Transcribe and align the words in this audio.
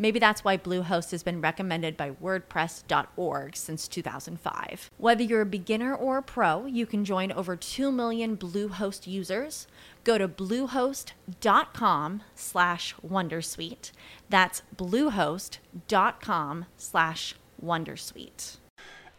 Maybe 0.00 0.18
that's 0.18 0.42
why 0.42 0.56
Bluehost 0.56 1.10
has 1.10 1.22
been 1.22 1.42
recommended 1.42 1.94
by 1.94 2.12
WordPress.org 2.12 3.54
since 3.54 3.86
2005. 3.86 4.90
Whether 4.96 5.22
you're 5.22 5.42
a 5.42 5.46
beginner 5.46 5.94
or 5.94 6.16
a 6.16 6.22
pro, 6.22 6.64
you 6.64 6.86
can 6.86 7.04
join 7.04 7.30
over 7.30 7.54
2 7.54 7.92
million 7.92 8.34
Bluehost 8.34 9.06
users. 9.06 9.66
Go 10.04 10.16
to 10.16 10.26
bluehost.com 10.26 12.22
slash 12.34 12.94
wondersuite. 13.06 13.92
That's 14.30 14.62
bluehost.com 14.74 16.64
slash 16.78 17.34
wondersuite. 17.62 18.56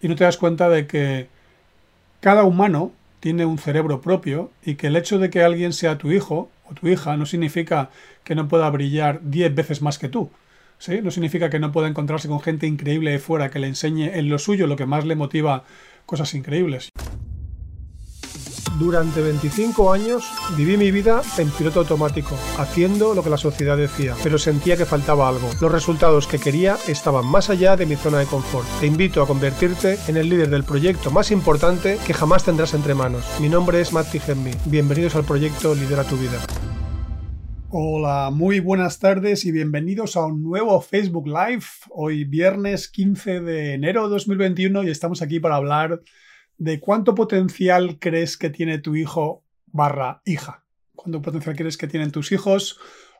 Y 0.02 0.08
no 0.08 0.16
te 0.16 0.24
das 0.24 0.38
cuenta 0.38 0.68
de 0.68 0.88
que 0.88 1.30
cada 2.22 2.44
humano 2.44 2.92
tiene 3.20 3.46
un 3.46 3.60
cerebro 3.60 4.02
propio 4.02 4.50
y 4.66 4.74
que 4.74 4.88
el 4.88 4.96
hecho 4.96 5.20
de 5.20 5.30
que 5.30 5.44
alguien 5.44 5.74
sea 5.74 6.00
tu 6.00 6.12
hijo 6.12 6.50
o 6.68 6.74
tu 6.74 6.88
hija 6.88 7.16
no 7.18 7.28
significa 7.28 7.92
que 8.24 8.34
no 8.34 8.48
pueda 8.48 8.68
brillar 8.72 9.20
10 9.22 9.54
veces 9.54 9.84
más 9.84 10.00
que 10.00 10.10
tú. 10.10 10.32
¿Sí? 10.82 11.00
No 11.02 11.12
significa 11.12 11.50
que 11.50 11.60
no 11.60 11.72
pueda 11.72 11.88
encontrarse 11.88 12.28
con 12.28 12.42
gente 12.42 12.68
increíble 12.68 13.12
de 13.12 13.20
fuera 13.20 13.50
que 13.50 13.60
le 13.60 13.68
enseñe 13.68 14.18
en 14.18 14.30
lo 14.30 14.40
suyo 14.40 14.68
lo 14.68 14.76
que 14.76 14.86
más 14.86 15.06
le 15.06 15.16
motiva 15.16 15.64
cosas 16.06 16.34
increíbles. 16.34 16.90
Durante 18.80 19.22
25 19.22 19.94
años 19.94 20.24
viví 20.58 20.76
mi 20.76 20.90
vida 20.90 21.22
en 21.38 21.52
piloto 21.52 21.82
automático, 21.82 22.36
haciendo 22.58 23.14
lo 23.14 23.24
que 23.24 23.30
la 23.30 23.38
sociedad 23.38 23.78
decía, 23.78 24.16
pero 24.24 24.40
sentía 24.40 24.76
que 24.76 24.88
faltaba 24.88 25.30
algo. 25.30 25.52
Los 25.62 25.72
resultados 25.72 26.26
que 26.26 26.40
quería 26.40 26.78
estaban 26.88 27.28
más 27.28 27.52
allá 27.52 27.78
de 27.78 27.86
mi 27.86 27.96
zona 27.96 28.18
de 28.18 28.26
confort. 28.26 28.68
Te 28.80 28.88
invito 28.88 29.22
a 29.22 29.28
convertirte 29.28 30.00
en 30.08 30.18
el 30.18 30.30
líder 30.30 30.50
del 30.50 30.64
proyecto 30.64 31.12
más 31.12 31.30
importante 31.30 32.00
que 32.08 32.14
jamás 32.16 32.44
tendrás 32.44 32.74
entre 32.74 32.96
manos. 32.96 33.24
Mi 33.40 33.50
nombre 33.50 33.82
es 33.82 33.94
Matti 33.94 34.20
Gemmi. 34.20 34.52
Bienvenidos 34.66 35.16
al 35.16 35.26
proyecto 35.26 35.76
Lidera 35.76 36.04
tu 36.04 36.18
vida. 36.18 36.40
Hola, 37.74 38.32
muy 38.34 38.60
buenas 38.60 39.00
tardes 39.00 39.46
y 39.46 39.54
bienvenidos 39.54 40.18
a 40.18 40.26
un 40.26 40.44
nuevo 40.44 40.82
Facebook 40.82 41.26
Live. 41.26 41.64
Hoy 41.90 42.26
viernes 42.26 42.90
15 42.90 43.40
de 43.40 43.76
enero 43.76 44.04
de 44.04 44.10
2021 44.10 44.84
y 44.84 44.90
estamos 44.90 45.22
aquí 45.22 45.40
para 45.40 45.56
hablar 45.56 46.02
de 46.58 46.82
cuánto 46.82 47.16
potencial 47.16 47.98
crees 47.98 48.36
que 48.36 48.50
tiene 48.50 48.80
tu 48.80 48.98
hijo 48.98 49.46
barra 49.68 50.22
hija. 50.26 50.66
¿Cuánto 50.94 51.22
potencial 51.22 51.56
crees 51.56 51.78
que 51.78 51.88
tienen 51.88 52.12
tus 52.12 52.34
hijos? 52.34 52.78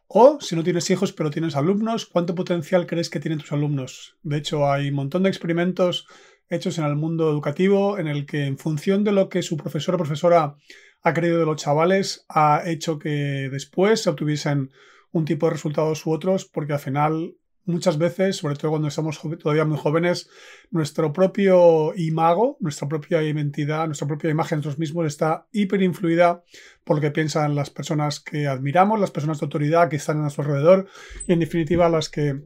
O 0.08 0.42
si 0.42 0.58
no 0.58 0.66
tienes 0.66 0.90
hijos 0.90 1.14
pero 1.14 1.30
tienes 1.30 1.56
alumnos, 1.56 2.06
¿cuánto 2.06 2.36
potencial 2.36 2.88
crees 2.88 3.10
que 3.10 3.22
tienen 3.22 3.40
tus 3.40 3.54
alumnos? 3.54 4.18
De 4.22 4.36
hecho, 4.36 4.70
hay 4.70 4.90
un 4.90 4.96
montón 4.96 5.24
de 5.24 5.30
experimentos 5.30 6.08
hechos 6.50 6.78
en 6.78 6.84
el 6.84 6.98
mundo 6.98 7.32
educativo 7.32 7.98
en 7.98 8.08
el 8.08 8.26
que 8.26 8.48
en 8.48 8.58
función 8.58 9.06
de 9.06 9.14
lo 9.14 9.30
que 9.30 9.44
su 9.44 9.56
profesor 9.56 9.96
o 9.96 9.98
profesora 9.98 10.58
ha 11.02 11.14
creído 11.14 11.40
de 11.40 11.46
los 11.46 11.62
chavales, 11.62 12.26
ha 12.30 12.64
hecho 12.66 13.00
que 13.00 13.50
después 13.52 14.02
se 14.04 14.10
obtuviesen 14.10 14.72
un 15.12 15.26
tipo 15.26 15.48
de 15.48 15.54
resultados 15.54 16.06
u 16.06 16.12
otros, 16.12 16.46
porque 16.46 16.74
al 16.74 16.80
final 16.80 17.36
muchas 17.66 17.98
veces, 17.98 18.38
sobre 18.38 18.56
todo 18.56 18.72
cuando 18.72 18.90
somos 18.90 19.20
todavía 19.40 19.66
muy 19.66 19.78
jóvenes, 19.78 20.30
nuestro 20.70 21.14
propio 21.14 21.94
imago, 21.96 22.58
nuestra 22.60 22.88
propia 22.88 23.22
identidad, 23.22 23.86
nuestra 23.86 24.08
propia 24.08 24.30
imagen 24.30 24.58
de 24.58 24.60
nosotros 24.60 24.80
mismos 24.80 25.06
está 25.08 25.48
hiperinfluida 25.52 26.44
por 26.84 26.98
lo 26.98 27.02
que 27.02 27.12
piensan 27.12 27.56
las 27.56 27.70
personas 27.70 28.20
que 28.20 28.48
admiramos, 28.48 29.00
las 29.00 29.12
personas 29.12 29.40
de 29.40 29.46
autoridad 29.46 29.90
que 29.90 29.98
están 29.98 30.18
a 30.18 30.22
nuestro 30.22 30.44
alrededor 30.44 30.88
y 31.28 31.34
en 31.34 31.40
definitiva 31.40 31.90
las 31.90 32.10
que 32.10 32.42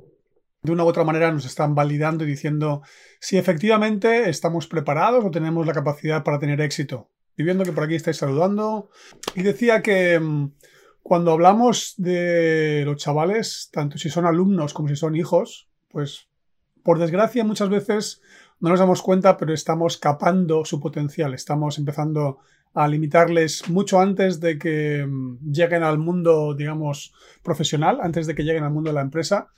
de 0.62 0.72
una 0.72 0.84
u 0.84 0.88
otra 0.88 1.04
manera 1.04 1.32
nos 1.32 1.46
están 1.46 1.76
validando 1.76 2.24
y 2.24 2.28
diciendo 2.28 2.82
si 3.20 3.38
efectivamente 3.38 4.30
estamos 4.30 4.68
preparados 4.68 5.24
o 5.24 5.32
tenemos 5.32 5.66
la 5.66 5.74
capacidad 5.74 6.24
para 6.24 6.40
tener 6.40 6.60
éxito. 6.60 7.10
Y 7.38 7.44
viendo 7.44 7.64
que 7.64 7.72
por 7.72 7.84
aquí 7.84 7.96
estáis 7.96 8.18
saludando. 8.18 8.90
Y 9.36 9.44
decía 9.44 9.82
que 9.82 10.20
mm, 10.20 10.52
cuando 11.02 11.32
hablamos 11.32 11.94
de 11.98 12.84
los 12.86 12.98
chavales, 12.98 13.70
tanto 13.72 13.98
si 13.98 14.10
son 14.10 14.26
alumnos 14.26 14.74
como 14.74 14.90
si 14.90 14.96
son 14.96 15.16
hijos, 15.16 15.70
pues 15.90 16.28
por 16.84 17.00
desgracia 17.00 17.44
muchas 17.44 17.70
veces 17.70 18.22
no 18.60 18.70
nos 18.70 18.80
damos 18.80 19.02
cuenta, 19.02 19.38
pero 19.38 19.54
estamos 19.54 19.98
capando 19.98 20.66
su 20.66 20.80
potencial, 20.80 21.34
estamos 21.34 21.78
empezando 21.78 22.40
a 22.74 22.88
limitarles 22.88 23.70
mucho 23.70 24.00
antes 24.00 24.40
de 24.40 24.58
que 24.58 25.06
mm, 25.06 25.52
lleguen 25.52 25.84
al 25.84 25.98
mundo, 25.98 26.54
digamos, 26.54 27.14
profesional, 27.42 28.00
antes 28.02 28.28
de 28.28 28.36
que 28.36 28.44
lleguen 28.44 28.64
al 28.64 28.74
mundo 28.74 28.90
de 28.90 28.96
la 28.96 29.02
empresa. 29.02 29.50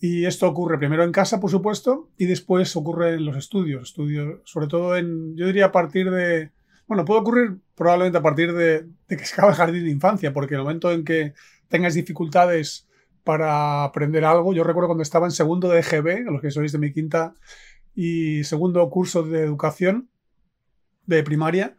Y 0.00 0.24
esto 0.24 0.48
ocurre 0.48 0.78
primero 0.78 1.04
en 1.04 1.12
casa, 1.12 1.38
por 1.38 1.50
supuesto, 1.50 2.10
y 2.16 2.26
después 2.26 2.74
ocurre 2.74 3.14
en 3.14 3.24
los 3.24 3.36
estudios, 3.36 3.90
estudios, 3.90 4.40
sobre 4.44 4.66
todo 4.66 4.96
en, 4.96 5.36
yo 5.36 5.46
diría 5.46 5.66
a 5.66 5.72
partir 5.72 6.10
de 6.10 6.50
bueno, 6.86 7.04
puede 7.04 7.20
ocurrir 7.20 7.58
probablemente 7.74 8.18
a 8.18 8.22
partir 8.22 8.52
de, 8.52 8.86
que 9.08 9.24
se 9.24 9.34
acaba 9.34 9.50
el 9.50 9.56
jardín 9.56 9.84
de 9.84 9.90
infancia, 9.90 10.32
porque 10.32 10.54
el 10.54 10.60
momento 10.60 10.92
en 10.92 11.04
que 11.04 11.34
tengas 11.68 11.94
dificultades 11.94 12.88
para 13.24 13.84
aprender 13.84 14.24
algo, 14.24 14.52
yo 14.52 14.64
recuerdo 14.64 14.88
cuando 14.88 15.02
estaba 15.02 15.26
en 15.26 15.32
segundo 15.32 15.68
de 15.68 15.80
EGB, 15.80 16.24
los 16.30 16.40
que 16.40 16.50
sois 16.50 16.72
de 16.72 16.78
mi 16.78 16.92
quinta, 16.92 17.34
y 17.94 18.44
segundo 18.44 18.88
curso 18.90 19.22
de 19.22 19.42
educación 19.42 20.08
de 21.06 21.22
primaria, 21.22 21.76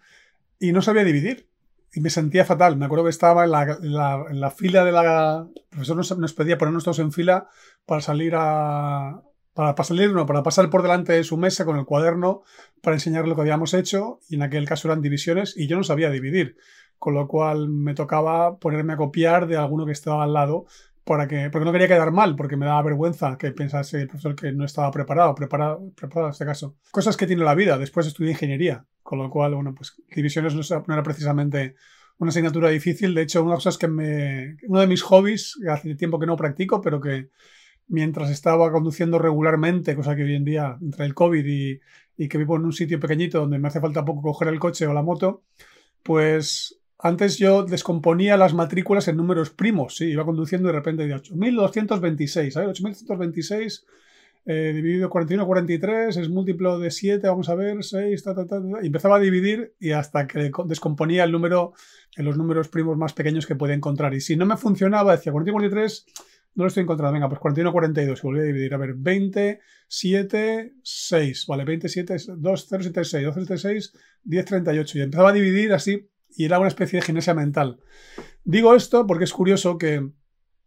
y 0.59 0.72
no 0.72 0.81
sabía 0.81 1.03
dividir. 1.03 1.50
Y 1.96 2.02
me 2.02 2.09
sentía 2.09 2.44
fatal. 2.44 2.75
Me 2.75 2.86
acuerdo 2.86 3.03
que 3.03 3.12
estaba 3.12 3.44
en 3.44 3.52
la, 3.52 4.52
fila 4.56 4.84
de 4.84 4.92
la... 4.92 5.47
El 5.53 5.63
profesor 5.69 5.96
nos, 5.96 6.18
nos 6.18 6.34
pedía 6.34 6.58
ponernos 6.58 6.84
todos 6.84 6.97
en 6.97 7.12
fila 7.12 7.50
para 7.86 8.02
salir 8.02 8.34
a, 8.36 9.22
para, 9.53 9.84
salir, 9.84 10.12
no, 10.12 10.25
para 10.25 10.44
pasar 10.44 10.69
por 10.69 10.81
delante 10.81 11.14
de 11.14 11.24
su 11.24 11.38
mesa 11.38 11.66
con 11.66 11.78
el 11.78 11.86
cuaderno 11.86 12.44
para 12.81 12.96
enseñar 12.96 13.28
lo 13.28 13.36
que 13.36 13.41
habíamos 13.41 13.74
hecho 13.74 14.19
y 14.30 14.36
en 14.36 14.44
aquel 14.44 14.68
caso 14.68 14.88
eran 14.88 15.02
divisiones 15.02 15.56
y 15.56 15.68
yo 15.68 15.78
no 15.78 15.84
sabía 15.84 16.09
dividir, 16.09 16.58
con 16.97 17.14
lo 17.14 17.28
cual 17.28 17.69
me 17.69 17.94
tocaba 17.94 18.58
ponerme 18.58 18.94
a 18.94 18.97
copiar 18.97 19.47
de 19.47 19.58
alguno 19.58 19.86
que 19.86 19.92
estaba 19.92 20.24
al 20.24 20.34
lado 20.34 20.66
para 21.03 21.28
que, 21.28 21.50
porque 21.50 21.66
no 21.66 21.72
quería 21.72 21.88
quedar 21.88 22.12
mal, 22.12 22.36
porque 22.36 22.56
me 22.56 22.66
daba 22.66 22.81
vergüenza 22.81 23.38
que 23.38 23.52
pensase 23.52 24.02
el 24.02 24.08
profesor 24.08 24.36
que 24.36 24.52
no 24.53 24.66
estaba 24.66 24.90
preparado, 24.90 25.36
preparado, 25.36 25.92
preparado 25.96 26.28
en 26.28 26.31
este 26.31 26.46
caso. 26.46 26.78
Cosas 26.92 27.18
que 27.18 27.28
tiene 27.28 27.44
la 27.44 27.56
vida, 27.56 27.78
después 27.78 28.08
estudié 28.08 28.31
ingeniería, 28.31 28.86
con 29.02 29.19
lo 29.19 29.30
cual, 29.30 29.53
bueno, 29.56 29.75
pues 29.75 30.02
divisiones 30.16 30.56
no 30.56 30.84
era 30.94 31.03
precisamente 31.03 31.75
una 32.19 32.30
asignatura 32.30 32.69
difícil, 32.69 33.13
de 33.13 33.24
hecho, 33.24 33.44
una 33.44 33.56
cosa 33.56 33.72
que 33.78 33.88
me, 33.88 34.56
uno 34.68 34.80
de 34.80 34.88
mis 34.88 35.02
hobbies, 35.02 35.58
hace 35.69 35.96
tiempo 35.96 36.19
que 36.19 36.25
no 36.25 36.38
practico, 36.38 36.81
pero 36.81 37.02
que 37.02 37.30
mientras 37.88 38.29
estaba 38.29 38.71
conduciendo 38.71 39.19
regularmente, 39.19 39.95
cosa 39.95 40.16
que 40.16 40.23
hoy 40.23 40.35
en 40.35 40.45
día, 40.45 40.77
entre 40.81 41.05
el 41.05 41.13
COVID 41.13 41.45
y, 41.45 41.79
que 42.27 42.38
vivo 42.38 42.55
en 42.55 42.66
un 42.66 42.73
sitio 42.73 42.99
pequeñito 42.99 43.39
donde 43.39 43.59
me 43.59 43.67
hace 43.67 43.81
falta 43.81 44.05
poco 44.05 44.21
coger 44.21 44.47
el 44.47 44.59
coche 44.59 44.88
o 44.88 44.94
la 44.94 45.01
moto, 45.01 45.44
pues 46.03 46.79
antes 46.99 47.38
yo 47.38 47.63
descomponía 47.63 48.38
las 48.38 48.53
matrículas 48.53 49.07
en 49.07 49.17
números 49.17 49.49
primos, 49.49 49.97
sí, 49.97 50.05
iba 50.05 50.23
conduciendo 50.23 50.69
y 50.69 50.71
de 50.71 50.77
repente 50.77 51.07
de 51.07 51.16
8226, 51.16 52.53
¿sabes? 52.53 52.69
8226 52.69 53.86
eh, 54.45 54.74
dividido 54.75 55.09
41 55.09 55.45
43 55.45 56.18
es 56.18 56.29
múltiplo 56.29 56.77
de 56.77 56.91
7, 56.91 57.25
vamos 57.27 57.47
a 57.47 57.56
ver, 57.56 57.81
6, 57.81 58.24
ta, 58.24 58.36
ta, 58.36 58.45
ta, 58.45 58.62
y 58.81 58.88
empezaba 58.88 59.15
a 59.15 59.19
dividir 59.19 59.74
y 59.79 59.91
hasta 59.91 60.27
que 60.27 60.51
descomponía 60.65 61.24
el 61.24 61.31
número 61.31 61.74
en 62.18 62.25
los 62.25 62.38
números 62.38 62.68
primos 62.68 62.97
más 62.97 63.13
pequeños 63.13 63.47
que 63.47 63.56
podía 63.56 63.75
encontrar. 63.75 64.13
Y 64.13 64.19
si 64.19 64.36
no 64.36 64.45
me 64.45 64.57
funcionaba, 64.57 65.15
decía 65.15 65.31
41 65.31 65.53
43 65.53 66.06
no 66.55 66.63
lo 66.63 66.67
estoy 66.67 66.83
encontrando. 66.83 67.13
Venga, 67.13 67.29
pues 67.29 67.39
41, 67.39 67.71
42. 67.71 68.19
Y 68.19 68.21
volví 68.21 68.39
a 68.39 68.44
dividir. 68.44 68.73
A 68.73 68.77
ver, 68.77 68.94
20, 68.95 69.59
7, 69.88 70.73
6. 70.81 71.45
Vale, 71.47 71.65
27, 71.65 72.15
2, 72.38 72.67
0, 72.69 72.83
7, 72.83 73.03
6. 73.03 73.25
2, 73.25 73.35
7, 73.35 73.57
6, 73.57 73.94
10, 74.23 74.45
38. 74.45 74.97
Y 74.97 75.01
empezaba 75.01 75.29
a 75.29 75.33
dividir 75.33 75.73
así 75.73 76.09
y 76.35 76.45
era 76.45 76.59
una 76.59 76.67
especie 76.67 77.00
de 77.00 77.05
gimnasia 77.05 77.33
mental. 77.33 77.79
Digo 78.44 78.75
esto 78.75 79.05
porque 79.07 79.23
es 79.25 79.33
curioso 79.33 79.77
que 79.77 80.09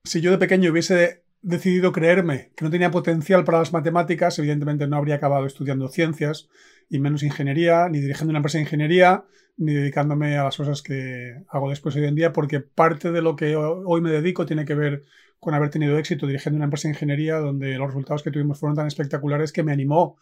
si 0.05 0.21
yo 0.21 0.31
de 0.31 0.39
pequeño 0.39 0.71
hubiese 0.71 1.25
decidido 1.43 1.93
creerme 1.93 2.53
que 2.57 2.65
no 2.65 2.71
tenía 2.71 2.91
potencial 2.91 3.45
para 3.45 3.59
las 3.59 3.73
matemáticas, 3.73 4.39
evidentemente 4.39 4.87
no 4.87 4.97
habría 4.97 5.17
acabado 5.17 5.47
estudiando 5.47 5.89
ciencias 5.89 6.49
y 6.89 6.99
menos 6.99 7.23
ingeniería, 7.23 7.89
ni 7.89 8.01
dirigiendo 8.01 8.31
una 8.31 8.39
empresa 8.39 8.59
de 8.59 8.63
ingeniería, 8.63 9.25
ni 9.57 9.75
dedicándome 9.75 10.37
a 10.39 10.45
las 10.45 10.57
cosas 10.57 10.83
que 10.83 11.43
hago 11.49 11.71
después 11.71 11.97
hoy 11.97 12.05
en 12.05 12.15
día, 12.15 12.33
porque 12.33 12.61
parte 12.61 13.11
de 13.11 13.23
lo 13.23 13.37
que 13.37 13.57
hoy 13.57 14.01
me 14.01 14.11
dedico 14.11 14.47
tiene 14.47 14.65
que 14.65 14.75
ver 14.75 15.03
con 15.47 15.55
haber 15.55 15.71
tenido 15.71 15.97
éxito 15.97 16.27
dirigiendo 16.27 16.57
una 16.57 16.65
empresa 16.65 16.89
de 16.89 16.95
ingeniería 16.95 17.37
donde 17.37 17.79
los 17.79 17.87
resultados 17.87 18.25
que 18.25 18.33
tuvimos 18.33 18.59
fueron 18.59 18.75
tan 18.75 18.89
espectaculares 18.89 19.53
que 19.53 19.63
me 19.63 19.71
animó 19.71 20.17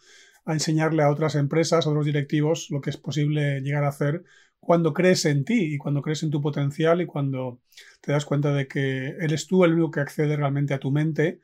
a 0.45 0.53
enseñarle 0.53 1.01
a 1.01 1.09
otras 1.09 1.33
empresas, 1.33 1.87
a 1.87 1.89
otros 1.89 2.05
directivos, 2.05 2.67
lo 2.69 2.79
que 2.79 2.91
es 2.91 2.97
posible 2.97 3.59
llegar 3.61 3.85
a 3.85 3.87
hacer 3.87 4.23
cuando 4.59 4.93
crees 4.93 5.25
en 5.25 5.43
ti 5.43 5.73
y 5.73 5.77
cuando 5.79 6.03
crees 6.03 6.21
en 6.21 6.29
tu 6.29 6.41
potencial 6.41 7.01
y 7.01 7.07
cuando 7.07 7.59
te 8.01 8.11
das 8.11 8.23
cuenta 8.23 8.53
de 8.53 8.67
que 8.67 9.15
eres 9.19 9.47
tú 9.47 9.65
el 9.65 9.73
único 9.73 9.89
que 9.89 10.01
accede 10.01 10.37
realmente 10.37 10.75
a 10.75 10.79
tu 10.79 10.91
mente 10.91 11.39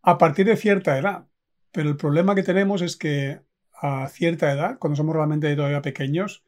a 0.00 0.16
partir 0.16 0.46
de 0.46 0.56
cierta 0.56 0.96
edad. 0.96 1.26
Pero 1.72 1.90
el 1.90 1.98
problema 1.98 2.34
que 2.34 2.42
tenemos 2.42 2.80
es 2.80 2.96
que 2.96 3.40
a 3.82 4.08
cierta 4.08 4.50
edad, 4.50 4.78
cuando 4.78 4.96
somos 4.96 5.14
realmente 5.14 5.54
todavía 5.54 5.82
pequeños, 5.82 6.42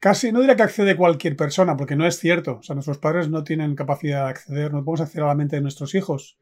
casi 0.00 0.32
no 0.32 0.40
diré 0.40 0.56
que 0.56 0.62
accede 0.62 0.96
cualquier 0.96 1.36
persona, 1.36 1.76
porque 1.76 1.94
no 1.94 2.06
es 2.06 2.18
cierto. 2.18 2.58
O 2.58 2.62
sea, 2.62 2.74
nuestros 2.74 2.98
padres 2.98 3.28
no 3.28 3.44
tienen 3.44 3.76
capacidad 3.76 4.24
de 4.24 4.30
acceder, 4.30 4.72
no 4.72 4.84
podemos 4.84 5.02
acceder 5.02 5.24
a 5.24 5.28
la 5.28 5.34
mente 5.34 5.56
de 5.56 5.62
nuestros 5.62 5.94
hijos, 5.94 6.38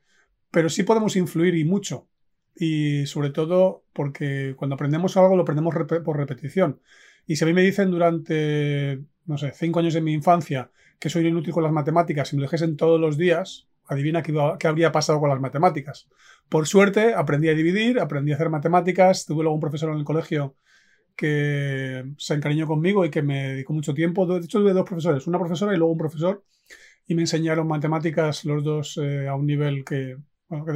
pero 0.51 0.69
sí 0.71 0.85
podemos 0.85 1.17
influir 1.17 1.55
y 1.57 1.65
mucho. 1.65 2.09
Y 2.55 3.07
sobre 3.07 3.31
todo 3.31 3.85
porque 3.93 4.55
cuando 4.57 4.75
aprendemos 4.75 5.17
algo 5.17 5.37
lo 5.37 5.43
aprendemos 5.43 5.75
por 6.05 6.17
repetición. 6.17 6.81
Y 7.27 7.37
si 7.37 7.45
a 7.45 7.47
mí 7.47 7.53
me 7.53 7.63
dicen 7.63 7.91
durante, 7.91 9.01
no 9.27 9.37
sé, 9.37 9.53
cinco 9.55 9.81
años 9.81 9.95
de 9.95 10.01
mi 10.01 10.13
infancia 10.13 10.71
que 10.99 11.11
soy 11.11 11.27
inútil 11.27 11.53
con 11.53 11.63
las 11.63 11.73
matemáticas 11.73 12.33
y 12.33 12.37
me 12.37 12.43
lo 12.43 12.47
dijesen 12.47 12.77
todos 12.77 13.01
los 13.01 13.17
días, 13.19 13.69
adivina 13.87 14.23
qué, 14.23 14.35
qué, 14.59 14.69
habría 14.69 14.93
pasado 14.93 15.21
con 15.21 15.31
las 15.31 15.41
matemáticas. 15.41 16.09
Por 16.49 16.67
suerte 16.67 17.15
aprendí 17.15 17.49
a 17.49 17.55
dividir, 17.55 18.01
aprendí 18.01 18.33
a 18.33 18.37
hacer 18.37 18.51
matemáticas, 18.51 19.27
tuve 19.27 19.43
luego 19.43 19.55
un 19.55 19.61
profesor 19.61 19.91
en 19.91 19.99
el 19.99 20.05
colegio 20.05 20.57
que 21.19 22.05
se 22.17 22.35
encariñó 22.35 22.69
conmigo 22.69 23.05
y 23.05 23.11
que 23.11 23.23
me 23.23 23.49
dedicó 23.49 23.73
mucho 23.73 23.93
tiempo. 23.93 24.25
De 24.25 24.39
hecho, 24.39 24.61
tuve 24.61 24.73
dos 24.73 24.87
profesores, 24.87 25.27
una 25.27 25.39
profesora 25.39 25.75
y 25.75 25.77
luego 25.77 25.93
un 25.93 25.99
profesor, 25.99 26.45
y 27.07 27.15
me 27.17 27.23
enseñaron 27.23 27.67
matemáticas 27.67 28.45
los 28.45 28.63
dos 28.63 28.99
eh, 29.03 29.27
a 29.27 29.35
un 29.35 29.47
nivel 29.47 29.85
que, 29.85 30.17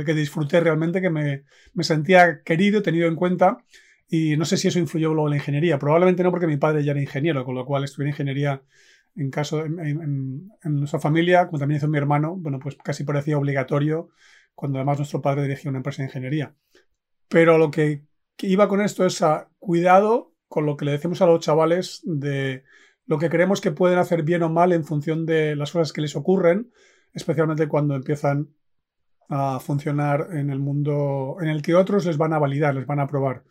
que, 0.05 0.15
disfruté 0.15 0.61
realmente, 0.61 1.00
que 1.00 1.11
me, 1.11 1.44
me 1.75 1.85
sentía 1.85 2.43
querido, 2.43 2.83
tenido 2.83 3.06
en 3.06 3.15
cuenta 3.15 3.59
y 4.09 4.37
no 4.37 4.44
sé 4.44 4.56
si 4.56 4.69
eso 4.69 4.79
influyó 4.81 5.15
luego 5.15 5.29
en 5.29 5.31
la 5.31 5.37
ingeniería. 5.37 5.79
Probablemente 5.79 6.23
no, 6.25 6.31
porque 6.31 6.49
mi 6.49 6.56
padre 6.56 6.85
ya 6.85 6.91
era 6.93 7.00
ingeniero, 7.00 7.44
con 7.44 7.55
lo 7.55 7.65
cual 7.65 7.85
estudié 7.85 8.11
ingeniería 8.11 8.62
en 9.15 9.31
caso 9.31 9.65
en, 9.65 10.50
nuestra 10.65 10.99
familia, 10.99 11.47
como 11.47 11.59
también 11.59 11.79
hizo 11.79 11.89
mi 11.89 11.99
hermano, 11.99 12.35
bueno, 12.37 12.59
pues 12.59 12.77
casi 12.77 13.05
parecía 13.05 13.39
obligatorio 13.39 14.11
cuando 14.55 14.79
además 14.79 14.99
nuestro 14.99 15.23
padre 15.23 15.44
dirigía 15.44 15.71
una 15.71 15.79
empresa 15.79 16.03
de 16.03 16.09
ingeniería. 16.09 16.55
Pero 17.29 17.59
lo 17.59 17.71
que, 17.71 18.05
iba 18.39 18.69
con 18.69 18.81
esto 18.81 19.06
es 19.06 19.23
a 19.23 19.50
cuidado 19.59 20.31
con 20.52 20.66
lo 20.66 20.76
que 20.76 20.84
le 20.84 20.93
decimos 20.93 21.22
a 21.22 21.26
los 21.26 21.40
chavales 21.40 22.02
de 22.04 22.64
lo 23.06 23.19
que 23.19 23.31
creemos 23.31 23.62
que 23.62 23.72
pueden 23.72 23.99
hacer 23.99 24.22
bien 24.22 24.43
o 24.43 24.50
mal 24.50 24.72
en 24.72 24.84
función 24.84 25.25
de 25.25 25.56
las 25.56 25.72
cosas 25.72 25.94
que 25.94 26.02
les 26.02 26.14
ocurren, 26.14 26.70
especialmente 27.14 27.69
cuando 27.69 27.94
empiezan 27.96 28.50
a 29.31 29.58
funcionar 29.60 30.28
en 30.32 30.50
el 30.50 30.58
mundo 30.58 31.37
en 31.40 31.49
el 31.49 31.62
que 31.62 31.75
otros 31.75 32.04
les 32.04 32.19
van 32.19 32.34
a 32.34 32.38
validar, 32.38 32.75
les 32.75 32.87
van 32.87 33.00
a 33.00 33.06
probar. 33.06 33.44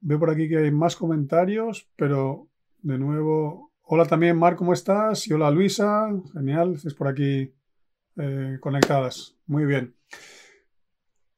Veo 0.00 0.18
por 0.18 0.30
aquí 0.30 0.48
que 0.48 0.56
hay 0.56 0.70
más 0.70 0.96
comentarios, 0.96 1.90
pero 1.94 2.48
de 2.80 2.98
nuevo, 2.98 3.72
hola 3.82 4.06
también 4.06 4.38
Mar, 4.38 4.56
¿cómo 4.56 4.72
estás? 4.72 5.28
Y 5.28 5.34
hola 5.34 5.50
Luisa, 5.50 6.08
genial, 6.32 6.78
es 6.82 6.94
por 6.94 7.08
aquí 7.08 7.52
eh, 8.16 8.56
conectadas. 8.60 9.36
Muy 9.46 9.66
bien. 9.66 9.94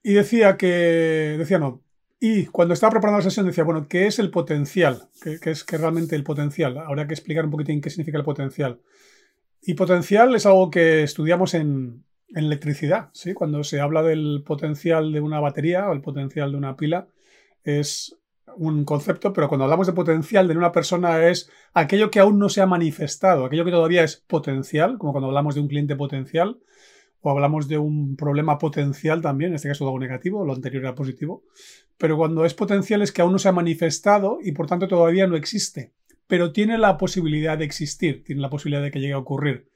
Y 0.04 0.14
decía 0.14 0.56
que, 0.56 1.34
decía 1.38 1.58
no, 1.58 1.82
y 2.18 2.46
cuando 2.46 2.74
estaba 2.74 2.92
preparando 2.92 3.18
la 3.18 3.24
sesión 3.24 3.46
decía, 3.46 3.64
bueno, 3.64 3.88
¿qué 3.88 4.06
es 4.06 4.18
el 4.18 4.30
potencial? 4.30 5.08
¿Qué, 5.22 5.38
es 5.50 5.64
que 5.64 5.76
realmente 5.76 6.16
el 6.16 6.24
potencial? 6.24 6.78
Habrá 6.78 7.06
que 7.06 7.14
explicar 7.14 7.44
un 7.44 7.50
poquitín 7.50 7.80
qué 7.80 7.90
significa 7.90 8.18
el 8.18 8.24
potencial. 8.24 8.80
Y 9.60 9.74
potencial 9.74 10.34
es 10.34 10.46
algo 10.46 10.70
que 10.70 11.02
estudiamos 11.02 11.54
en, 11.54 12.04
en 12.28 12.44
electricidad, 12.44 13.10
¿sí? 13.12 13.34
Cuando 13.34 13.64
se 13.64 13.80
habla 13.80 14.02
del 14.02 14.42
potencial 14.46 15.12
de 15.12 15.20
una 15.20 15.40
batería 15.40 15.88
o 15.88 15.92
el 15.92 16.00
potencial 16.00 16.52
de 16.52 16.58
una 16.58 16.76
pila, 16.76 17.08
es 17.64 18.16
un 18.56 18.84
concepto, 18.84 19.32
pero 19.32 19.48
cuando 19.48 19.64
hablamos 19.64 19.86
de 19.86 19.92
potencial 19.92 20.48
de 20.48 20.56
una 20.56 20.72
persona 20.72 21.26
es 21.26 21.50
aquello 21.74 22.10
que 22.10 22.20
aún 22.20 22.38
no 22.38 22.48
se 22.48 22.62
ha 22.62 22.66
manifestado, 22.66 23.44
aquello 23.44 23.64
que 23.64 23.70
todavía 23.70 24.02
es 24.02 24.16
potencial, 24.16 24.96
como 24.98 25.12
cuando 25.12 25.28
hablamos 25.28 25.54
de 25.54 25.60
un 25.60 25.68
cliente 25.68 25.96
potencial 25.96 26.58
o 27.26 27.30
hablamos 27.30 27.66
de 27.66 27.76
un 27.76 28.14
problema 28.14 28.56
potencial 28.56 29.20
también, 29.20 29.50
en 29.50 29.56
este 29.56 29.66
caso 29.66 29.84
algo 29.84 29.98
negativo, 29.98 30.44
lo 30.44 30.52
anterior 30.52 30.84
era 30.84 30.94
positivo, 30.94 31.42
pero 31.98 32.16
cuando 32.16 32.44
es 32.44 32.54
potencial 32.54 33.02
es 33.02 33.10
que 33.10 33.20
aún 33.20 33.32
no 33.32 33.40
se 33.40 33.48
ha 33.48 33.52
manifestado 33.52 34.38
y 34.40 34.52
por 34.52 34.68
tanto 34.68 34.86
todavía 34.86 35.26
no 35.26 35.34
existe, 35.34 35.92
pero 36.28 36.52
tiene 36.52 36.78
la 36.78 36.96
posibilidad 36.96 37.58
de 37.58 37.64
existir, 37.64 38.22
tiene 38.22 38.40
la 38.40 38.48
posibilidad 38.48 38.80
de 38.80 38.92
que 38.92 39.00
llegue 39.00 39.14
a 39.14 39.18
ocurrir. 39.18 39.68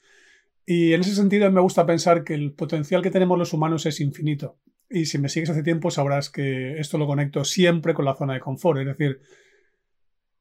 Y 0.64 0.92
en 0.92 1.00
ese 1.00 1.16
sentido 1.16 1.50
me 1.50 1.60
gusta 1.60 1.86
pensar 1.86 2.22
que 2.22 2.34
el 2.34 2.52
potencial 2.52 3.02
que 3.02 3.10
tenemos 3.10 3.36
los 3.36 3.52
humanos 3.52 3.84
es 3.84 4.00
infinito. 4.00 4.60
Y 4.88 5.06
si 5.06 5.18
me 5.18 5.28
sigues 5.28 5.50
hace 5.50 5.64
tiempo 5.64 5.90
sabrás 5.90 6.30
que 6.30 6.78
esto 6.78 6.98
lo 6.98 7.08
conecto 7.08 7.44
siempre 7.44 7.94
con 7.94 8.04
la 8.04 8.14
zona 8.14 8.34
de 8.34 8.40
confort. 8.40 8.78
Es 8.78 8.86
decir, 8.86 9.22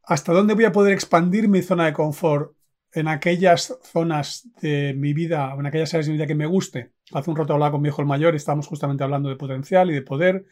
¿hasta 0.03 0.31
dónde 0.31 0.53
voy 0.53 0.65
a 0.65 0.71
poder 0.71 0.93
expandir 0.93 1.47
mi 1.47 1.63
zona 1.63 1.87
de 1.87 1.93
confort 1.93 2.53
en 2.91 3.07
aquellas 3.07 3.77
zonas 3.83 4.47
de 4.61 4.93
mi 4.95 5.13
vida, 5.13 5.55
en 5.57 5.65
aquellas 5.65 5.93
áreas 5.93 6.07
de 6.07 6.11
mi 6.11 6.17
vida 6.17 6.27
que 6.27 6.35
me 6.35 6.45
guste? 6.45 6.91
Hace 7.13 7.29
un 7.29 7.35
rato 7.35 7.53
hablaba 7.53 7.71
con 7.71 7.81
mi 7.81 7.89
hijo 7.89 8.01
el 8.01 8.07
mayor 8.07 8.33
y 8.33 8.37
estábamos 8.37 8.67
justamente 8.67 9.03
hablando 9.03 9.29
de 9.29 9.35
potencial 9.35 9.89
y 9.89 9.93
de 9.93 10.01
poder. 10.01 10.45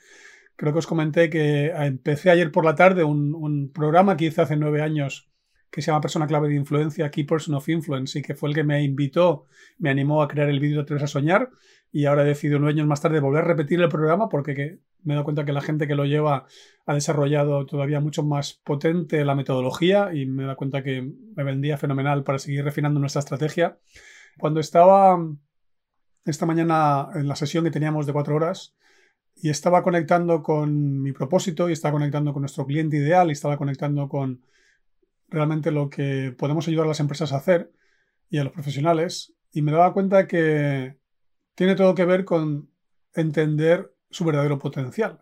Creo 0.56 0.74
que 0.74 0.80
os 0.80 0.88
comenté 0.88 1.30
que 1.30 1.68
empecé 1.68 2.32
ayer 2.32 2.52
por 2.52 2.66
la 2.66 2.76
tarde 2.76 3.04
un, 3.04 3.36
un 3.36 3.72
programa 3.72 4.18
que 4.18 4.26
hice 4.26 4.42
hace 4.42 4.56
nueve 4.56 4.82
años 4.82 5.30
que 5.70 5.82
se 5.82 5.88
llama 5.88 6.02
Persona 6.02 6.28
Clave 6.28 6.48
de 6.48 6.56
Influencia, 6.56 7.12
Key 7.12 7.26
Person 7.26 7.56
of 7.56 7.68
Influence, 7.70 8.18
y 8.18 8.22
que 8.22 8.34
fue 8.34 8.50
el 8.50 8.56
que 8.56 8.64
me 8.64 8.82
invitó, 8.84 9.46
me 9.78 9.90
animó 9.90 10.22
a 10.24 10.28
crear 10.28 10.50
el 10.50 10.60
vídeo 10.60 10.86
Tres 10.86 11.04
a 11.04 11.08
Soñar, 11.08 11.50
y 11.92 12.06
ahora 12.06 12.24
he 12.24 12.26
decidido 12.26 12.60
nueve 12.60 12.74
años 12.74 12.88
más 12.88 13.02
tarde 13.02 13.20
volver 13.20 13.44
a 13.44 13.48
repetir 13.48 13.82
el 13.82 13.90
programa 13.90 14.30
porque 14.30 14.80
me 15.04 15.14
he 15.14 15.16
dado 15.16 15.24
cuenta 15.24 15.46
que 15.46 15.54
la 15.54 15.62
gente 15.62 15.88
que 15.88 15.96
lo 15.96 16.06
lleva 16.06 16.46
ha 16.86 16.94
desarrollado 16.94 17.66
todavía 17.66 18.00
mucho 18.00 18.24
más 18.24 18.54
potente 18.54 19.24
la 19.24 19.36
metodología 19.36 20.14
y 20.14 20.26
me 20.26 20.44
he 20.44 20.46
dado 20.46 20.58
cuenta 20.58 20.84
que 20.84 21.02
me 21.36 21.44
vendía 21.44 21.78
fenomenal 21.78 22.24
para 22.24 22.40
seguir 22.40 22.64
refinando 22.64 23.00
nuestra 23.00 23.20
estrategia. 23.20 23.78
Cuando 24.38 24.60
estaba 24.60 25.18
esta 26.32 26.46
mañana 26.46 27.10
en 27.16 27.28
la 27.28 27.36
sesión 27.36 27.64
que 27.64 27.72
teníamos 27.72 28.06
de 28.06 28.14
cuatro 28.14 28.36
horas, 28.36 28.76
y 29.42 29.50
estaba 29.50 29.84
conectando 29.84 30.42
con 30.42 31.02
mi 31.02 31.12
propósito 31.12 31.70
y 31.70 31.74
estaba 31.74 31.94
conectando 31.94 32.34
con 32.34 32.42
nuestro 32.42 32.66
cliente 32.66 32.98
ideal 32.98 33.30
y 33.30 33.34
estaba 33.34 33.58
conectando 33.58 34.10
con 34.10 34.42
realmente 35.30 35.72
lo 35.72 35.90
que 35.90 36.34
podemos 36.38 36.68
ayudar 36.68 36.86
a 36.86 36.90
las 36.90 37.00
empresas 37.00 37.32
a 37.32 37.38
hacer 37.38 37.72
y 38.30 38.40
a 38.40 38.44
los 38.44 38.54
profesionales. 38.54 39.34
Y 39.52 39.62
me 39.62 39.72
daba 39.72 39.94
cuenta 39.94 40.28
que 40.28 40.98
tiene 41.56 41.76
todo 41.76 41.96
que 41.96 42.06
ver 42.06 42.26
con 42.26 42.70
entender 43.14 43.94
su 44.10 44.26
verdadero 44.26 44.58
potencial. 44.58 45.20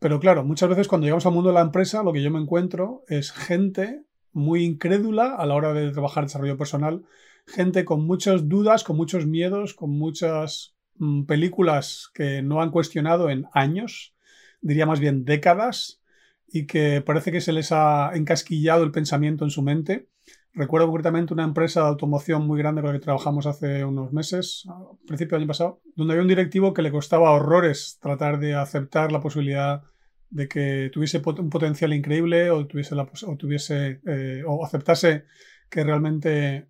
Pero 0.00 0.20
claro, 0.20 0.44
muchas 0.44 0.68
veces 0.68 0.86
cuando 0.86 1.06
llegamos 1.06 1.26
al 1.26 1.32
mundo 1.32 1.48
de 1.48 1.54
la 1.54 1.62
empresa, 1.62 2.02
lo 2.02 2.12
que 2.12 2.22
yo 2.22 2.30
me 2.30 2.40
encuentro 2.40 3.04
es 3.08 3.32
gente 3.32 4.04
muy 4.32 4.64
incrédula 4.64 5.34
a 5.34 5.46
la 5.46 5.54
hora 5.54 5.72
de 5.72 5.90
trabajar 5.90 6.24
desarrollo 6.24 6.56
personal, 6.56 7.04
gente 7.48 7.84
con 7.84 8.06
muchas 8.06 8.48
dudas, 8.48 8.84
con 8.84 8.96
muchos 8.96 9.26
miedos, 9.26 9.74
con 9.74 9.90
muchas 9.90 10.76
mm, 10.96 11.24
películas 11.24 12.10
que 12.14 12.42
no 12.42 12.62
han 12.62 12.70
cuestionado 12.70 13.30
en 13.30 13.46
años, 13.52 14.14
diría 14.60 14.86
más 14.86 15.00
bien 15.00 15.24
décadas, 15.24 16.00
y 16.46 16.66
que 16.66 17.02
parece 17.02 17.32
que 17.32 17.40
se 17.40 17.52
les 17.52 17.72
ha 17.72 18.10
encasquillado 18.14 18.84
el 18.84 18.90
pensamiento 18.90 19.44
en 19.44 19.50
su 19.50 19.62
mente. 19.62 20.08
Recuerdo 20.54 20.86
concretamente 20.86 21.34
una 21.34 21.44
empresa 21.44 21.82
de 21.82 21.88
automoción 21.88 22.46
muy 22.46 22.58
grande 22.58 22.80
con 22.80 22.92
la 22.92 22.98
que 22.98 23.04
trabajamos 23.04 23.46
hace 23.46 23.84
unos 23.84 24.12
meses, 24.12 24.64
a 24.68 25.06
principio 25.06 25.36
del 25.36 25.42
año 25.42 25.48
pasado, 25.48 25.80
donde 25.94 26.14
había 26.14 26.22
un 26.22 26.28
directivo 26.28 26.72
que 26.72 26.82
le 26.82 26.90
costaba 26.90 27.30
horrores 27.30 27.98
tratar 28.00 28.38
de 28.38 28.54
aceptar 28.54 29.12
la 29.12 29.20
posibilidad 29.20 29.82
de 30.30 30.48
que 30.48 30.90
tuviese 30.92 31.22
un 31.24 31.50
potencial 31.50 31.92
increíble 31.92 32.50
o 32.50 32.66
tuviese, 32.66 32.94
o, 32.94 33.36
tuviese 33.36 34.00
eh, 34.06 34.42
o 34.46 34.64
aceptase 34.64 35.24
que 35.70 35.84
realmente 35.84 36.68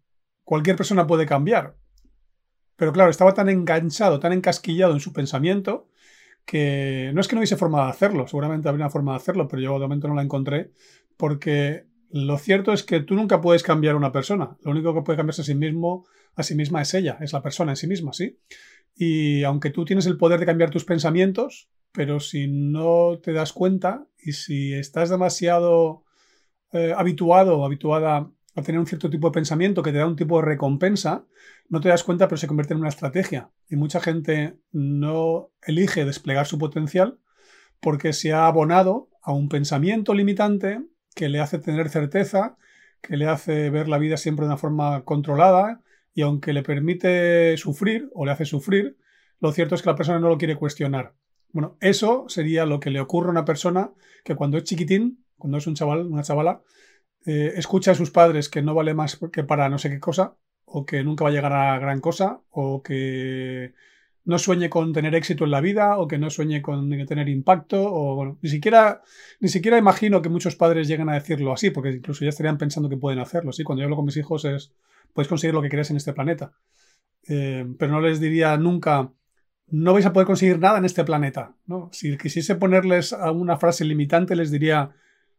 cualquier 0.49 0.77
persona 0.77 1.07
puede 1.07 1.27
cambiar. 1.27 1.77
Pero 2.75 2.91
claro, 2.91 3.11
estaba 3.11 3.35
tan 3.35 3.51
enganchado, 3.51 4.19
tan 4.19 4.33
encasquillado 4.33 4.95
en 4.95 5.01
su 5.01 5.13
pensamiento 5.13 5.91
que 6.47 7.11
no 7.13 7.21
es 7.21 7.29
que 7.29 7.35
no 7.35 7.41
hubiese 7.41 7.59
forma 7.59 7.85
de 7.85 7.91
hacerlo, 7.91 8.27
seguramente 8.27 8.67
habría 8.67 8.87
una 8.87 8.91
forma 8.91 9.13
de 9.13 9.17
hacerlo, 9.19 9.47
pero 9.47 9.61
yo 9.61 9.75
de 9.75 9.81
momento 9.81 10.09
no 10.09 10.15
la 10.15 10.23
encontré, 10.23 10.71
porque 11.19 11.85
lo 12.09 12.39
cierto 12.39 12.73
es 12.73 12.83
que 12.83 13.01
tú 13.01 13.15
nunca 13.15 13.43
puedes 13.43 13.63
cambiar 13.63 13.93
a 13.93 13.99
una 13.99 14.11
persona. 14.11 14.57
Lo 14.63 14.71
único 14.71 14.95
que 14.95 15.03
puede 15.03 15.19
cambiarse 15.19 15.43
a 15.43 15.45
sí 15.45 15.55
mismo, 15.55 16.07
a 16.35 16.43
sí 16.43 16.55
misma 16.55 16.81
es 16.81 16.95
ella, 16.95 17.19
es 17.21 17.35
la 17.35 17.43
persona 17.43 17.73
en 17.73 17.77
sí 17.77 17.87
misma, 17.87 18.15
¿sí? 18.15 18.39
Y 18.97 19.43
aunque 19.43 19.69
tú 19.69 19.85
tienes 19.85 20.07
el 20.07 20.17
poder 20.17 20.41
de 20.41 20.47
cambiar 20.47 20.71
tus 20.71 20.87
pensamientos, 20.87 21.69
pero 21.93 22.21
si 22.21 22.49
no 22.49 23.19
te 23.23 23.35
das 23.35 23.53
cuenta 23.53 24.07
y 24.19 24.33
si 24.33 24.73
estás 24.73 25.11
demasiado 25.11 26.05
eh, 26.73 26.95
habituado 26.97 27.59
o 27.59 27.67
habituada 27.67 28.31
a 28.55 28.63
tener 28.63 28.79
un 28.79 28.87
cierto 28.87 29.11
tipo 29.11 29.29
de 29.29 29.33
pensamiento 29.33 29.83
que 29.83 29.93
te 29.93 29.99
da 29.99 30.07
un 30.07 30.17
tipo 30.17 30.41
de 30.41 30.47
recompensa, 30.47 31.27
no 31.69 31.81
te 31.81 31.89
das 31.89 32.03
cuenta, 32.03 32.29
pero 32.29 32.39
se 32.39 32.47
convierte 32.47 32.75
en 32.75 32.81
una 32.81 32.89
estrategia. 32.89 33.51
Y 33.69 33.77
mucha 33.77 34.01
gente 34.01 34.59
no 34.73 35.51
elige 35.63 36.05
desplegar 36.05 36.47
su 36.47 36.59
potencial 36.59 37.19
porque 37.81 38.13
se 38.13 38.33
ha 38.33 38.47
abonado 38.47 39.11
a 39.23 39.33
un 39.33 39.49
pensamiento 39.49 40.15
limitante 40.15 40.81
que 41.15 41.29
le 41.29 41.41
hace 41.41 41.59
tener 41.59 41.89
certeza, 41.89 42.57
que 43.01 43.17
le 43.17 43.27
hace 43.27 43.71
ver 43.71 43.89
la 43.89 43.99
vida 43.99 44.17
siempre 44.17 44.45
de 44.45 44.51
una 44.51 44.57
forma 44.57 45.05
controlada 45.05 45.83
y 46.15 46.23
aunque 46.23 46.53
le 46.53 46.63
permite 46.63 47.57
sufrir 47.57 48.11
o 48.15 48.25
le 48.25 48.33
hace 48.33 48.45
sufrir, 48.45 48.97
lo 49.41 49.53
cierto 49.53 49.75
es 49.75 49.83
que 49.83 49.91
la 49.91 49.97
persona 49.97 50.19
no 50.19 50.29
lo 50.29 50.39
quiere 50.39 50.57
cuestionar. 50.57 51.15
Bueno, 51.53 51.77
eso 51.81 52.25
sería 52.29 52.67
lo 52.67 52.81
que 52.81 52.91
le 52.91 53.01
ocurre 53.01 53.29
a 53.29 53.33
una 53.33 53.45
persona 53.45 53.93
que 54.25 54.35
cuando 54.35 54.59
es 54.59 54.65
chiquitín, 54.65 55.25
cuando 55.37 55.59
es 55.59 55.67
un 55.67 55.75
chaval, 55.75 56.07
una 56.07 56.23
chavala, 56.23 56.63
eh, 57.29 57.53
escucha 57.57 57.91
a 57.91 57.95
sus 57.95 58.11
padres 58.11 58.49
que 58.49 58.63
no 58.63 58.73
vale 58.73 58.95
más 58.95 59.21
que 59.31 59.45
para 59.45 59.69
no 59.69 59.77
sé 59.77 59.91
qué 59.91 60.01
cosa, 60.01 60.39
o 60.65 60.87
que 60.87 61.05
nunca 61.05 61.25
va 61.25 61.31
a 61.31 61.33
llegar 61.35 61.53
a 61.53 61.79
gran 61.79 62.01
cosa, 62.01 62.41
o 62.49 62.83
que 62.83 63.75
no 64.25 64.39
sueñe 64.39 64.71
con 64.71 64.95
tener 64.95 65.15
éxito 65.15 65.45
en 65.45 65.51
la 65.51 65.61
vida, 65.61 65.99
o 65.99 66.09
que 66.09 66.17
no 66.17 66.31
sueñe 66.31 66.63
con 66.63 66.89
tener 67.07 67.29
impacto, 67.29 67.83
o 67.85 68.15
bueno, 68.17 68.39
ni 68.41 68.49
siquiera, 68.49 69.03
ni 69.41 69.49
siquiera 69.49 69.77
imagino 69.77 70.23
que 70.23 70.31
muchos 70.31 70.57
padres 70.57 70.89
lleguen 70.89 71.11
a 71.11 71.15
decirlo 71.15 71.53
así, 71.53 71.69
porque 71.69 71.91
incluso 71.91 72.25
ya 72.25 72.31
estarían 72.31 72.57
pensando 72.57 72.89
que 72.89 72.97
pueden 72.97 73.19
hacerlo. 73.19 73.53
¿sí? 73.53 73.63
Cuando 73.63 73.83
yo 73.83 73.85
hablo 73.85 73.97
con 73.97 74.07
mis 74.07 74.17
hijos 74.17 74.47
es, 74.47 74.73
puedes 75.13 75.29
conseguir 75.29 75.53
lo 75.53 75.61
que 75.61 75.69
quieras 75.69 75.91
en 75.91 75.99
este 75.99 76.15
planeta. 76.15 76.53
Eh, 77.29 77.67
pero 77.79 77.93
no 77.93 78.01
les 78.01 78.21
diría 78.21 78.57
nunca, 78.57 79.13
no 79.67 79.93
vais 79.93 80.07
a 80.07 80.15
poder 80.15 80.27
conseguir 80.27 80.59
nada 80.59 80.79
en 80.79 80.87
este 80.87 81.05
planeta. 81.05 81.55
¿no? 81.67 81.91
Si 81.93 82.17
quisiese 82.17 82.55
ponerles 82.55 83.13
a 83.13 83.33
una 83.33 83.59
frase 83.59 83.85
limitante, 83.85 84.35
les 84.35 84.51
diría, 84.51 84.95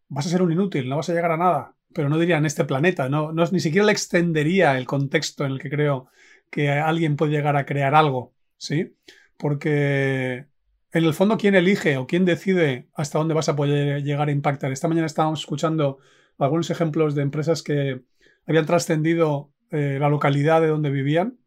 vas 0.07 0.27
a 0.27 0.29
ser 0.29 0.43
un 0.43 0.51
inútil, 0.51 0.87
no 0.87 0.97
vas 0.97 1.09
a 1.09 1.13
llegar 1.13 1.31
a 1.31 1.37
nada. 1.37 1.75
Pero 1.93 2.09
no 2.09 2.19
diría 2.19 2.37
en 2.37 2.45
este 2.45 2.65
planeta, 2.65 3.09
no, 3.09 3.31
no 3.31 3.45
ni 3.51 3.59
siquiera 3.59 3.85
le 3.85 3.91
extendería 3.91 4.77
el 4.77 4.85
contexto 4.85 5.45
en 5.45 5.53
el 5.53 5.59
que 5.59 5.69
creo 5.69 6.07
que 6.49 6.69
alguien 6.69 7.15
puede 7.15 7.31
llegar 7.31 7.55
a 7.55 7.65
crear 7.65 7.95
algo, 7.95 8.33
¿sí? 8.57 8.95
Porque 9.37 10.45
en 10.91 11.03
el 11.03 11.13
fondo, 11.13 11.37
¿quién 11.37 11.55
elige 11.55 11.97
o 11.97 12.07
quién 12.07 12.25
decide 12.25 12.89
hasta 12.93 13.19
dónde 13.19 13.33
vas 13.33 13.49
a 13.49 13.55
poder 13.55 14.03
llegar 14.03 14.27
a 14.29 14.31
impactar? 14.31 14.71
Esta 14.71 14.87
mañana 14.87 15.07
estábamos 15.07 15.41
escuchando 15.41 15.99
algunos 16.37 16.69
ejemplos 16.69 17.15
de 17.15 17.23
empresas 17.23 17.63
que 17.63 18.01
habían 18.45 18.65
trascendido 18.65 19.51
eh, 19.71 19.97
la 19.99 20.09
localidad 20.09 20.61
de 20.61 20.67
donde 20.67 20.89
vivían 20.89 21.39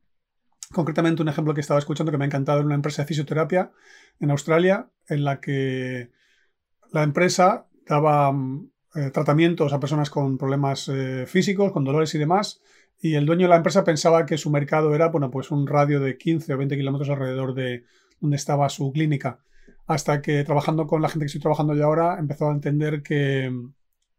Concretamente, 0.73 1.21
un 1.21 1.29
ejemplo 1.29 1.53
que 1.53 1.61
estaba 1.61 1.79
escuchando 1.79 2.11
que 2.11 2.19
me 2.19 2.25
ha 2.25 2.27
encantado 2.27 2.61
en 2.61 2.67
una 2.67 2.75
empresa 2.75 3.03
de 3.03 3.09
fisioterapia 3.09 3.73
en 4.21 4.31
Australia, 4.31 4.89
en 5.07 5.25
la 5.25 5.39
que 5.41 6.11
la 6.93 7.03
empresa 7.03 7.67
daba 7.87 8.33
mm, 8.33 8.72
eh, 8.95 9.11
tratamientos 9.11 9.73
a 9.73 9.81
personas 9.81 10.11
con 10.11 10.39
problemas 10.39 10.89
eh, 10.89 11.25
físicos, 11.27 11.73
con 11.73 11.85
dolores 11.85 12.15
y 12.15 12.19
demás, 12.19 12.61
y 13.01 13.15
el 13.15 13.27
dueño 13.27 13.47
de 13.47 13.51
la 13.51 13.57
empresa 13.57 13.85
pensaba 13.85 14.27
que 14.27 14.39
su 14.39 14.51
mercado 14.51 14.95
era, 14.95 15.09
bueno, 15.09 15.31
pues 15.31 15.51
un 15.51 15.67
radio 15.67 15.99
de 15.99 16.17
15 16.17 16.55
o 16.55 16.59
20 16.59 16.77
kilómetros 16.77 17.11
alrededor 17.11 17.55
de 17.55 17.85
donde 18.21 18.37
estaba 18.37 18.69
su 18.69 18.93
clínica. 18.93 19.41
Hasta 19.87 20.23
que 20.23 20.45
trabajando 20.45 20.87
con 20.87 21.03
la 21.03 21.09
gente 21.09 21.25
que 21.25 21.27
estoy 21.27 21.41
trabajando 21.41 21.75
yo 21.75 21.85
ahora, 21.85 22.19
empezó 22.19 22.49
a 22.49 22.53
entender 22.53 23.03
que 23.03 23.51
mm, 23.51 23.73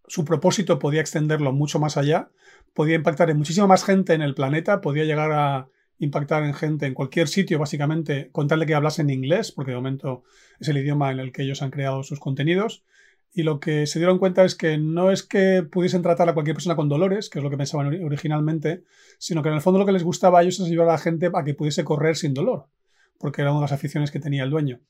su 0.07 0.25
propósito 0.25 0.79
podía 0.79 1.01
extenderlo 1.01 1.53
mucho 1.53 1.79
más 1.79 1.95
allá, 1.95 2.29
podía 2.73 2.95
impactar 2.95 3.29
en 3.29 3.37
muchísima 3.37 3.67
más 3.67 3.85
gente 3.85 4.13
en 4.13 4.21
el 4.21 4.35
planeta, 4.35 4.81
podía 4.81 5.05
llegar 5.05 5.31
a 5.31 5.69
impactar 5.99 6.43
en 6.43 6.53
gente 6.53 6.85
en 6.85 6.93
cualquier 6.93 7.27
sitio, 7.27 7.59
básicamente, 7.59 8.29
con 8.31 8.47
tal 8.47 8.59
de 8.59 8.65
que 8.65 8.75
hablasen 8.75 9.09
inglés, 9.09 9.51
porque 9.51 9.71
de 9.71 9.77
momento 9.77 10.23
es 10.59 10.67
el 10.67 10.77
idioma 10.77 11.11
en 11.11 11.19
el 11.19 11.31
que 11.31 11.43
ellos 11.43 11.61
han 11.61 11.71
creado 11.71 12.03
sus 12.03 12.19
contenidos. 12.19 12.83
Y 13.35 13.41
lo 13.41 13.59
que 13.59 13.87
se 13.87 13.97
dieron 13.97 14.19
cuenta 14.19 14.45
es 14.45 14.53
que 14.53 14.77
no 14.77 15.09
es 15.09 15.23
que 15.23 15.63
pudiesen 15.63 16.03
tratar 16.03 16.29
a 16.29 16.33
cualquier 16.33 16.55
persona 16.55 16.75
con 16.75 16.87
dolores, 16.87 17.29
que 17.29 17.39
es 17.39 17.43
lo 17.43 17.49
que 17.49 17.57
pensaban 17.57 17.87
originalmente, 18.03 18.83
sino 19.17 19.41
que 19.41 19.49
en 19.49 19.55
el 19.55 19.61
fondo 19.61 19.79
lo 19.79 19.87
que 19.87 19.91
les 19.91 20.03
gustaba 20.03 20.39
a 20.39 20.41
ellos 20.43 20.59
es 20.59 20.67
ayudar 20.67 20.89
a 20.89 20.91
la 20.93 20.97
gente 20.99 21.31
a 21.33 21.43
que 21.43 21.55
pudiese 21.55 21.83
correr 21.83 22.15
sin 22.15 22.35
dolor, 22.35 22.67
porque 23.17 23.41
era 23.41 23.51
una 23.51 23.61
de 23.61 23.63
las 23.63 23.71
aficiones 23.71 24.11
que 24.11 24.19
tenía 24.19 24.43
el 24.43 24.51
dueño. 24.51 24.81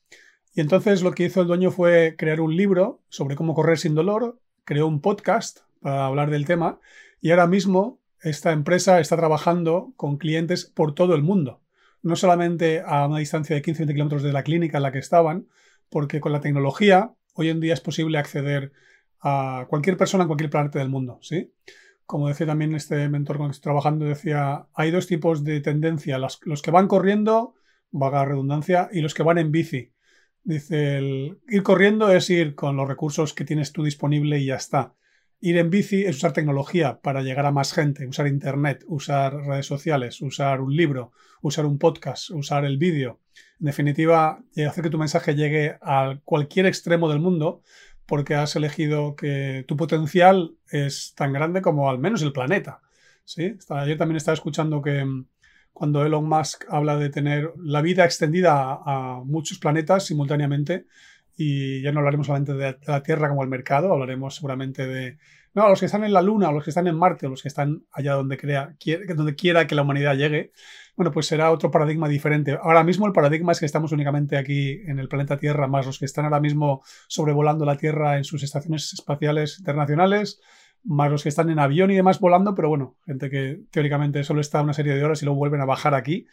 Y 0.54 0.60
entonces 0.60 1.02
lo 1.02 1.12
que 1.12 1.24
hizo 1.24 1.40
el 1.40 1.46
dueño 1.46 1.70
fue 1.70 2.16
crear 2.18 2.42
un 2.42 2.54
libro 2.54 3.00
sobre 3.08 3.34
cómo 3.34 3.54
correr 3.54 3.78
sin 3.78 3.94
dolor, 3.94 4.38
creó 4.64 4.86
un 4.86 5.00
podcast 5.00 5.60
para 5.80 6.06
hablar 6.06 6.30
del 6.30 6.44
tema, 6.44 6.80
y 7.22 7.30
ahora 7.30 7.46
mismo 7.46 7.98
esta 8.22 8.52
empresa 8.52 9.00
está 9.00 9.16
trabajando 9.16 9.94
con 9.96 10.18
clientes 10.18 10.66
por 10.66 10.94
todo 10.94 11.14
el 11.14 11.22
mundo, 11.22 11.62
no 12.02 12.14
solamente 12.14 12.82
a 12.86 13.06
una 13.06 13.20
distancia 13.20 13.56
de 13.56 13.62
15-20 13.62 13.86
kilómetros 13.92 14.22
de 14.22 14.32
la 14.32 14.42
clínica 14.42 14.76
en 14.76 14.82
la 14.82 14.92
que 14.92 14.98
estaban, 14.98 15.46
porque 15.88 16.20
con 16.20 16.32
la 16.32 16.40
tecnología 16.40 17.12
hoy 17.34 17.50
en 17.50 17.60
día 17.60 17.74
es 17.74 17.80
posible 17.80 18.18
acceder 18.18 18.72
a 19.20 19.66
cualquier 19.68 19.96
persona 19.96 20.24
en 20.24 20.28
cualquier 20.28 20.50
parte 20.50 20.78
del 20.78 20.88
mundo, 20.88 21.18
¿sí? 21.22 21.52
Como 22.06 22.28
decía 22.28 22.46
también 22.46 22.74
este 22.74 23.08
mentor 23.08 23.38
con 23.38 23.46
el 23.46 23.50
que 23.50 23.56
estoy 23.56 23.70
trabajando, 23.70 24.04
decía, 24.04 24.66
hay 24.74 24.90
dos 24.90 25.06
tipos 25.06 25.42
de 25.44 25.60
tendencia, 25.60 26.18
los, 26.18 26.38
que 26.62 26.70
van 26.70 26.88
corriendo, 26.88 27.54
vaga 27.90 28.24
redundancia, 28.24 28.90
y 28.92 29.00
los 29.00 29.14
que 29.14 29.22
van 29.22 29.38
en 29.38 29.50
bici. 29.50 29.92
Dice, 30.42 30.98
el 30.98 31.38
ir 31.48 31.62
corriendo 31.62 32.12
es 32.12 32.28
ir 32.28 32.54
con 32.54 32.76
los 32.76 32.86
recursos 32.86 33.32
que 33.32 33.44
tienes 33.44 33.72
tú 33.72 33.82
disponible 33.84 34.38
y 34.38 34.46
ya 34.46 34.56
está. 34.56 34.94
Ir 35.44 35.58
en 35.58 35.68
bici 35.68 36.06
es 36.06 36.16
usar 36.16 36.32
tecnología 36.32 37.00
para 37.02 37.20
llegar 37.20 37.44
a 37.44 37.52
más 37.52 37.74
gente, 37.74 38.06
usar 38.06 38.26
Internet, 38.28 38.82
usar 38.88 39.34
redes 39.34 39.66
sociales, 39.66 40.22
usar 40.22 40.62
un 40.62 40.74
libro, 40.74 41.12
usar 41.42 41.66
un 41.66 41.78
podcast, 41.78 42.30
usar 42.30 42.64
el 42.64 42.78
vídeo. 42.78 43.20
En 43.60 43.66
definitiva, 43.66 44.42
eh, 44.56 44.64
hacer 44.64 44.84
que 44.84 44.88
tu 44.88 44.96
mensaje 44.96 45.34
llegue 45.34 45.76
a 45.82 46.18
cualquier 46.24 46.64
extremo 46.64 47.10
del 47.10 47.18
mundo 47.18 47.60
porque 48.06 48.36
has 48.36 48.56
elegido 48.56 49.16
que 49.16 49.66
tu 49.68 49.76
potencial 49.76 50.56
es 50.70 51.12
tan 51.14 51.34
grande 51.34 51.60
como 51.60 51.90
al 51.90 51.98
menos 51.98 52.22
el 52.22 52.32
planeta. 52.32 52.80
¿sí? 53.26 53.54
Ayer 53.68 53.98
también 53.98 54.16
estaba 54.16 54.32
escuchando 54.32 54.80
que 54.80 55.04
mm, 55.04 55.26
cuando 55.74 56.06
Elon 56.06 56.26
Musk 56.26 56.64
habla 56.70 56.96
de 56.96 57.10
tener 57.10 57.52
la 57.62 57.82
vida 57.82 58.06
extendida 58.06 58.54
a, 58.54 58.78
a 58.86 59.24
muchos 59.24 59.58
planetas 59.58 60.06
simultáneamente, 60.06 60.86
y 61.36 61.82
ya 61.82 61.92
no 61.92 62.00
hablaremos 62.00 62.26
solamente 62.26 62.54
de 62.54 62.78
la 62.86 63.02
Tierra 63.02 63.28
como 63.28 63.42
el 63.42 63.48
mercado, 63.48 63.92
hablaremos 63.92 64.36
seguramente 64.36 64.86
de 64.86 65.18
no, 65.54 65.68
los 65.68 65.78
que 65.78 65.86
están 65.86 66.02
en 66.02 66.12
la 66.12 66.20
Luna, 66.20 66.48
o 66.48 66.52
los 66.52 66.64
que 66.64 66.70
están 66.70 66.88
en 66.88 66.96
Marte, 66.96 67.26
o 67.26 67.30
los 67.30 67.40
que 67.40 67.48
están 67.48 67.84
allá 67.92 68.14
donde, 68.14 68.36
crea, 68.36 68.74
donde 69.14 69.36
quiera 69.36 69.68
que 69.68 69.76
la 69.76 69.82
humanidad 69.82 70.16
llegue, 70.16 70.50
bueno, 70.96 71.12
pues 71.12 71.26
será 71.26 71.52
otro 71.52 71.70
paradigma 71.70 72.08
diferente. 72.08 72.58
Ahora 72.60 72.82
mismo 72.82 73.06
el 73.06 73.12
paradigma 73.12 73.52
es 73.52 73.60
que 73.60 73.66
estamos 73.66 73.92
únicamente 73.92 74.36
aquí 74.36 74.80
en 74.86 74.98
el 74.98 75.08
planeta 75.08 75.36
Tierra, 75.36 75.68
más 75.68 75.86
los 75.86 76.00
que 76.00 76.06
están 76.06 76.24
ahora 76.24 76.40
mismo 76.40 76.82
sobrevolando 77.06 77.64
la 77.64 77.76
Tierra 77.76 78.16
en 78.16 78.24
sus 78.24 78.42
estaciones 78.42 78.92
espaciales 78.94 79.60
internacionales, 79.60 80.40
más 80.82 81.10
los 81.10 81.22
que 81.22 81.28
están 81.28 81.50
en 81.50 81.60
avión 81.60 81.90
y 81.92 81.94
demás 81.94 82.18
volando, 82.18 82.56
pero 82.56 82.68
bueno, 82.68 82.96
gente 83.06 83.30
que 83.30 83.60
teóricamente 83.70 84.24
solo 84.24 84.40
está 84.40 84.60
una 84.60 84.74
serie 84.74 84.94
de 84.94 85.04
horas 85.04 85.22
y 85.22 85.24
luego 85.24 85.38
vuelven 85.38 85.60
a 85.60 85.66
bajar 85.66 85.94
aquí. 85.94 86.26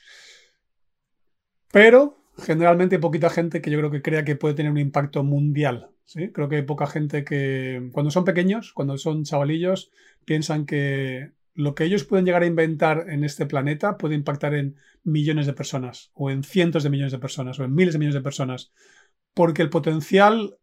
Pero 1.72 2.21
generalmente 2.38 2.96
hay 2.96 3.02
poquita 3.02 3.30
gente 3.30 3.62
que 3.62 3.72
yo 3.72 3.78
creo 3.78 3.92
que 3.92 4.02
crea 4.02 4.26
que 4.26 4.36
puede 4.36 4.54
tener 4.54 4.72
un 4.72 4.78
impacto 4.78 5.24
mundial. 5.24 5.90
¿sí? 6.06 6.32
Creo 6.32 6.50
que 6.50 6.58
hay 6.58 6.62
poca 6.64 6.88
gente 6.88 7.24
que, 7.24 7.90
cuando 7.92 8.12
son 8.12 8.26
pequeños, 8.26 8.74
cuando 8.74 8.98
son 8.98 9.24
chavalillos, 9.24 9.92
piensan 10.26 10.66
que 10.66 11.32
lo 11.54 11.76
que 11.76 11.84
ellos 11.84 12.04
pueden 12.04 12.26
llegar 12.26 12.44
a 12.44 12.48
inventar 12.48 13.06
en 13.10 13.24
este 13.24 13.46
planeta 13.46 13.98
puede 13.98 14.16
impactar 14.16 14.54
en 14.54 14.78
millones 15.04 15.46
de 15.46 15.54
personas, 15.54 16.12
o 16.14 16.30
en 16.30 16.44
cientos 16.44 16.84
de 16.84 16.90
millones 16.90 17.12
de 17.12 17.20
personas, 17.20 17.60
o 17.60 17.64
en 17.64 17.76
miles 17.76 17.94
de 17.94 18.00
millones 18.00 18.16
de 18.16 18.22
personas. 18.22 18.72
Porque 19.34 19.62
el 19.62 19.70
potencial 19.70 20.58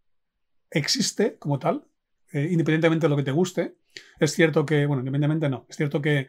existe 0.70 1.36
como 1.38 1.58
tal, 1.58 1.84
eh, 2.32 2.48
independientemente 2.50 3.06
de 3.06 3.10
lo 3.10 3.16
que 3.16 3.22
te 3.22 3.30
guste. 3.30 3.76
Es 4.18 4.32
cierto 4.32 4.64
que, 4.64 4.86
bueno, 4.86 5.00
independientemente 5.00 5.48
no, 5.48 5.66
es 5.68 5.76
cierto 5.76 6.00
que 6.00 6.28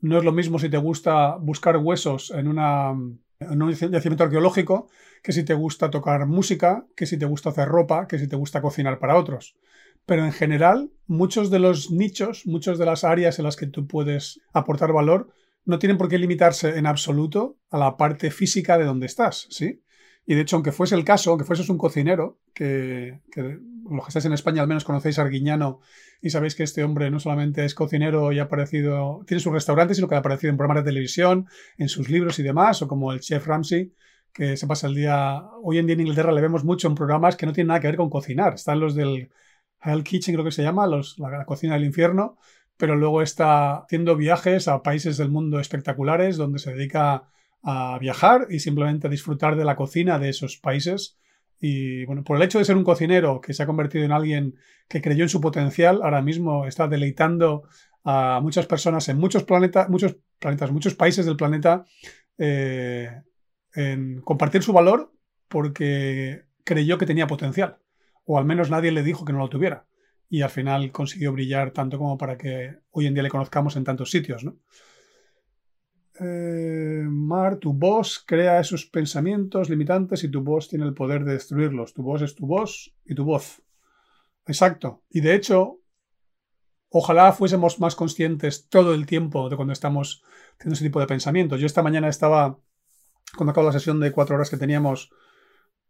no 0.00 0.18
es 0.18 0.24
lo 0.24 0.32
mismo 0.32 0.58
si 0.58 0.68
te 0.68 0.76
gusta 0.76 1.36
buscar 1.36 1.76
huesos 1.76 2.30
en 2.32 2.48
una 2.48 2.92
en 3.50 3.62
un 3.62 3.72
yacimiento 3.72 4.24
arqueológico, 4.24 4.88
que 5.22 5.32
si 5.32 5.44
te 5.44 5.54
gusta 5.54 5.90
tocar 5.90 6.26
música, 6.26 6.86
que 6.96 7.06
si 7.06 7.18
te 7.18 7.26
gusta 7.26 7.50
hacer 7.50 7.68
ropa, 7.68 8.06
que 8.06 8.18
si 8.18 8.28
te 8.28 8.36
gusta 8.36 8.60
cocinar 8.60 8.98
para 8.98 9.16
otros. 9.16 9.56
Pero 10.06 10.24
en 10.24 10.32
general, 10.32 10.90
muchos 11.06 11.50
de 11.50 11.60
los 11.60 11.90
nichos, 11.90 12.46
muchas 12.46 12.78
de 12.78 12.86
las 12.86 13.04
áreas 13.04 13.38
en 13.38 13.44
las 13.44 13.56
que 13.56 13.66
tú 13.66 13.86
puedes 13.86 14.40
aportar 14.52 14.92
valor, 14.92 15.28
no 15.64 15.78
tienen 15.78 15.98
por 15.98 16.08
qué 16.08 16.18
limitarse 16.18 16.76
en 16.76 16.86
absoluto 16.86 17.56
a 17.70 17.78
la 17.78 17.96
parte 17.96 18.30
física 18.30 18.78
de 18.78 18.84
donde 18.84 19.06
estás, 19.06 19.46
¿sí? 19.50 19.82
Y 20.24 20.34
de 20.34 20.42
hecho, 20.42 20.56
aunque 20.56 20.72
fuese 20.72 20.94
el 20.94 21.04
caso, 21.04 21.30
aunque 21.30 21.44
fueses 21.44 21.68
un 21.68 21.78
cocinero, 21.78 22.38
que, 22.54 23.20
los 23.34 24.04
que 24.04 24.08
estáis 24.08 24.24
en 24.24 24.32
España 24.32 24.62
al 24.62 24.68
menos 24.68 24.84
conocéis 24.84 25.18
a 25.18 25.22
Arguiñano 25.22 25.80
y 26.20 26.30
sabéis 26.30 26.54
que 26.54 26.62
este 26.62 26.84
hombre 26.84 27.10
no 27.10 27.18
solamente 27.18 27.64
es 27.64 27.74
cocinero 27.74 28.30
y 28.32 28.38
ha 28.38 28.44
aparecido, 28.44 29.24
tiene 29.26 29.40
sus 29.40 29.52
restaurantes, 29.52 29.96
sino 29.96 30.08
que 30.08 30.14
ha 30.14 30.18
aparecido 30.18 30.50
en 30.50 30.56
programas 30.56 30.84
de 30.84 30.90
televisión, 30.90 31.48
en 31.76 31.88
sus 31.88 32.08
libros 32.08 32.38
y 32.38 32.44
demás, 32.44 32.80
o 32.82 32.88
como 32.88 33.12
el 33.12 33.20
chef 33.20 33.46
Ramsey, 33.46 33.92
que 34.32 34.56
se 34.56 34.66
pasa 34.66 34.86
el 34.86 34.94
día, 34.94 35.42
hoy 35.62 35.78
en 35.78 35.86
día 35.86 35.94
en 35.94 36.00
Inglaterra 36.02 36.32
le 36.32 36.40
vemos 36.40 36.64
mucho 36.64 36.86
en 36.86 36.94
programas 36.94 37.36
que 37.36 37.46
no 37.46 37.52
tienen 37.52 37.68
nada 37.68 37.80
que 37.80 37.88
ver 37.88 37.96
con 37.96 38.08
cocinar. 38.08 38.54
Están 38.54 38.78
los 38.78 38.94
del 38.94 39.30
Hell 39.82 40.04
Kitchen, 40.04 40.34
creo 40.34 40.44
que 40.44 40.52
se 40.52 40.62
llama, 40.62 40.86
los, 40.86 41.18
la 41.18 41.44
cocina 41.44 41.74
del 41.74 41.84
infierno, 41.84 42.38
pero 42.76 42.96
luego 42.96 43.22
está 43.22 43.78
haciendo 43.78 44.16
viajes 44.16 44.68
a 44.68 44.82
países 44.82 45.16
del 45.16 45.30
mundo 45.30 45.58
espectaculares 45.58 46.36
donde 46.36 46.60
se 46.60 46.72
dedica 46.72 47.31
a 47.62 47.98
viajar 47.98 48.46
y 48.50 48.58
simplemente 48.60 49.06
a 49.06 49.10
disfrutar 49.10 49.56
de 49.56 49.64
la 49.64 49.76
cocina 49.76 50.18
de 50.18 50.28
esos 50.28 50.56
países. 50.56 51.18
Y 51.60 52.04
bueno, 52.06 52.24
por 52.24 52.36
el 52.36 52.42
hecho 52.42 52.58
de 52.58 52.64
ser 52.64 52.76
un 52.76 52.84
cocinero 52.84 53.40
que 53.40 53.54
se 53.54 53.62
ha 53.62 53.66
convertido 53.66 54.04
en 54.04 54.12
alguien 54.12 54.56
que 54.88 55.00
creyó 55.00 55.22
en 55.22 55.28
su 55.28 55.40
potencial, 55.40 56.00
ahora 56.02 56.20
mismo 56.20 56.66
está 56.66 56.88
deleitando 56.88 57.62
a 58.04 58.40
muchas 58.42 58.66
personas 58.66 59.08
en 59.08 59.18
muchos 59.18 59.44
planetas, 59.44 59.88
muchos 59.88 60.16
planetas, 60.40 60.72
muchos 60.72 60.94
países 60.94 61.24
del 61.24 61.36
planeta 61.36 61.84
eh, 62.36 63.22
en 63.74 64.20
compartir 64.22 64.62
su 64.62 64.72
valor 64.72 65.12
porque 65.48 66.46
creyó 66.64 66.98
que 66.98 67.06
tenía 67.06 67.26
potencial. 67.26 67.78
O 68.24 68.38
al 68.38 68.44
menos 68.44 68.70
nadie 68.70 68.92
le 68.92 69.02
dijo 69.02 69.24
que 69.24 69.32
no 69.32 69.38
lo 69.38 69.48
tuviera. 69.48 69.86
Y 70.28 70.42
al 70.42 70.50
final 70.50 70.90
consiguió 70.90 71.32
brillar 71.32 71.72
tanto 71.72 71.98
como 71.98 72.16
para 72.18 72.36
que 72.38 72.78
hoy 72.90 73.06
en 73.06 73.14
día 73.14 73.22
le 73.22 73.28
conozcamos 73.28 73.76
en 73.76 73.84
tantos 73.84 74.10
sitios, 74.10 74.44
¿no? 74.44 74.56
Eh, 76.20 77.04
Mar, 77.08 77.56
tu 77.56 77.72
voz 77.72 78.22
crea 78.26 78.60
esos 78.60 78.86
pensamientos 78.86 79.70
limitantes 79.70 80.24
y 80.24 80.30
tu 80.30 80.42
voz 80.42 80.68
tiene 80.68 80.84
el 80.84 80.94
poder 80.94 81.24
de 81.24 81.32
destruirlos. 81.32 81.94
Tu 81.94 82.02
voz 82.02 82.22
es 82.22 82.34
tu 82.34 82.46
voz 82.46 82.94
y 83.04 83.14
tu 83.14 83.24
voz. 83.24 83.62
Exacto. 84.46 85.02
Y 85.10 85.20
de 85.20 85.34
hecho, 85.34 85.80
ojalá 86.90 87.32
fuésemos 87.32 87.80
más 87.80 87.94
conscientes 87.96 88.68
todo 88.68 88.94
el 88.94 89.06
tiempo 89.06 89.48
de 89.48 89.56
cuando 89.56 89.72
estamos 89.72 90.22
teniendo 90.58 90.74
ese 90.74 90.84
tipo 90.84 91.00
de 91.00 91.06
pensamientos. 91.06 91.60
Yo 91.60 91.66
esta 91.66 91.82
mañana 91.82 92.08
estaba, 92.08 92.58
cuando 93.36 93.52
acabo 93.52 93.66
la 93.66 93.72
sesión 93.72 94.00
de 94.00 94.12
cuatro 94.12 94.36
horas 94.36 94.50
que 94.50 94.58
teníamos, 94.58 95.10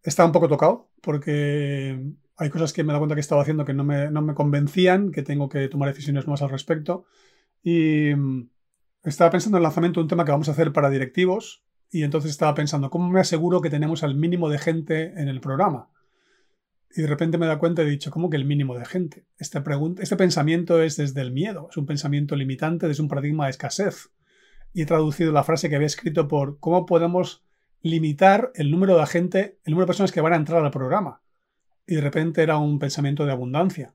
estaba 0.02 0.26
un 0.26 0.32
poco 0.32 0.48
tocado 0.48 0.90
porque 1.00 2.00
hay 2.36 2.50
cosas 2.50 2.72
que 2.72 2.82
me 2.82 2.90
he 2.90 2.92
dado 2.92 3.00
cuenta 3.00 3.14
que 3.14 3.20
estaba 3.20 3.42
haciendo 3.42 3.64
que 3.64 3.74
no 3.74 3.84
me, 3.84 4.10
no 4.10 4.22
me 4.22 4.34
convencían, 4.34 5.10
que 5.12 5.22
tengo 5.22 5.48
que 5.48 5.68
tomar 5.68 5.88
decisiones 5.88 6.26
nuevas 6.26 6.42
al 6.42 6.50
respecto. 6.50 7.04
Y 7.62 8.12
estaba 9.04 9.30
pensando 9.30 9.56
en 9.56 9.60
el 9.60 9.64
lanzamiento 9.64 10.00
de 10.00 10.04
un 10.04 10.08
tema 10.08 10.24
que 10.24 10.32
vamos 10.32 10.48
a 10.48 10.52
hacer 10.52 10.72
para 10.72 10.90
directivos 10.90 11.64
y 11.90 12.04
entonces 12.04 12.30
estaba 12.30 12.54
pensando, 12.54 12.90
¿cómo 12.90 13.10
me 13.10 13.20
aseguro 13.20 13.60
que 13.60 13.70
tenemos 13.70 14.02
al 14.02 14.14
mínimo 14.14 14.48
de 14.48 14.58
gente 14.58 15.12
en 15.20 15.28
el 15.28 15.40
programa? 15.40 15.90
Y 16.94 17.02
de 17.02 17.08
repente 17.08 17.38
me 17.38 17.46
da 17.46 17.58
cuenta 17.58 17.82
y 17.82 17.86
he 17.86 17.90
dicho, 17.90 18.10
¿cómo 18.10 18.30
que 18.30 18.36
el 18.36 18.44
mínimo 18.44 18.78
de 18.78 18.84
gente? 18.84 19.26
Este, 19.38 19.62
este 20.00 20.16
pensamiento 20.16 20.82
es 20.82 20.96
desde 20.96 21.20
el 21.22 21.32
miedo, 21.32 21.68
es 21.70 21.76
un 21.76 21.86
pensamiento 21.86 22.36
limitante, 22.36 22.86
desde 22.86 23.02
un 23.02 23.08
paradigma 23.08 23.44
de 23.44 23.50
escasez. 23.50 24.10
Y 24.74 24.82
he 24.82 24.86
traducido 24.86 25.32
la 25.32 25.44
frase 25.44 25.68
que 25.68 25.76
había 25.76 25.86
escrito 25.86 26.28
por 26.28 26.58
cómo 26.60 26.86
podemos 26.86 27.44
limitar 27.80 28.52
el 28.54 28.70
número 28.70 28.96
de 28.98 29.06
gente, 29.06 29.58
el 29.64 29.72
número 29.72 29.86
de 29.86 29.88
personas 29.88 30.12
que 30.12 30.20
van 30.20 30.34
a 30.34 30.36
entrar 30.36 30.64
al 30.64 30.70
programa. 30.70 31.22
Y 31.86 31.96
de 31.96 32.00
repente 32.00 32.42
era 32.42 32.58
un 32.58 32.78
pensamiento 32.78 33.26
de 33.26 33.32
abundancia. 33.32 33.94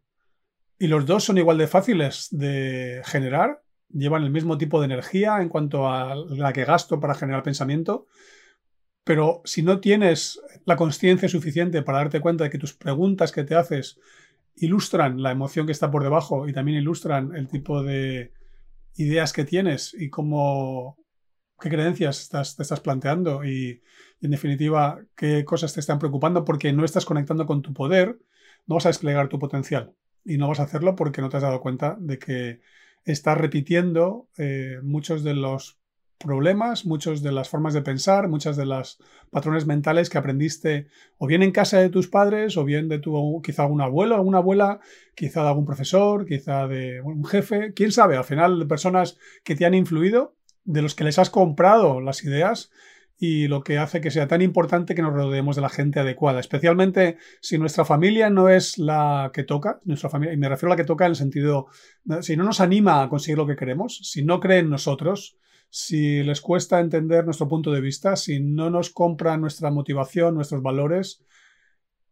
Y 0.79 0.87
los 0.87 1.05
dos 1.05 1.23
son 1.23 1.37
igual 1.37 1.57
de 1.57 1.67
fáciles 1.67 2.27
de 2.31 3.01
generar 3.05 3.63
llevan 3.89 4.23
el 4.23 4.31
mismo 4.31 4.57
tipo 4.57 4.79
de 4.79 4.85
energía 4.85 5.41
en 5.41 5.49
cuanto 5.49 5.89
a 5.89 6.15
la 6.15 6.53
que 6.53 6.65
gasto 6.65 6.99
para 6.99 7.15
generar 7.15 7.43
pensamiento, 7.43 8.07
pero 9.03 9.41
si 9.45 9.63
no 9.63 9.79
tienes 9.79 10.41
la 10.65 10.75
conciencia 10.75 11.29
suficiente 11.29 11.81
para 11.81 11.99
darte 11.99 12.19
cuenta 12.19 12.43
de 12.43 12.49
que 12.49 12.57
tus 12.57 12.73
preguntas 12.73 13.31
que 13.31 13.43
te 13.43 13.55
haces 13.55 13.99
ilustran 14.55 15.21
la 15.21 15.31
emoción 15.31 15.65
que 15.65 15.71
está 15.71 15.89
por 15.91 16.03
debajo 16.03 16.47
y 16.47 16.53
también 16.53 16.79
ilustran 16.79 17.35
el 17.35 17.47
tipo 17.47 17.83
de 17.83 18.33
ideas 18.95 19.31
que 19.31 19.45
tienes 19.45 19.93
y 19.93 20.09
cómo 20.09 20.97
qué 21.59 21.69
creencias 21.69 22.29
te 22.29 22.61
estás 22.61 22.79
planteando 22.79 23.43
y, 23.45 23.81
en 24.21 24.31
definitiva 24.31 24.99
qué 25.15 25.45
cosas 25.45 25.73
te 25.73 25.79
están 25.79 25.99
preocupando 25.99 26.43
porque 26.43 26.73
no 26.73 26.83
estás 26.83 27.05
conectando 27.05 27.45
con 27.45 27.61
tu 27.61 27.73
poder, 27.73 28.19
no 28.65 28.75
vas 28.75 28.85
a 28.85 28.89
desplegar 28.89 29.29
tu 29.29 29.39
potencial 29.39 29.93
y 30.25 30.37
no 30.37 30.47
vas 30.47 30.59
a 30.59 30.63
hacerlo 30.63 30.95
porque 30.95 31.21
no 31.21 31.29
te 31.29 31.37
has 31.37 31.43
dado 31.43 31.61
cuenta 31.61 31.95
de 31.99 32.19
que 32.19 32.59
está 33.07 33.35
repitiendo 33.35 34.27
eh, 34.37 34.79
muchos 34.83 35.23
de 35.23 35.33
los 35.33 35.79
problemas, 36.17 36.85
muchas 36.85 37.21
de 37.21 37.31
las 37.31 37.47
formas 37.47 37.73
de 37.73 37.81
pensar, 37.81 38.27
muchas 38.27 38.57
de 38.57 38.65
las 38.65 38.97
patrones 39.29 39.65
mentales 39.65 40.09
que 40.09 40.17
aprendiste 40.17 40.87
o 41.17 41.27
bien 41.27 41.41
en 41.43 41.51
casa 41.51 41.79
de 41.79 41.89
tus 41.89 42.07
padres 42.07 42.57
o 42.57 42.65
bien 42.65 42.89
de 42.89 42.99
tu 42.99 43.41
quizá 43.43 43.63
algún 43.63 43.81
abuelo, 43.81 44.15
alguna 44.15 44.39
abuela, 44.39 44.79
quizá 45.15 45.43
de 45.43 45.49
algún 45.49 45.65
profesor, 45.65 46.25
quizá 46.25 46.67
de 46.67 47.01
un 47.01 47.23
jefe, 47.23 47.73
quién 47.73 47.91
sabe, 47.91 48.17
al 48.17 48.25
final 48.25 48.59
de 48.59 48.65
personas 48.65 49.17
que 49.43 49.55
te 49.55 49.65
han 49.65 49.73
influido, 49.73 50.35
de 50.65 50.81
los 50.81 50.95
que 50.95 51.05
les 51.05 51.17
has 51.17 51.29
comprado 51.29 52.01
las 52.01 52.23
ideas 52.23 52.71
y 53.19 53.47
lo 53.47 53.63
que 53.63 53.79
hace 53.79 53.99
que 53.99 54.11
sea 54.11 54.27
tan 54.27 54.41
importante 54.41 54.93
que 54.93 55.01
nos 55.01 55.13
rodeemos 55.13 55.55
de 55.55 55.61
la 55.63 55.69
gente 55.69 55.99
adecuada, 55.99 56.39
especialmente 56.39 57.17
si 57.41 57.57
nuestra 57.57 57.83
familia 57.83 58.29
no 58.29 58.49
es 58.49 58.77
la 58.77 59.31
que 59.33 59.43
toca, 59.43 59.79
nuestra 59.85 60.09
familia, 60.09 60.33
y 60.33 60.37
me 60.37 60.49
refiero 60.49 60.71
a 60.71 60.75
la 60.75 60.81
que 60.81 60.87
toca 60.87 61.05
en 61.05 61.11
el 61.11 61.15
sentido, 61.15 61.67
si 62.21 62.37
no 62.37 62.43
nos 62.43 62.61
anima 62.61 63.01
a 63.01 63.09
conseguir 63.09 63.37
lo 63.37 63.47
que 63.47 63.55
queremos, 63.55 63.99
si 64.03 64.23
no 64.23 64.39
creen 64.39 64.65
en 64.65 64.71
nosotros, 64.71 65.37
si 65.69 66.23
les 66.23 66.41
cuesta 66.41 66.79
entender 66.79 67.25
nuestro 67.25 67.47
punto 67.47 67.71
de 67.71 67.81
vista, 67.81 68.15
si 68.15 68.39
no 68.39 68.69
nos 68.69 68.91
compran 68.91 69.41
nuestra 69.41 69.71
motivación, 69.71 70.35
nuestros 70.35 70.61
valores, 70.61 71.25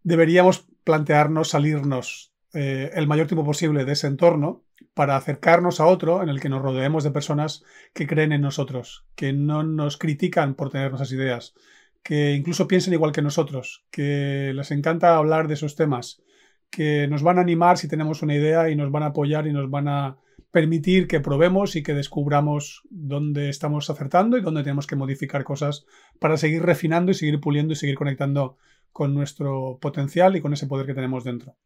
deberíamos 0.03 0.67
plantearnos 0.83 1.49
salirnos 1.49 2.33
eh, 2.53 2.91
el 2.93 3.07
mayor 3.07 3.27
tiempo 3.27 3.45
posible 3.45 3.85
de 3.85 3.93
ese 3.93 4.07
entorno 4.07 4.64
para 4.93 5.17
acercarnos 5.17 5.79
a 5.79 5.85
otro 5.85 6.23
en 6.23 6.29
el 6.29 6.39
que 6.39 6.49
nos 6.49 6.61
rodeemos 6.61 7.03
de 7.03 7.11
personas 7.11 7.63
que 7.93 8.07
creen 8.07 8.31
en 8.31 8.41
nosotros, 8.41 9.05
que 9.15 9.33
no 9.33 9.63
nos 9.63 9.97
critican 9.97 10.55
por 10.55 10.69
tener 10.69 10.89
nuestras 10.89 11.11
ideas, 11.11 11.53
que 12.01 12.33
incluso 12.33 12.67
piensen 12.67 12.93
igual 12.93 13.11
que 13.11 13.21
nosotros, 13.21 13.85
que 13.91 14.51
les 14.55 14.71
encanta 14.71 15.17
hablar 15.17 15.47
de 15.47 15.55
esos 15.55 15.75
temas, 15.75 16.21
que 16.69 17.07
nos 17.07 17.23
van 17.23 17.37
a 17.37 17.41
animar 17.41 17.77
si 17.77 17.87
tenemos 17.87 18.21
una 18.21 18.35
idea 18.35 18.69
y 18.69 18.75
nos 18.75 18.91
van 18.91 19.03
a 19.03 19.07
apoyar 19.07 19.47
y 19.47 19.53
nos 19.53 19.69
van 19.69 19.87
a 19.87 20.17
permitir 20.51 21.07
que 21.07 21.19
probemos 21.19 21.75
y 21.75 21.83
que 21.83 21.93
descubramos 21.93 22.83
dónde 22.89 23.49
estamos 23.49 23.89
acertando 23.89 24.37
y 24.37 24.41
dónde 24.41 24.63
tenemos 24.63 24.87
que 24.87 24.95
modificar 24.95 25.43
cosas 25.43 25.85
para 26.17 26.37
seguir 26.37 26.63
refinando 26.63 27.11
y 27.11 27.15
seguir 27.15 27.41
puliendo 27.41 27.73
y 27.73 27.75
seguir 27.75 27.95
conectando 27.95 28.55
con 28.93 29.13
nuestro 29.13 29.77
potencial 29.81 30.37
y 30.37 30.41
con 30.41 30.53
ese 30.53 30.67
poder 30.67 30.85
que 30.85 30.93
tenemos 30.93 31.25
dentro. 31.25 31.57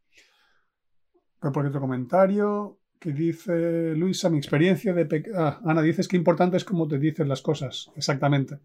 Por 1.40 1.68
otro 1.68 1.80
comentario 1.80 2.79
que 3.00 3.14
dice 3.14 3.96
Luisa, 3.96 4.30
mi 4.30 4.38
experiencia 4.38 4.94
de... 4.94 5.32
Ah, 5.36 5.60
Ana, 5.66 5.82
dices 5.82 6.08
que 6.08 6.18
importante 6.18 6.58
es 6.58 6.66
cómo 6.66 6.88
te 6.88 7.00
dices 7.00 7.26
las 7.28 7.42
cosas. 7.42 7.90
Exactamente. 7.96 8.60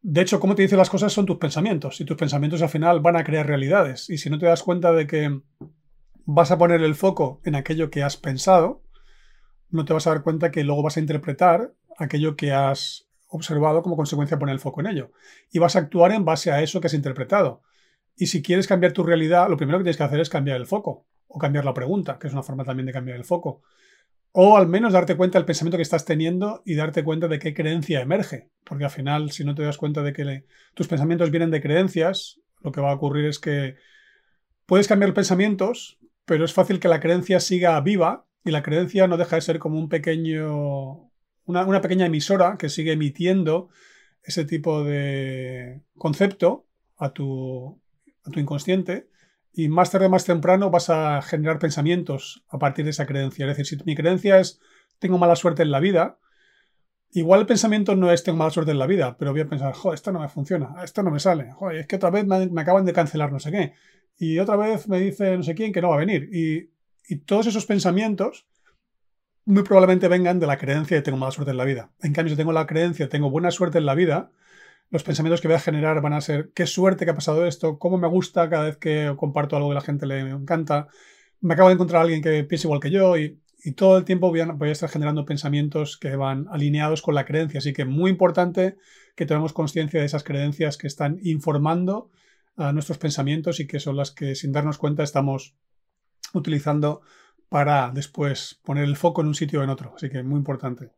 De 0.00 0.20
hecho, 0.20 0.38
cómo 0.38 0.54
te 0.54 0.62
dices 0.62 0.78
las 0.78 0.90
cosas 0.90 1.12
son 1.12 1.26
tus 1.26 1.38
pensamientos. 1.38 2.00
Y 2.00 2.04
tus 2.04 2.16
pensamientos 2.16 2.62
al 2.62 2.68
final 2.68 3.00
van 3.00 3.16
a 3.16 3.24
crear 3.24 3.46
realidades. 3.46 4.08
Y 4.10 4.18
si 4.18 4.30
no 4.30 4.38
te 4.38 4.46
das 4.46 4.62
cuenta 4.62 4.92
de 4.92 5.06
que 5.08 5.40
vas 6.24 6.52
a 6.52 6.58
poner 6.58 6.82
el 6.82 6.94
foco 6.94 7.40
en 7.44 7.56
aquello 7.56 7.90
que 7.90 8.04
has 8.04 8.16
pensado, 8.16 8.82
no 9.70 9.84
te 9.84 9.92
vas 9.92 10.06
a 10.06 10.10
dar 10.10 10.22
cuenta 10.22 10.52
que 10.52 10.62
luego 10.62 10.82
vas 10.82 10.96
a 10.96 11.00
interpretar 11.00 11.74
aquello 11.98 12.36
que 12.36 12.52
has 12.52 13.08
observado 13.26 13.82
como 13.82 13.96
consecuencia 13.96 14.36
de 14.36 14.40
poner 14.40 14.52
el 14.52 14.60
foco 14.60 14.80
en 14.82 14.86
ello. 14.86 15.10
Y 15.50 15.58
vas 15.58 15.74
a 15.74 15.80
actuar 15.80 16.12
en 16.12 16.24
base 16.24 16.52
a 16.52 16.62
eso 16.62 16.80
que 16.80 16.86
has 16.86 16.94
interpretado. 16.94 17.62
Y 18.16 18.26
si 18.26 18.40
quieres 18.40 18.68
cambiar 18.68 18.92
tu 18.92 19.02
realidad, 19.02 19.48
lo 19.48 19.56
primero 19.56 19.78
que 19.78 19.84
tienes 19.84 19.96
que 19.96 20.04
hacer 20.04 20.20
es 20.20 20.30
cambiar 20.30 20.58
el 20.58 20.66
foco 20.66 21.06
o 21.34 21.38
cambiar 21.38 21.64
la 21.64 21.74
pregunta, 21.74 22.16
que 22.16 22.28
es 22.28 22.32
una 22.32 22.44
forma 22.44 22.64
también 22.64 22.86
de 22.86 22.92
cambiar 22.92 23.16
el 23.16 23.24
foco. 23.24 23.62
O 24.30 24.56
al 24.56 24.68
menos 24.68 24.92
darte 24.92 25.16
cuenta 25.16 25.36
del 25.36 25.44
pensamiento 25.44 25.76
que 25.76 25.82
estás 25.82 26.04
teniendo 26.04 26.62
y 26.64 26.76
darte 26.76 27.02
cuenta 27.02 27.26
de 27.26 27.40
qué 27.40 27.52
creencia 27.54 28.00
emerge. 28.00 28.50
Porque 28.62 28.84
al 28.84 28.90
final, 28.90 29.32
si 29.32 29.44
no 29.44 29.56
te 29.56 29.64
das 29.64 29.76
cuenta 29.76 30.02
de 30.02 30.12
que 30.12 30.44
tus 30.74 30.86
pensamientos 30.86 31.32
vienen 31.32 31.50
de 31.50 31.60
creencias, 31.60 32.40
lo 32.62 32.70
que 32.70 32.80
va 32.80 32.92
a 32.92 32.94
ocurrir 32.94 33.24
es 33.26 33.40
que 33.40 33.74
puedes 34.64 34.86
cambiar 34.86 35.12
pensamientos, 35.12 35.98
pero 36.24 36.44
es 36.44 36.52
fácil 36.52 36.78
que 36.78 36.86
la 36.86 37.00
creencia 37.00 37.40
siga 37.40 37.80
viva 37.80 38.26
y 38.44 38.52
la 38.52 38.62
creencia 38.62 39.08
no 39.08 39.16
deja 39.16 39.34
de 39.34 39.42
ser 39.42 39.58
como 39.58 39.76
un 39.76 39.88
pequeño, 39.88 41.10
una, 41.46 41.66
una 41.66 41.80
pequeña 41.80 42.06
emisora 42.06 42.56
que 42.58 42.68
sigue 42.68 42.92
emitiendo 42.92 43.70
ese 44.22 44.44
tipo 44.44 44.84
de 44.84 45.82
concepto 45.98 46.68
a 46.96 47.12
tu, 47.12 47.80
a 48.22 48.30
tu 48.30 48.38
inconsciente 48.38 49.08
y 49.54 49.68
más 49.68 49.90
tarde 49.90 50.08
más 50.08 50.24
temprano 50.24 50.70
vas 50.70 50.90
a 50.90 51.22
generar 51.22 51.58
pensamientos 51.58 52.44
a 52.48 52.58
partir 52.58 52.84
de 52.84 52.90
esa 52.90 53.06
creencia. 53.06 53.46
Es 53.46 53.56
decir, 53.56 53.78
si 53.78 53.84
mi 53.84 53.94
creencia 53.94 54.38
es 54.40 54.60
tengo 54.98 55.16
mala 55.16 55.36
suerte 55.36 55.62
en 55.62 55.70
la 55.70 55.80
vida, 55.80 56.18
igual 57.12 57.40
el 57.40 57.46
pensamiento 57.46 57.94
no 57.94 58.10
es 58.10 58.24
tengo 58.24 58.38
mala 58.38 58.50
suerte 58.50 58.72
en 58.72 58.78
la 58.78 58.86
vida, 58.86 59.16
pero 59.16 59.30
voy 59.30 59.42
a 59.42 59.48
pensar, 59.48 59.72
joder, 59.72 59.94
esto 59.94 60.10
no 60.10 60.20
me 60.20 60.28
funciona, 60.28 60.82
esto 60.82 61.02
no 61.02 61.10
me 61.10 61.20
sale, 61.20 61.52
joder, 61.52 61.78
es 61.78 61.86
que 61.86 61.96
otra 61.96 62.10
vez 62.10 62.26
me, 62.26 62.60
acaban 62.60 62.84
de 62.84 62.92
cancelar 62.92 63.32
no 63.32 63.38
sé 63.38 63.52
qué, 63.52 63.72
y 64.18 64.38
otra 64.38 64.56
vez 64.56 64.88
me 64.88 64.98
dice 64.98 65.36
no 65.36 65.42
sé 65.42 65.54
quién 65.54 65.72
que 65.72 65.80
no 65.80 65.90
va 65.90 65.96
a 65.96 65.98
venir. 65.98 66.28
Y, 66.32 66.70
y 67.08 67.18
todos 67.18 67.46
esos 67.46 67.66
pensamientos 67.66 68.46
muy 69.44 69.62
probablemente 69.62 70.08
vengan 70.08 70.40
de 70.40 70.46
la 70.46 70.56
creencia 70.56 70.96
de 70.96 71.02
tengo 71.02 71.18
mala 71.18 71.32
suerte 71.32 71.52
en 71.52 71.58
la 71.58 71.64
vida. 71.64 71.92
En 72.02 72.12
cambio, 72.12 72.32
si 72.32 72.36
tengo 72.36 72.52
la 72.52 72.66
creencia 72.66 73.08
tengo 73.08 73.30
buena 73.30 73.50
suerte 73.50 73.78
en 73.78 73.86
la 73.86 73.94
vida, 73.94 74.30
los 74.90 75.02
pensamientos 75.02 75.40
que 75.40 75.48
voy 75.48 75.56
a 75.56 75.60
generar 75.60 76.00
van 76.00 76.12
a 76.12 76.20
ser 76.20 76.52
qué 76.54 76.66
suerte 76.66 77.04
que 77.04 77.10
ha 77.10 77.14
pasado 77.14 77.46
esto, 77.46 77.78
cómo 77.78 77.98
me 77.98 78.08
gusta 78.08 78.48
cada 78.48 78.64
vez 78.64 78.76
que 78.76 79.12
comparto 79.16 79.56
algo 79.56 79.70
que 79.70 79.74
la 79.74 79.80
gente 79.80 80.06
le 80.06 80.20
encanta, 80.20 80.88
me 81.40 81.54
acabo 81.54 81.68
de 81.68 81.74
encontrar 81.74 82.00
a 82.00 82.02
alguien 82.04 82.22
que 82.22 82.44
piensa 82.44 82.66
igual 82.66 82.80
que 82.80 82.90
yo 82.90 83.16
y, 83.16 83.40
todo 83.76 83.96
el 83.96 84.04
tiempo 84.04 84.28
voy 84.28 84.40
a, 84.40 84.72
estar 84.72 84.90
generando 84.90 85.24
pensamientos 85.24 85.96
que 85.96 86.16
van 86.16 86.46
alineados 86.50 87.00
con 87.00 87.14
la 87.14 87.24
creencia. 87.24 87.58
Así 87.58 87.72
que 87.72 87.86
muy 87.86 88.10
importante 88.10 88.76
que 89.16 89.24
tengamos 89.24 89.54
conciencia 89.54 90.00
de 90.00 90.04
esas 90.04 90.22
creencias 90.22 90.76
que 90.76 90.86
están 90.86 91.18
informando 91.22 92.10
a 92.56 92.74
nuestros 92.74 92.98
pensamientos 92.98 93.60
y 93.60 93.66
que 93.66 93.80
son 93.80 93.96
las 93.96 94.10
que 94.10 94.34
sin 94.34 94.52
darnos 94.52 94.76
cuenta 94.76 95.02
estamos 95.02 95.56
utilizando 96.34 97.00
para 97.48 97.90
después 97.90 98.60
poner 98.62 98.84
el 98.84 98.96
foco 98.96 99.22
en 99.22 99.28
un 99.28 99.34
sitio 99.34 99.60
o 99.60 99.64
en 99.64 99.70
otro. 99.70 99.94
Así 99.96 100.10
que 100.10 100.22
muy 100.22 100.36
importante. 100.36 100.90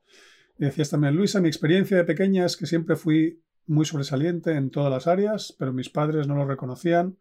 decías 0.58 0.90
también, 0.90 1.14
Luisa, 1.14 1.40
mi 1.40 1.48
experiencia 1.48 1.96
de 1.96 2.04
pequeña 2.04 2.46
es 2.46 2.56
que 2.56 2.66
siempre 2.66 2.96
fui 2.96 3.42
muy 3.66 3.84
sobresaliente 3.84 4.52
en 4.52 4.70
todas 4.70 4.90
las 4.90 5.06
áreas, 5.06 5.54
pero 5.58 5.72
mis 5.72 5.88
padres 5.88 6.26
no 6.26 6.34
lo 6.34 6.46
reconocían, 6.46 7.16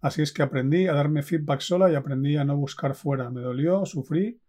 así 0.00 0.22
es 0.22 0.32
que 0.32 0.42
aprendí 0.42 0.86
a 0.86 0.94
darme 0.94 1.22
feedback 1.22 1.60
sola 1.60 1.90
y 1.90 1.94
aprendí 1.94 2.36
a 2.36 2.44
no 2.44 2.56
buscar 2.56 2.94
fuera. 2.94 3.30
Me 3.30 3.40
dolió, 3.40 3.84
sufrí, 3.86 4.40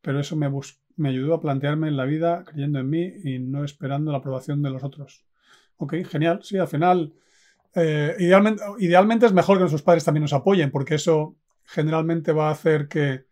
pero 0.00 0.20
eso 0.20 0.36
me, 0.36 1.08
ayudó 1.08 1.34
a 1.34 1.40
plantearme 1.40 1.88
en 1.88 1.96
la 1.96 2.04
vida 2.04 2.44
creyendo 2.44 2.78
en 2.78 2.90
mí 2.90 3.12
y 3.24 3.38
no 3.38 3.64
esperando 3.64 4.12
la 4.12 4.18
aprobación 4.18 4.62
de 4.62 4.70
los 4.70 4.84
otros. 4.84 5.24
Ok, 5.76 5.94
genial. 6.08 6.40
Sí, 6.42 6.58
al 6.58 6.68
final, 6.68 7.12
eh, 7.74 8.14
idealmente, 8.18 8.62
idealmente 8.78 9.26
es 9.26 9.32
mejor 9.32 9.56
que 9.56 9.60
nuestros 9.60 9.82
padres 9.82 10.04
también 10.04 10.22
nos 10.22 10.32
apoyen, 10.32 10.70
porque 10.70 10.96
eso 10.96 11.36
generalmente 11.64 12.32
va 12.32 12.48
a 12.48 12.52
hacer 12.52 12.88
que 12.88 13.24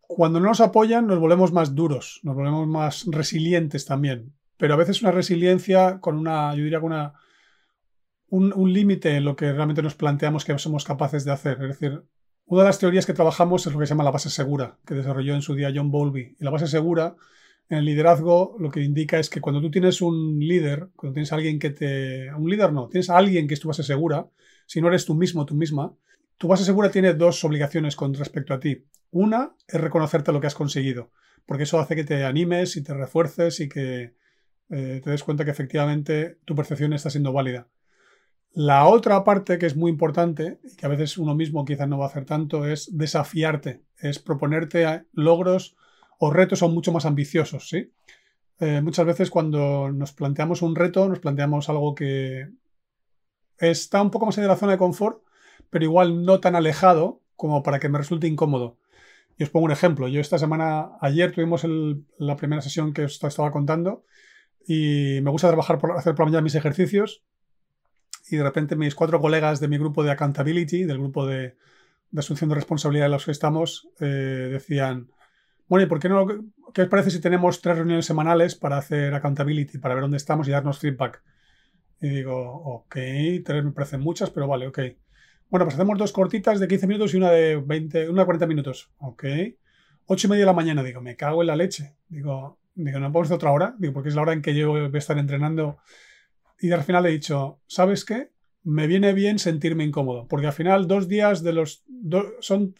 cuando 0.00 0.40
no 0.40 0.48
nos 0.48 0.60
apoyan 0.60 1.06
nos 1.06 1.20
volvemos 1.20 1.52
más 1.52 1.74
duros, 1.74 2.20
nos 2.22 2.34
volvemos 2.34 2.66
más 2.66 3.04
resilientes 3.06 3.84
también 3.84 4.32
pero 4.58 4.74
a 4.74 4.76
veces 4.76 5.00
una 5.00 5.12
resiliencia 5.12 6.00
con 6.00 6.18
una, 6.18 6.54
yo 6.54 6.64
diría 6.64 6.80
con 6.80 6.92
una, 6.92 7.14
un, 8.28 8.72
límite 8.72 9.16
en 9.16 9.24
lo 9.24 9.36
que 9.36 9.52
realmente 9.52 9.82
nos 9.82 9.94
planteamos 9.94 10.44
que 10.44 10.58
somos 10.58 10.84
capaces 10.84 11.24
de 11.24 11.32
hacer. 11.32 11.62
Es 11.62 11.68
decir, 11.68 12.02
una 12.44 12.62
de 12.62 12.68
las 12.68 12.78
teorías 12.78 13.06
que 13.06 13.14
trabajamos 13.14 13.66
es 13.66 13.72
lo 13.72 13.78
que 13.78 13.86
se 13.86 13.90
llama 13.90 14.04
la 14.04 14.10
base 14.10 14.30
segura, 14.30 14.78
que 14.84 14.94
desarrolló 14.94 15.34
en 15.34 15.42
su 15.42 15.54
día 15.54 15.72
John 15.74 15.90
Bowlby. 15.90 16.36
Y 16.38 16.44
la 16.44 16.50
base 16.50 16.66
segura 16.66 17.16
en 17.68 17.78
el 17.78 17.84
liderazgo 17.84 18.56
lo 18.58 18.70
que 18.70 18.82
indica 18.82 19.18
es 19.18 19.30
que 19.30 19.40
cuando 19.40 19.60
tú 19.60 19.70
tienes 19.70 20.02
un 20.02 20.38
líder, 20.40 20.88
cuando 20.96 21.14
tienes 21.14 21.32
alguien 21.32 21.58
que 21.58 21.70
te... 21.70 22.32
Un 22.34 22.50
líder 22.50 22.72
no, 22.72 22.88
tienes 22.88 23.10
a 23.10 23.16
alguien 23.16 23.46
que 23.46 23.54
es 23.54 23.60
tu 23.60 23.68
base 23.68 23.82
segura, 23.82 24.28
si 24.66 24.80
no 24.80 24.88
eres 24.88 25.06
tú 25.06 25.14
mismo, 25.14 25.46
tú 25.46 25.54
misma, 25.54 25.94
tu 26.36 26.48
base 26.48 26.64
segura 26.64 26.90
tiene 26.90 27.14
dos 27.14 27.44
obligaciones 27.44 27.96
con 27.96 28.12
respecto 28.14 28.54
a 28.54 28.60
ti. 28.60 28.84
Una 29.10 29.54
es 29.66 29.80
reconocerte 29.80 30.32
lo 30.32 30.40
que 30.40 30.46
has 30.48 30.54
conseguido, 30.54 31.10
porque 31.46 31.62
eso 31.62 31.78
hace 31.80 31.96
que 31.96 32.04
te 32.04 32.24
animes 32.24 32.76
y 32.76 32.82
te 32.82 32.94
refuerces 32.94 33.60
y 33.60 33.68
que 33.68 34.14
eh, 34.70 35.00
te 35.02 35.10
des 35.10 35.24
cuenta 35.24 35.44
que 35.44 35.50
efectivamente 35.50 36.38
tu 36.44 36.54
percepción 36.54 36.92
está 36.92 37.10
siendo 37.10 37.32
válida. 37.32 37.68
La 38.52 38.86
otra 38.86 39.24
parte 39.24 39.58
que 39.58 39.66
es 39.66 39.76
muy 39.76 39.90
importante 39.90 40.58
y 40.64 40.76
que 40.76 40.86
a 40.86 40.88
veces 40.88 41.18
uno 41.18 41.34
mismo 41.34 41.64
quizás 41.64 41.88
no 41.88 41.98
va 41.98 42.06
a 42.06 42.08
hacer 42.08 42.24
tanto 42.24 42.66
es 42.66 42.96
desafiarte, 42.96 43.82
es 43.98 44.18
proponerte 44.18 45.04
logros 45.12 45.76
o 46.18 46.30
retos 46.30 46.58
son 46.58 46.74
mucho 46.74 46.92
más 46.92 47.06
ambiciosos, 47.06 47.68
¿sí? 47.68 47.92
Eh, 48.60 48.80
muchas 48.80 49.06
veces 49.06 49.30
cuando 49.30 49.92
nos 49.92 50.12
planteamos 50.12 50.62
un 50.62 50.74
reto, 50.74 51.08
nos 51.08 51.20
planteamos 51.20 51.68
algo 51.68 51.94
que 51.94 52.48
está 53.58 54.02
un 54.02 54.10
poco 54.10 54.26
más 54.26 54.36
allá 54.36 54.48
de 54.48 54.54
la 54.54 54.58
zona 54.58 54.72
de 54.72 54.78
confort, 54.78 55.22
pero 55.70 55.84
igual 55.84 56.24
no 56.24 56.40
tan 56.40 56.56
alejado 56.56 57.20
como 57.36 57.62
para 57.62 57.78
que 57.78 57.88
me 57.88 57.98
resulte 57.98 58.26
incómodo. 58.26 58.78
Y 59.36 59.44
os 59.44 59.50
pongo 59.50 59.66
un 59.66 59.72
ejemplo. 59.72 60.08
Yo 60.08 60.20
esta 60.20 60.38
semana, 60.38 60.90
ayer 61.00 61.30
tuvimos 61.30 61.64
la 62.18 62.36
primera 62.36 62.60
sesión 62.60 62.92
que 62.92 63.04
os 63.04 63.22
estaba 63.22 63.52
contando 63.52 64.04
y 64.68 65.20
me 65.22 65.30
gusta 65.30 65.48
trabajar 65.48 65.78
por 65.78 65.92
hacer 65.92 66.14
por 66.14 66.26
la 66.26 66.30
mañana 66.30 66.42
mis 66.42 66.54
ejercicios 66.54 67.24
y 68.30 68.36
de 68.36 68.42
repente 68.42 68.76
mis 68.76 68.94
cuatro 68.94 69.18
colegas 69.18 69.60
de 69.60 69.68
mi 69.68 69.78
grupo 69.78 70.04
de 70.04 70.10
accountability, 70.10 70.84
del 70.84 70.98
grupo 70.98 71.26
de, 71.26 71.56
asunción 72.14 72.50
de 72.50 72.56
responsabilidad 72.56 73.06
en 73.06 73.12
los 73.12 73.24
que 73.24 73.30
estamos, 73.30 73.88
eh, 73.98 74.50
decían, 74.52 75.10
bueno, 75.68 75.86
¿y 75.86 75.88
por 75.88 75.98
qué 75.98 76.10
no? 76.10 76.26
¿Qué 76.74 76.82
os 76.82 76.88
parece 76.88 77.10
si 77.10 77.18
tenemos 77.18 77.62
tres 77.62 77.78
reuniones 77.78 78.04
semanales 78.04 78.56
para 78.56 78.76
hacer 78.76 79.14
accountability, 79.14 79.78
para 79.78 79.94
ver 79.94 80.02
dónde 80.02 80.18
estamos 80.18 80.46
y 80.46 80.50
darnos 80.50 80.78
feedback? 80.78 81.22
Y 82.02 82.08
digo, 82.10 82.36
ok, 82.36 82.94
tres 83.42 83.64
me 83.64 83.72
parecen 83.72 84.00
muchas, 84.00 84.28
pero 84.28 84.46
vale, 84.46 84.66
ok. 84.66 84.80
Bueno, 85.48 85.64
pues 85.64 85.76
hacemos 85.76 85.96
dos 85.96 86.12
cortitas 86.12 86.60
de 86.60 86.68
15 86.68 86.86
minutos 86.86 87.14
y 87.14 87.16
una 87.16 87.30
de 87.30 87.56
20, 87.56 88.10
una 88.10 88.22
de 88.22 88.26
40 88.26 88.46
minutos. 88.46 88.90
Ok. 88.98 89.24
Ocho 90.04 90.26
y 90.26 90.30
media 90.30 90.42
de 90.42 90.46
la 90.46 90.52
mañana, 90.52 90.82
digo, 90.82 91.00
me 91.00 91.16
cago 91.16 91.42
en 91.42 91.46
la 91.46 91.56
leche. 91.56 91.96
Digo, 92.08 92.58
digo, 92.78 93.00
no 93.00 93.12
podemos 93.12 93.26
hacer 93.26 93.36
otra 93.36 93.52
hora, 93.52 93.74
digo, 93.78 93.92
porque 93.92 94.08
es 94.08 94.14
la 94.14 94.22
hora 94.22 94.32
en 94.32 94.42
que 94.42 94.54
yo 94.54 94.70
voy 94.70 94.90
a 94.92 94.98
estar 94.98 95.18
entrenando. 95.18 95.78
Y 96.60 96.70
al 96.70 96.82
final 96.84 97.06
he 97.06 97.10
dicho, 97.10 97.60
¿sabes 97.66 98.04
qué? 98.04 98.30
Me 98.62 98.86
viene 98.86 99.12
bien 99.12 99.38
sentirme 99.38 99.84
incómodo, 99.84 100.26
porque 100.28 100.46
al 100.46 100.52
final 100.52 100.86
dos 100.86 101.08
días 101.08 101.42
de 101.42 101.52
los 101.52 101.84
dos 101.86 102.26
son 102.40 102.74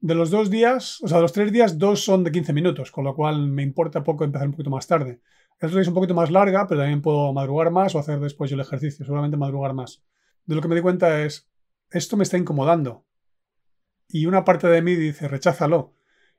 de 0.00 0.14
los 0.14 0.30
dos 0.30 0.50
días, 0.50 1.00
o 1.02 1.08
sea, 1.08 1.18
de 1.18 1.22
los 1.22 1.32
tres 1.32 1.52
días, 1.52 1.78
dos 1.78 2.04
son 2.04 2.22
de 2.22 2.30
15 2.30 2.52
minutos, 2.52 2.90
con 2.90 3.04
lo 3.04 3.14
cual 3.14 3.48
me 3.48 3.62
importa 3.62 4.04
poco 4.04 4.24
empezar 4.24 4.46
un 4.46 4.52
poquito 4.52 4.70
más 4.70 4.86
tarde. 4.86 5.20
El 5.58 5.68
otro 5.68 5.80
es 5.80 5.88
un 5.88 5.94
poquito 5.94 6.14
más 6.14 6.30
larga, 6.30 6.66
pero 6.66 6.80
también 6.80 7.00
puedo 7.00 7.32
madrugar 7.32 7.70
más 7.70 7.94
o 7.94 7.98
hacer 7.98 8.20
después 8.20 8.50
yo 8.50 8.54
el 8.54 8.60
ejercicio, 8.60 9.04
seguramente 9.04 9.36
madrugar 9.36 9.72
más. 9.72 10.04
De 10.44 10.54
lo 10.54 10.60
que 10.60 10.68
me 10.68 10.74
di 10.74 10.82
cuenta 10.82 11.22
es, 11.22 11.48
esto 11.90 12.16
me 12.16 12.24
está 12.24 12.36
incomodando. 12.36 13.06
Y 14.08 14.26
una 14.26 14.44
parte 14.44 14.68
de 14.68 14.82
mí 14.82 14.94
dice, 14.94 15.28
recházalo. 15.28 15.94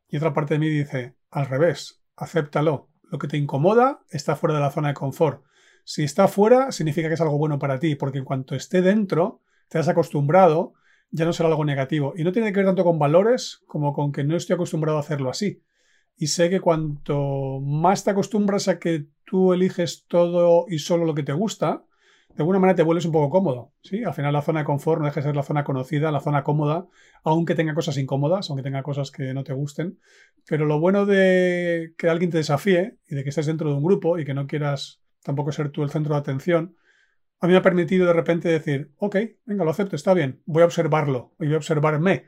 Y 0.07 0.17
otra 0.17 0.33
parte 0.33 0.53
de 0.53 0.59
mí 0.59 0.69
dice, 0.69 1.15
al 1.31 1.47
revés, 1.47 1.96
acéptalo. 2.17 2.89
Lo 3.03 3.19
que 3.19 3.27
te 3.27 3.37
incomoda 3.37 4.01
está 4.09 4.35
fuera 4.35 4.55
de 4.55 4.61
la 4.61 4.71
zona 4.71 4.89
de 4.89 4.93
confort. 4.95 5.43
Si 5.85 6.03
está 6.03 6.27
fuera, 6.27 6.73
significa 6.73 7.07
que 7.07 7.13
es 7.13 7.21
algo 7.21 7.37
bueno 7.37 7.59
para 7.59 7.79
ti, 7.79 7.95
porque 7.95 8.17
en 8.17 8.25
cuanto 8.25 8.55
esté 8.55 8.81
dentro, 8.81 9.41
te 9.69 9.77
has 9.77 9.87
acostumbrado 9.87 10.73
ya 11.11 11.25
no 11.25 11.33
será 11.33 11.49
algo 11.49 11.65
negativo. 11.65 12.13
Y 12.15 12.23
no 12.23 12.31
tiene 12.31 12.51
que 12.51 12.57
ver 12.57 12.65
tanto 12.65 12.83
con 12.83 12.99
valores 12.99 13.61
como 13.67 13.93
con 13.93 14.11
que 14.11 14.23
no 14.23 14.35
estoy 14.35 14.55
acostumbrado 14.55 14.97
a 14.97 15.01
hacerlo 15.01 15.29
así. 15.29 15.61
Y 16.17 16.27
sé 16.27 16.49
que 16.49 16.59
cuanto 16.59 17.59
más 17.61 18.03
te 18.03 18.11
acostumbras 18.11 18.67
a 18.67 18.79
que 18.79 19.05
tú 19.23 19.53
eliges 19.53 20.05
todo 20.07 20.65
y 20.67 20.79
solo 20.79 21.05
lo 21.05 21.13
que 21.13 21.23
te 21.23 21.33
gusta, 21.33 21.83
de 22.37 22.43
alguna 22.43 22.59
manera 22.59 22.75
te 22.75 22.83
vuelves 22.83 23.05
un 23.05 23.11
poco 23.11 23.31
cómodo. 23.31 23.73
¿sí? 23.81 24.03
Al 24.03 24.13
final 24.13 24.31
la 24.31 24.43
zona 24.43 24.59
de 24.59 24.65
confort 24.65 24.99
no 24.99 25.07
deja 25.07 25.21
de 25.21 25.25
ser 25.25 25.35
la 25.35 25.41
zona 25.41 25.63
conocida, 25.63 26.11
la 26.11 26.19
zona 26.19 26.43
cómoda, 26.43 26.85
aunque 27.23 27.55
tenga 27.55 27.73
cosas 27.73 27.97
incómodas, 27.97 28.51
aunque 28.51 28.61
tenga 28.61 28.83
cosas 28.83 29.09
que 29.09 29.33
no 29.33 29.43
te 29.43 29.53
gusten. 29.53 29.97
Pero 30.47 30.67
lo 30.67 30.79
bueno 30.79 31.07
de 31.07 31.95
que 31.97 32.09
alguien 32.09 32.29
te 32.29 32.37
desafíe 32.37 32.95
y 33.07 33.15
de 33.15 33.23
que 33.23 33.29
estés 33.29 33.47
dentro 33.47 33.71
de 33.71 33.75
un 33.75 33.83
grupo 33.83 34.19
y 34.19 34.25
que 34.25 34.35
no 34.35 34.45
quieras 34.45 35.01
tampoco 35.23 35.51
ser 35.51 35.71
tú 35.71 35.81
el 35.81 35.89
centro 35.89 36.13
de 36.13 36.19
atención, 36.19 36.75
a 37.39 37.47
mí 37.47 37.53
me 37.53 37.57
ha 37.57 37.63
permitido 37.63 38.05
de 38.05 38.13
repente 38.13 38.49
decir, 38.49 38.91
ok, 38.97 39.15
venga, 39.45 39.65
lo 39.65 39.71
acepto, 39.71 39.95
está 39.95 40.13
bien, 40.13 40.43
voy 40.45 40.61
a 40.61 40.65
observarlo 40.65 41.33
y 41.39 41.45
voy 41.45 41.55
a 41.55 41.57
observarme. 41.57 42.25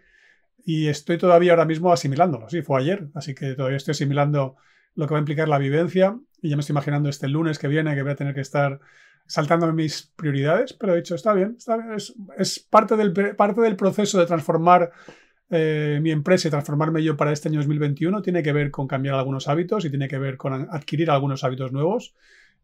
Y 0.58 0.88
estoy 0.88 1.20
todavía 1.20 1.52
ahora 1.52 1.66
mismo 1.66 1.94
asimilándolo. 1.94 2.50
Sí, 2.50 2.64
fue 2.64 2.82
ayer, 2.82 3.10
así 3.14 3.36
que 3.36 3.54
todavía 3.54 3.78
estoy 3.78 3.92
asimilando 3.92 4.56
lo 4.96 5.06
que 5.06 5.14
va 5.14 5.20
a 5.20 5.22
implicar 5.22 5.48
la 5.48 5.60
vivencia 5.60 6.18
y 6.42 6.50
ya 6.50 6.56
me 6.56 6.62
estoy 6.62 6.74
imaginando 6.74 7.10
este 7.10 7.28
lunes 7.28 7.60
que 7.60 7.68
viene 7.68 7.94
que 7.94 8.02
voy 8.02 8.12
a 8.12 8.16
tener 8.16 8.34
que 8.34 8.42
estar 8.42 8.80
saltándome 9.26 9.74
mis 9.74 10.12
prioridades, 10.16 10.74
pero 10.74 10.94
he 10.94 10.98
dicho, 10.98 11.16
está 11.16 11.34
bien, 11.34 11.56
está 11.58 11.78
bien. 11.78 11.92
Es, 12.38 12.60
parte, 12.60 12.96
del, 12.96 13.14
parte 13.36 13.62
del 13.62 13.76
proceso 13.76 14.20
de 14.20 14.26
transformar 14.26 14.92
eh, 15.50 16.00
mi 16.02 16.12
empresa 16.12 16.48
y 16.48 16.52
transformarme 16.52 17.04
yo 17.04 17.18
para 17.18 17.32
este 17.32 17.50
año 17.50 17.60
2021 17.60 18.22
tiene 18.22 18.44
que 18.44 18.54
ver 18.54 18.72
con 18.72 18.88
cambiar 18.88 19.16
algunos 19.16 19.48
hábitos 19.48 19.86
y 19.86 19.90
tiene 19.90 20.08
que 20.08 20.20
ver 20.20 20.38
con 20.38 20.54
adquirir 20.72 21.10
algunos 21.10 21.44
hábitos 21.44 21.72
nuevos 21.72 22.14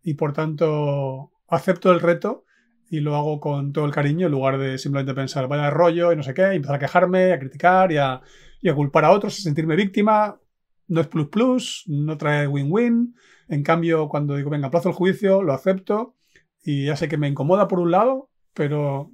y 0.03 0.13
por 0.13 0.33
tanto 0.33 1.31
acepto 1.47 1.91
el 1.91 1.99
reto 1.99 2.45
y 2.89 2.99
lo 2.99 3.15
hago 3.15 3.39
con 3.39 3.73
todo 3.73 3.85
el 3.85 3.91
cariño 3.91 4.27
en 4.27 4.31
lugar 4.31 4.57
de 4.57 4.77
simplemente 4.77 5.13
pensar, 5.13 5.47
vaya 5.47 5.69
rollo 5.69 6.11
y 6.11 6.15
no 6.15 6.23
sé 6.23 6.33
qué, 6.33 6.53
y 6.53 6.57
empezar 6.57 6.75
a 6.75 6.79
quejarme, 6.79 7.33
a 7.33 7.39
criticar 7.39 7.91
y 7.91 7.97
a, 7.97 8.21
y 8.61 8.69
a 8.69 8.75
culpar 8.75 9.05
a 9.05 9.11
otros, 9.11 9.39
a 9.39 9.41
sentirme 9.41 9.75
víctima. 9.75 10.39
No 10.87 11.01
es 11.01 11.07
plus 11.07 11.27
plus, 11.29 11.83
no 11.87 12.17
trae 12.17 12.47
win-win. 12.47 13.15
En 13.47 13.63
cambio, 13.63 14.07
cuando 14.07 14.35
digo, 14.35 14.51
venga, 14.51 14.69
plazo 14.69 14.89
el 14.89 14.95
juicio, 14.95 15.41
lo 15.41 15.53
acepto 15.53 16.14
y 16.65 16.86
ya 16.86 16.95
sé 16.95 17.08
que 17.08 17.17
me 17.17 17.28
incomoda 17.28 17.67
por 17.67 17.80
un 17.80 17.91
lado, 17.91 18.30
pero 18.56 19.12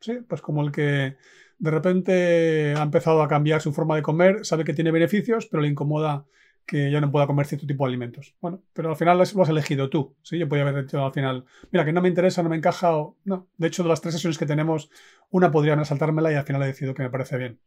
sí, 0.00 0.20
pues 0.26 0.40
como 0.40 0.62
el 0.62 0.72
que 0.72 1.16
de 1.58 1.70
repente 1.70 2.74
ha 2.74 2.82
empezado 2.82 3.22
a 3.22 3.28
cambiar 3.28 3.60
su 3.60 3.74
forma 3.74 3.94
de 3.94 4.02
comer, 4.02 4.44
sabe 4.46 4.64
que 4.64 4.72
tiene 4.72 4.90
beneficios, 4.90 5.46
pero 5.46 5.62
le 5.62 5.68
incomoda 5.68 6.24
que 6.64 6.90
ya 6.90 7.00
no 7.00 7.12
pueda 7.12 7.26
comer 7.26 7.46
cierto 7.46 7.66
tipo 7.66 7.84
de 7.84 7.88
alimentos. 7.88 8.34
Bueno, 8.40 8.62
pero 8.72 8.88
al 8.88 8.96
final 8.96 9.18
lo 9.18 9.22
has 9.22 9.48
elegido 9.50 9.90
tú. 9.90 10.16
¿sí? 10.22 10.38
Yo 10.38 10.48
podría 10.48 10.66
haber 10.66 10.84
dicho 10.84 11.04
al 11.04 11.12
final, 11.12 11.44
mira, 11.70 11.84
que 11.84 11.92
no 11.92 12.00
me 12.00 12.08
interesa, 12.08 12.42
no 12.42 12.48
me 12.48 12.56
encaja 12.56 12.96
o 12.96 13.18
no. 13.24 13.48
De 13.58 13.66
hecho, 13.66 13.82
de 13.82 13.90
las 13.90 14.00
tres 14.00 14.14
sesiones 14.14 14.38
que 14.38 14.46
tenemos, 14.46 14.90
una 15.30 15.50
podría 15.50 15.76
resaltármela 15.76 16.32
y 16.32 16.36
al 16.36 16.44
final 16.44 16.62
he 16.62 16.66
decidido 16.66 16.94
que 16.94 17.02
me 17.02 17.10
parece 17.10 17.36
bien. 17.36 17.60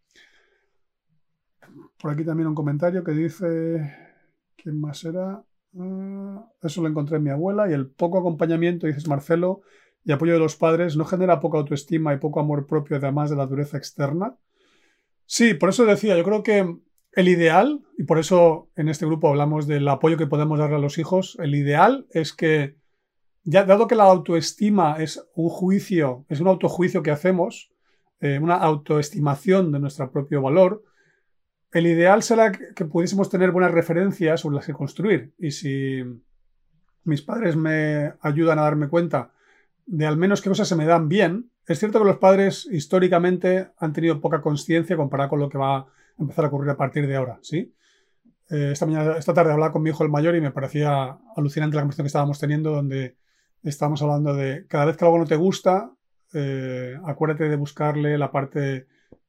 Por 2.00 2.12
aquí 2.12 2.24
también 2.26 2.48
un 2.48 2.56
comentario 2.56 3.04
que 3.04 3.12
dice, 3.12 3.96
¿quién 4.56 4.82
más 4.82 5.04
era? 5.06 5.44
Ah, 5.78 6.46
eso 6.62 6.82
lo 6.82 6.88
encontré 6.88 7.18
en 7.18 7.24
mi 7.24 7.30
abuela 7.30 7.70
y 7.70 7.74
el 7.74 7.88
poco 7.88 8.18
acompañamiento, 8.20 8.88
dices 8.88 9.08
Marcelo, 9.08 9.62
y 10.04 10.12
apoyo 10.12 10.34
de 10.34 10.40
los 10.40 10.56
padres 10.56 10.96
no 10.96 11.06
genera 11.06 11.40
poca 11.40 11.58
autoestima 11.58 12.14
y 12.14 12.18
poco 12.18 12.40
amor 12.40 12.68
propio 12.68 12.98
además 12.98 13.30
de 13.30 13.36
la 13.36 13.48
dureza 13.48 13.78
externa. 13.78 14.36
Sí, 15.26 15.56
por 15.56 15.70
eso 15.70 15.86
decía, 15.86 16.16
yo 16.16 16.24
creo 16.24 16.44
que 16.44 16.78
el 17.14 17.28
ideal, 17.28 17.82
y 17.98 18.04
por 18.04 18.20
eso 18.20 18.70
en 18.76 18.90
este 18.90 19.06
grupo 19.06 19.30
hablamos 19.30 19.68
del 19.68 19.88
apoyo 19.88 20.18
que 20.18 20.28
podemos 20.28 20.60
darle 20.60 20.76
a 20.76 20.80
los 20.80 20.98
hijos, 20.98 21.38
el 21.42 21.56
ideal 21.56 22.06
es 22.12 22.34
que, 22.34 22.76
ya 23.44 23.64
dado 23.64 23.88
que 23.88 23.96
la 23.96 24.04
autoestima 24.04 24.98
es 25.00 25.26
un 25.36 25.50
juicio, 25.50 26.26
es 26.30 26.40
un 26.40 26.48
autojuicio 26.48 27.04
que 27.04 27.12
hacemos, 27.12 27.72
eh, 28.20 28.40
una 28.40 28.56
autoestimación 28.56 29.72
de 29.72 29.80
nuestro 29.80 30.12
propio 30.12 30.42
valor, 30.42 30.84
el 31.76 31.88
ideal 31.88 32.24
será 32.24 32.54
que, 32.54 32.86
pudiésemos 32.86 33.30
tener 33.30 33.52
buenas 33.52 33.74
referencias 33.74 34.40
sobre 34.40 34.56
las 34.56 34.66
que 34.66 34.72
construir. 34.72 35.34
Y 35.38 35.52
si 35.52 36.02
mis 37.04 37.22
padres 37.22 37.58
me 37.58 38.14
ayudan 38.22 38.60
a 38.60 38.62
darme 38.62 38.88
cuenta 38.88 39.34
de 39.86 40.06
al 40.06 40.16
menos 40.16 40.42
qué 40.42 40.48
cosas 40.48 40.70
se 40.70 40.78
me 40.78 40.86
dan 40.86 41.10
bien, 41.10 41.52
es 41.68 41.78
cierto 41.78 42.00
que 42.00 42.06
los 42.06 42.18
padres 42.18 42.66
históricamente 42.72 43.72
han 43.78 43.92
tenido 43.92 44.22
poca 44.22 44.42
conciencia 44.42 44.96
comparado 44.96 45.32
con 45.32 45.40
lo 45.42 45.50
que 45.50 45.58
va 45.58 45.86
empezar 46.18 46.46
a 46.46 46.48
ocurrir 46.48 46.72
a 46.72 46.78
partir 46.78 47.08
de 47.08 47.18
ahora, 47.18 47.40
¿sí? 47.42 47.76
Eh, 48.50 48.70
esta, 48.72 48.86
mañana, 48.86 49.18
esta 49.18 49.34
tarde 49.34 49.52
hablaba 49.52 49.74
con 49.74 49.84
mi 49.84 49.90
hijo 49.90 50.02
el 50.02 50.10
mayor 50.10 50.34
y 50.34 50.40
me 50.40 50.52
parecía 50.52 51.18
alucinante 51.36 51.76
la 51.76 51.82
conversación 51.82 52.06
que 52.06 52.08
estábamos 52.08 52.40
teniendo 52.40 52.72
donde 52.72 53.18
estábamos 53.64 54.02
hablando 54.02 54.34
de 54.34 54.66
cada 54.68 54.86
vez 54.86 54.96
que 54.96 55.04
algo 55.04 55.18
no 55.18 55.26
te 55.26 55.36
gusta, 55.36 55.92
eh, 56.34 56.96
acuérdate 57.06 57.50
de 57.50 57.56
buscarle 57.58 58.18
la 58.18 58.32
parte 58.32 58.88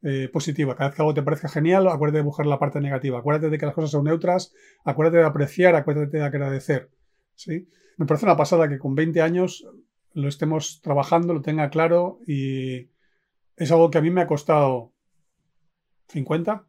eh, 0.09 0.29
positiva. 0.29 0.77
Cada 0.77 0.91
vez 0.91 0.95
que 0.95 1.03
algo 1.03 1.15
te 1.15 1.23
parezca 1.25 1.49
genial, 1.49 1.89
acuérdate 1.89 2.19
de 2.19 2.23
buscar 2.23 2.47
la 2.47 2.61
parte 2.61 2.81
negativa. 2.81 3.19
Acuérdate 3.19 3.51
de 3.51 3.59
que 3.59 3.67
las 3.67 3.75
cosas 3.75 3.91
son 3.91 4.05
neutras, 4.05 4.55
acuérdate 4.85 5.17
de 5.17 5.25
apreciar, 5.25 5.75
acuérdate 5.75 6.19
de 6.19 6.23
agradecer. 6.23 6.91
¿sí? 7.35 7.69
Me 7.97 8.07
parece 8.07 8.25
una 8.25 8.37
pasada 8.37 8.69
que 8.69 8.79
con 8.79 8.95
20 8.95 9.21
años 9.21 9.67
lo 10.13 10.29
estemos 10.29 10.81
trabajando, 10.81 11.35
lo 11.35 11.43
tenga 11.43 11.71
claro 11.71 12.21
y 12.25 12.89
es 13.57 13.73
algo 13.73 13.91
que 13.91 13.99
a 13.99 14.01
mí 14.01 14.11
me 14.11 14.21
ha 14.21 14.29
costado 14.29 14.93
50 16.11 16.65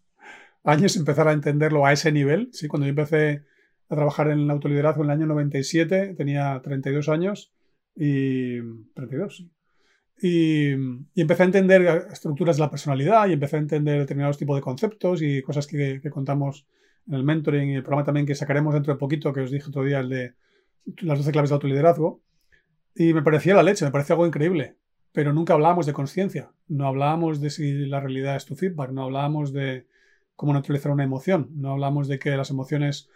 años 0.64 0.96
empezar 0.96 1.28
a 1.28 1.34
entenderlo 1.34 1.84
a 1.84 1.92
ese 1.92 2.12
nivel. 2.12 2.48
¿sí? 2.54 2.66
Cuando 2.66 2.86
yo 2.86 2.90
empecé 2.92 3.44
a 3.90 3.94
trabajar 3.94 4.30
en 4.30 4.38
el 4.38 4.50
autoliderazgo 4.50 5.04
en 5.04 5.10
el 5.10 5.18
año 5.18 5.26
97, 5.26 6.14
tenía 6.16 6.58
32 6.64 7.10
años 7.10 7.52
y... 7.94 8.58
32, 8.94 9.36
sí. 9.36 9.50
Y, 10.22 10.72
y, 11.14 11.20
empecé 11.20 11.42
a 11.42 11.46
entender 11.46 12.06
estructuras 12.12 12.56
de 12.56 12.60
la 12.60 12.70
personalidad 12.70 13.26
y 13.28 13.32
empecé 13.32 13.56
a 13.56 13.60
entender 13.60 13.98
determinados 13.98 14.36
tipos 14.36 14.56
de 14.56 14.62
conceptos 14.62 15.22
y 15.22 15.40
cosas 15.42 15.66
que, 15.66 16.00
que, 16.02 16.10
contamos 16.10 16.66
en 17.06 17.14
el 17.14 17.24
mentoring 17.24 17.70
y 17.70 17.74
el 17.76 17.82
programa 17.82 18.04
también 18.04 18.26
que 18.26 18.34
sacaremos 18.34 18.74
dentro 18.74 18.92
de 18.92 18.98
poquito, 18.98 19.32
que 19.32 19.40
os 19.40 19.50
dije 19.50 19.68
otro 19.68 19.84
día, 19.84 20.00
el 20.00 20.10
de 20.10 20.34
las 20.98 21.18
12 21.18 21.32
claves 21.32 21.50
de 21.50 21.54
autoliderazgo. 21.54 22.20
Y 22.94 23.14
me 23.14 23.22
parecía 23.22 23.54
la 23.54 23.62
leche, 23.62 23.84
me 23.84 23.90
parecía 23.90 24.14
algo 24.14 24.26
increíble. 24.26 24.76
Pero 25.12 25.32
nunca 25.32 25.54
hablábamos 25.54 25.86
de 25.86 25.92
conciencia, 25.92 26.52
no 26.68 26.86
hablábamos 26.86 27.40
de 27.40 27.50
si 27.50 27.86
la 27.86 27.98
realidad 28.00 28.36
es 28.36 28.46
tu 28.46 28.54
feedback, 28.54 28.90
no 28.90 29.04
hablábamos 29.04 29.52
de 29.52 29.86
cómo 30.36 30.52
neutralizar 30.52 30.92
una 30.92 31.02
emoción, 31.02 31.48
no 31.54 31.72
hablábamos 31.72 32.06
de 32.06 32.18
que 32.20 32.36
las 32.36 32.50
emociones 32.50 33.08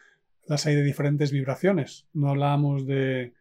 las 0.46 0.66
hay 0.66 0.74
de 0.74 0.82
diferentes 0.82 1.30
vibraciones, 1.30 2.06
no 2.12 2.30
hablábamos 2.30 2.86
de 2.86 3.34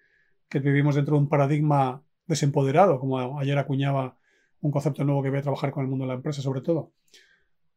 que 0.50 0.60
vivimos 0.60 0.96
dentro 0.96 1.16
de 1.16 1.22
un 1.22 1.30
paradigma 1.30 2.04
desempoderado, 2.26 3.00
como 3.00 3.40
ayer 3.40 3.58
acuñaba 3.58 4.18
un 4.62 4.72
concepto 4.72 5.04
nuevo 5.04 5.22
que 5.22 5.30
voy 5.30 5.40
a 5.40 5.44
trabajar 5.44 5.72
con 5.72 5.84
el 5.84 5.90
mundo 5.90 6.06
de 6.06 6.10
la 6.10 6.16
empresa 6.16 6.42
sobre 6.42 6.62
todo. 6.62 6.94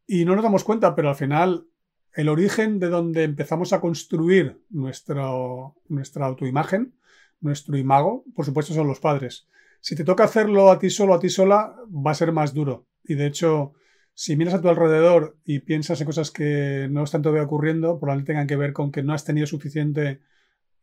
Y 0.06 0.24
no 0.24 0.34
nos 0.34 0.44
damos 0.44 0.64
cuenta, 0.64 0.94
pero 0.94 1.08
al 1.08 1.16
final 1.16 1.66
el 2.14 2.28
origen 2.28 2.78
de 2.78 2.88
donde 2.88 3.24
empezamos 3.24 3.72
a 3.72 3.80
construir 3.80 4.62
nuestro, 4.70 5.76
nuestra 5.88 6.26
autoimagen, 6.26 6.94
nuestro 7.40 7.76
imago, 7.76 8.24
por 8.34 8.44
supuesto 8.44 8.72
son 8.72 8.88
los 8.88 9.00
padres. 9.00 9.48
Si 9.80 9.94
te 9.94 10.04
toca 10.04 10.24
hacerlo 10.24 10.70
a 10.70 10.78
ti 10.78 10.90
solo, 10.90 11.14
a 11.14 11.20
ti 11.20 11.28
sola, 11.28 11.76
va 11.88 12.12
a 12.12 12.14
ser 12.14 12.32
más 12.32 12.54
duro. 12.54 12.86
Y 13.04 13.14
de 13.14 13.26
hecho, 13.26 13.74
si 14.14 14.34
miras 14.34 14.54
a 14.54 14.62
tu 14.62 14.68
alrededor 14.68 15.36
y 15.44 15.60
piensas 15.60 16.00
en 16.00 16.06
cosas 16.06 16.30
que 16.30 16.88
no 16.90 17.04
están 17.04 17.20
todavía 17.20 17.44
ocurriendo, 17.44 18.00
probablemente 18.00 18.32
tengan 18.32 18.46
que 18.46 18.56
ver 18.56 18.72
con 18.72 18.90
que 18.90 19.02
no 19.02 19.12
has 19.12 19.24
tenido 19.24 19.46
suficiente 19.46 20.22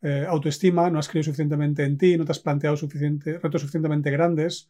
eh, 0.04 0.26
autoestima, 0.28 0.90
no 0.90 1.00
has 1.00 1.08
creído 1.08 1.24
suficientemente 1.24 1.84
en 1.84 1.98
ti, 1.98 2.18
no 2.18 2.26
te 2.26 2.34
has 2.34 2.40
planteado 2.40 2.76
suficiente, 2.76 3.40
retos 3.40 3.62
suficientemente 3.62 4.12
grandes 4.12 4.70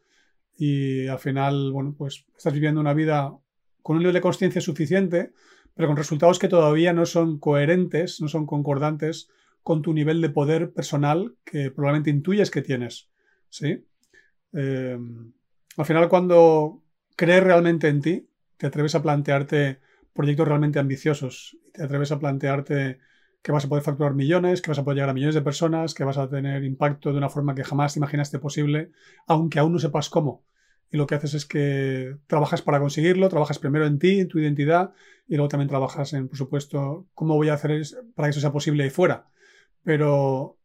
y 0.56 1.08
al 1.08 1.18
final, 1.18 1.72
bueno, 1.72 1.96
pues 1.98 2.26
estás 2.38 2.54
viviendo 2.54 2.80
una 2.80 2.94
vida 2.94 3.36
con 3.82 3.96
un 3.96 4.02
nivel 4.04 4.14
de 4.14 4.22
conciencia 4.22 4.62
suficiente, 4.62 5.32
pero 5.74 5.88
con 5.88 5.98
resultados 5.98 6.38
que 6.38 6.48
todavía 6.48 6.94
no 6.94 7.08
son 7.08 7.40
coherentes, 7.40 8.22
no 8.22 8.28
son 8.28 8.46
concordantes 8.46 9.28
con 9.64 9.82
tu 9.82 9.94
nivel 9.94 10.22
de 10.22 10.30
poder 10.30 10.72
personal 10.72 11.36
que 11.44 11.72
probablemente 11.72 12.12
intuyes 12.12 12.52
que 12.52 12.62
tienes. 12.62 13.10
¿sí? 13.50 13.84
Eh, 14.54 15.00
al 15.78 15.86
final, 15.86 16.10
cuando 16.10 16.84
crees 17.16 17.44
realmente 17.44 17.88
en 17.88 18.02
ti, 18.02 18.30
te 18.58 18.68
atreves 18.68 18.94
a 18.94 19.02
plantearte 19.02 19.80
proyectos 20.14 20.48
realmente 20.48 20.78
ambiciosos, 20.78 21.58
te 21.72 21.84
atreves 21.84 22.12
a 22.12 22.20
plantearte 22.20 23.00
que 23.44 23.52
vas 23.52 23.66
a 23.66 23.70
poder 23.70 23.84
facturar 23.84 24.16
millones, 24.16 24.62
que 24.62 24.72
vas 24.72 24.80
a 24.80 24.84
poder 24.84 24.96
llegar 24.96 25.10
a 25.10 25.14
millones 25.14 25.36
de 25.36 25.42
personas, 25.42 25.94
que 25.94 26.06
vas 26.06 26.18
a 26.18 26.30
tener 26.30 26.64
impacto 26.64 27.12
de 27.12 27.18
una 27.18 27.30
forma 27.30 27.54
que 27.54 27.64
jamás 27.64 27.94
te 27.94 28.00
imaginaste 28.00 28.40
posible, 28.40 28.92
aunque 29.28 29.60
aún 29.60 29.74
no 29.74 29.80
sepas 29.80 30.10
cómo. 30.10 30.46
Y 30.90 30.98
lo 30.98 31.08
que 31.08 31.16
haces 31.16 31.34
es 31.34 31.46
que 31.46 32.16
trabajas 32.28 32.62
para 32.62 32.80
conseguirlo, 32.80 33.28
trabajas 33.28 33.60
primero 33.60 33.86
en 33.86 34.00
ti, 34.00 34.22
en 34.22 34.30
tu 34.30 34.40
identidad, 34.40 34.94
y 35.28 35.36
luego 35.36 35.50
también 35.50 35.68
trabajas 35.68 36.14
en, 36.14 36.30
por 36.30 36.38
supuesto, 36.38 37.10
cómo 37.14 37.36
voy 37.36 37.50
a 37.50 37.56
hacer 37.56 37.82
para 38.16 38.28
que 38.28 38.32
eso 38.32 38.40
sea 38.40 38.54
posible 38.54 38.84
ahí 38.84 38.90
fuera. 38.90 39.28
Pero 39.84 40.58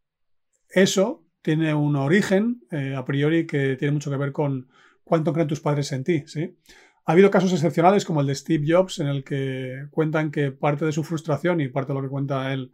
eso 0.69 1.27
tiene 1.43 1.75
un 1.75 1.97
origen, 1.97 2.63
eh, 2.71 2.95
a 2.95 3.05
priori, 3.05 3.47
que 3.47 3.77
tiene 3.77 3.93
mucho 3.93 4.11
que 4.11 4.17
ver 4.17 4.31
con 4.31 4.69
cuánto 5.03 5.33
creen 5.33 5.49
tus 5.49 5.61
padres 5.61 5.91
en 5.91 6.05
ti, 6.05 6.23
¿sí? 6.27 6.57
Ha 7.09 7.13
habido 7.13 7.31
casos 7.31 7.55
excepcionales 7.55 8.05
como 8.05 8.21
el 8.21 8.27
de 8.27 8.35
Steve 8.35 8.67
Jobs, 8.69 8.99
en 8.99 9.07
el 9.07 9.25
que 9.25 9.87
cuentan 9.91 10.31
que 10.31 10.53
parte 10.53 10.85
de 10.85 10.93
su 10.93 11.03
frustración 11.05 11.59
y 11.59 11.69
parte 11.69 11.95
de 11.95 11.99
lo 11.99 12.03
que 12.03 12.11
cuenta 12.11 12.53
él, 12.53 12.71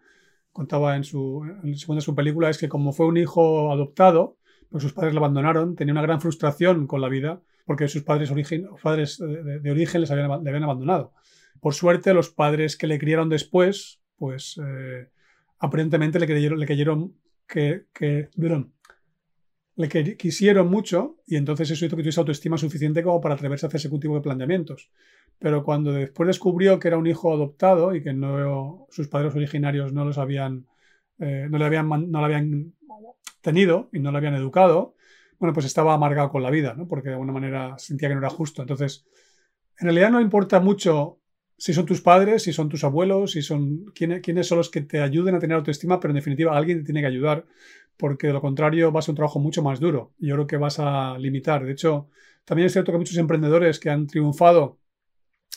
contaba 0.50 0.96
en 0.96 1.04
su, 1.04 1.44
en 1.62 2.00
su 2.00 2.14
película, 2.16 2.50
es 2.50 2.58
que 2.58 2.68
como 2.68 2.92
fue 2.92 3.06
un 3.06 3.16
hijo 3.16 3.70
adoptado, 3.70 4.36
pues 4.70 4.82
sus 4.82 4.92
padres 4.92 5.14
lo 5.14 5.20
abandonaron, 5.20 5.76
tenía 5.76 5.92
una 5.92 6.02
gran 6.02 6.20
frustración 6.20 6.88
con 6.88 7.00
la 7.00 7.08
vida 7.08 7.42
porque 7.64 7.86
sus 7.86 8.02
padres, 8.02 8.28
de, 8.34 9.70
origen 9.70 10.00
les 10.00 10.10
habían, 10.10 10.42
le 10.42 10.50
habían 10.50 10.64
abandonado. 10.64 11.12
Por 11.60 11.74
suerte, 11.74 12.12
los 12.12 12.30
padres 12.30 12.76
que 12.76 12.88
le 12.88 12.98
criaron 12.98 13.28
después, 13.28 14.00
pues 14.18 14.60
eh, 14.60 15.10
aparentemente 15.60 16.18
le 16.18 16.26
creyeron, 16.26 16.58
le 16.58 16.66
creyeron 16.66 17.14
que, 17.46 17.84
que, 17.94 18.30
le 19.76 20.16
quisieron 20.16 20.68
mucho 20.68 21.16
y 21.26 21.36
entonces 21.36 21.70
eso 21.70 21.84
hizo 21.84 21.96
que 21.96 22.02
tuviese 22.02 22.20
autoestima 22.20 22.56
suficiente 22.56 23.02
como 23.02 23.20
para 23.20 23.34
atreverse 23.34 23.66
a 23.66 23.68
hacer 23.68 23.78
ese 23.78 23.90
tipo 23.98 24.14
de 24.14 24.20
planteamientos. 24.20 24.90
Pero 25.38 25.64
cuando 25.64 25.92
después 25.92 26.28
descubrió 26.28 26.78
que 26.78 26.88
era 26.88 26.96
un 26.96 27.06
hijo 27.06 27.32
adoptado 27.32 27.94
y 27.94 28.02
que 28.02 28.12
no, 28.12 28.86
sus 28.90 29.08
padres 29.08 29.34
originarios 29.34 29.92
no 29.92 30.04
los 30.04 30.18
habían, 30.18 30.66
eh, 31.18 31.48
no, 31.50 31.58
le 31.58 31.64
habían, 31.64 31.88
no 31.88 32.20
le 32.20 32.24
habían 32.24 32.74
tenido 33.40 33.88
y 33.92 33.98
no 33.98 34.12
lo 34.12 34.18
habían 34.18 34.34
educado, 34.34 34.94
bueno, 35.38 35.52
pues 35.52 35.66
estaba 35.66 35.92
amargado 35.92 36.30
con 36.30 36.42
la 36.42 36.50
vida, 36.50 36.74
¿no? 36.74 36.86
Porque 36.86 37.08
de 37.08 37.14
alguna 37.14 37.32
manera 37.32 37.76
sentía 37.78 38.08
que 38.08 38.14
no 38.14 38.20
era 38.20 38.30
justo. 38.30 38.62
Entonces, 38.62 39.04
en 39.78 39.86
realidad 39.86 40.10
no 40.10 40.20
importa 40.20 40.60
mucho 40.60 41.18
si 41.58 41.74
son 41.74 41.84
tus 41.84 42.00
padres, 42.00 42.44
si 42.44 42.52
son 42.52 42.68
tus 42.68 42.84
abuelos, 42.84 43.32
si 43.32 43.42
son 43.42 43.86
quiénes, 43.94 44.22
quiénes 44.22 44.46
son 44.46 44.58
los 44.58 44.70
que 44.70 44.82
te 44.82 45.00
ayuden 45.00 45.34
a 45.34 45.38
tener 45.40 45.56
autoestima, 45.56 45.98
pero 45.98 46.12
en 46.12 46.16
definitiva 46.16 46.56
alguien 46.56 46.78
te 46.78 46.84
tiene 46.84 47.00
que 47.00 47.06
ayudar 47.08 47.44
porque 47.96 48.28
de 48.28 48.32
lo 48.32 48.40
contrario 48.40 48.92
va 48.92 49.00
a 49.00 49.02
ser 49.02 49.12
un 49.12 49.16
trabajo 49.16 49.38
mucho 49.38 49.62
más 49.62 49.80
duro 49.80 50.12
yo 50.18 50.34
creo 50.34 50.46
que 50.46 50.56
vas 50.56 50.78
a 50.78 51.16
limitar. 51.18 51.64
De 51.64 51.72
hecho, 51.72 52.08
también 52.44 52.66
es 52.66 52.72
cierto 52.72 52.92
que 52.92 52.98
muchos 52.98 53.16
emprendedores 53.16 53.78
que 53.78 53.90
han 53.90 54.06
triunfado 54.06 54.78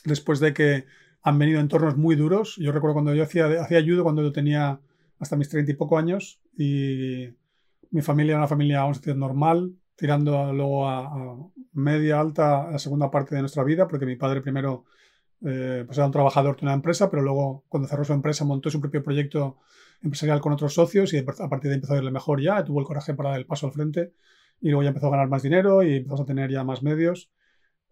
después 0.06 0.39
de 0.39 0.54
que 0.54 0.86
han 1.21 1.39
venido 1.39 1.60
entornos 1.60 1.97
muy 1.97 2.15
duros. 2.15 2.56
Yo 2.58 2.71
recuerdo 2.71 2.93
cuando 2.93 3.13
yo 3.13 3.23
hacía, 3.23 3.47
hacía 3.62 3.84
cuando 4.02 4.21
yo 4.21 4.32
tenía 4.32 4.80
hasta 5.19 5.36
mis 5.36 5.50
treinta 5.50 5.71
y 5.71 5.76
poco 5.76 5.97
años 5.97 6.39
y 6.58 7.30
mi 7.91 8.02
familia 8.02 8.32
era 8.32 8.39
una 8.39 8.47
familia, 8.47 8.82
vamos 8.82 9.02
a 9.06 9.13
normal, 9.13 9.73
tirando 9.95 10.54
luego 10.54 10.88
a, 10.88 11.38
media, 11.73 12.19
alta, 12.19 12.71
la 12.71 12.80
segunda 12.80 13.10
parte 13.12 13.36
de 13.36 13.41
nuestra 13.41 13.63
vida, 13.63 13.88
porque 13.88 14.06
mi 14.06 14.15
padre 14.15 14.41
primero 14.41 14.86
eh, 15.45 15.84
pues 15.86 15.97
era 15.97 16.06
un 16.06 16.12
trabajador 16.12 16.58
de 16.58 16.65
una 16.65 16.73
empresa, 16.73 17.10
pero 17.10 17.23
luego 17.23 17.65
cuando 17.69 17.88
cerró 17.88 18.04
su 18.04 18.13
empresa 18.13 18.45
montó 18.45 18.69
su 18.69 18.82
propio 18.82 19.04
proyecto 19.04 19.58
empresarial 20.02 20.42
con 20.42 20.54
otros 20.54 20.74
socios 20.74 21.14
y 21.14 21.18
a 21.18 21.26
partir 21.26 21.70
de 21.70 21.76
empezó 21.76 21.94
a 21.94 21.98
irle 21.98 22.12
mejor 22.12 22.42
ya, 22.42 22.64
tuvo 22.64 22.80
el 22.80 22.86
coraje 22.86 23.14
para 23.14 23.32
dar 23.32 23.40
el 23.40 23.46
paso 23.46 23.68
al 23.68 23.74
frente 23.74 24.14
y 24.62 24.70
luego 24.70 24.84
ya 24.84 24.90
empezó 24.90 25.08
a 25.08 25.12
ganar 25.12 25.28
más 25.28 25.44
dinero 25.44 25.84
y 25.84 25.98
empezó 25.98 26.24
a 26.24 26.26
tener 26.26 26.52
ya 26.52 26.64
más 26.64 26.84
medios. 26.84 27.32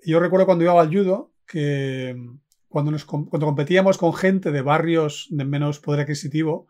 Y 0.04 0.12
yo 0.12 0.20
recuerdo 0.20 0.46
cuando 0.46 0.64
iba 0.64 0.80
al 0.80 0.94
judo 0.94 1.32
que 1.48 2.16
cuando, 2.68 2.92
nos, 2.92 3.06
cuando 3.06 3.46
competíamos 3.46 3.98
con 3.98 4.14
gente 4.14 4.52
de 4.52 4.62
barrios 4.62 5.28
de 5.30 5.46
menos 5.46 5.80
poder 5.80 6.02
adquisitivo, 6.02 6.68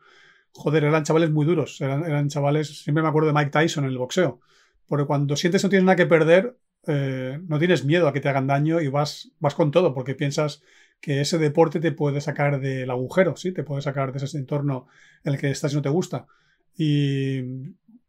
joder, 0.52 0.84
eran 0.84 1.04
chavales 1.04 1.32
muy 1.32 1.46
duros, 1.46 1.82
eran, 1.82 2.30
chavales, 2.30 2.84
siempre 2.84 3.04
me 3.04 3.10
acuerdo 3.10 3.28
de 3.28 3.34
Mike 3.34 3.52
Tyson 3.52 3.86
en 3.86 3.92
el 3.92 3.98
boxeo, 3.98 4.40
porque 4.88 5.06
cuando 5.06 5.36
sientes 5.36 5.62
que 5.62 5.68
no 5.68 5.70
tienes 5.70 5.86
nada 5.86 5.96
que 5.96 6.06
perder, 6.06 6.58
eh, 6.88 7.40
no 7.48 7.58
tienes 7.58 7.84
miedo 7.84 8.08
a 8.08 8.14
que 8.14 8.22
te 8.22 8.30
hagan 8.30 8.48
daño 8.48 8.80
y 8.82 8.88
vas, 8.88 9.32
vas 9.40 9.56
con 9.56 9.72
todo, 9.72 9.94
porque 9.94 10.16
piensas 10.16 10.62
que 11.00 11.22
ese 11.22 11.38
deporte 11.38 11.80
te 11.80 11.92
puede 11.92 12.22
sacar 12.22 12.60
del 12.60 12.90
agujero, 12.90 13.36
¿sí? 13.36 13.52
Te 13.52 13.64
puede 13.64 13.82
sacar 13.82 14.12
de 14.12 14.24
ese 14.24 14.38
entorno 14.38 14.88
en 15.24 15.34
el 15.34 15.40
que 15.40 15.52
estás 15.52 15.74
y 15.74 15.76
no 15.76 15.82
te 15.82 15.90
gusta. 15.90 16.28
Y 16.78 17.42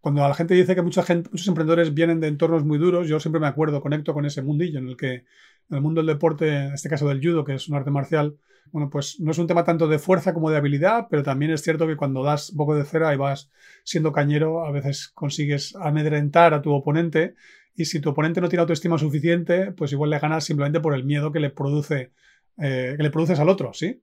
cuando 0.00 0.26
la 0.26 0.34
gente 0.34 0.54
dice 0.54 0.74
que 0.74 0.82
mucha 0.82 1.02
gente, 1.02 1.28
muchos 1.30 1.48
emprendedores 1.48 1.92
vienen 1.92 2.20
de 2.20 2.28
entornos 2.28 2.64
muy 2.64 2.78
duros, 2.78 3.08
yo 3.08 3.20
siempre 3.20 3.40
me 3.40 3.48
acuerdo, 3.48 3.80
conecto 3.80 4.14
con 4.14 4.24
ese 4.24 4.42
mundillo 4.42 4.78
en 4.78 4.88
el 4.88 4.96
que 4.96 5.24
en 5.68 5.76
el 5.76 5.80
mundo 5.80 6.00
del 6.00 6.06
deporte, 6.06 6.48
en 6.48 6.74
este 6.74 6.88
caso 6.88 7.08
del 7.08 7.20
judo, 7.20 7.44
que 7.44 7.54
es 7.54 7.68
un 7.68 7.76
arte 7.76 7.90
marcial, 7.90 8.36
bueno, 8.72 8.90
pues 8.90 9.20
no 9.20 9.30
es 9.30 9.38
un 9.38 9.46
tema 9.46 9.64
tanto 9.64 9.88
de 9.88 9.98
fuerza 9.98 10.34
como 10.34 10.50
de 10.50 10.56
habilidad, 10.56 11.06
pero 11.10 11.22
también 11.22 11.52
es 11.52 11.62
cierto 11.62 11.86
que 11.86 11.96
cuando 11.96 12.22
das 12.22 12.52
poco 12.56 12.74
de 12.74 12.84
cera 12.84 13.12
y 13.14 13.16
vas 13.16 13.50
siendo 13.84 14.12
cañero, 14.12 14.64
a 14.64 14.70
veces 14.70 15.08
consigues 15.08 15.74
amedrentar 15.76 16.54
a 16.54 16.62
tu 16.62 16.72
oponente 16.72 17.34
y 17.74 17.84
si 17.84 18.00
tu 18.00 18.10
oponente 18.10 18.40
no 18.40 18.48
tiene 18.48 18.62
autoestima 18.62 18.98
suficiente, 18.98 19.72
pues 19.72 19.92
igual 19.92 20.10
le 20.10 20.18
ganas 20.18 20.44
simplemente 20.44 20.80
por 20.80 20.94
el 20.94 21.04
miedo 21.04 21.30
que 21.30 21.40
le 21.40 21.50
produce, 21.50 22.12
eh, 22.58 22.94
que 22.96 23.02
le 23.02 23.10
produces 23.10 23.38
al 23.38 23.48
otro, 23.48 23.72
¿sí? 23.72 24.02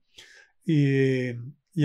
Y, 0.66 1.30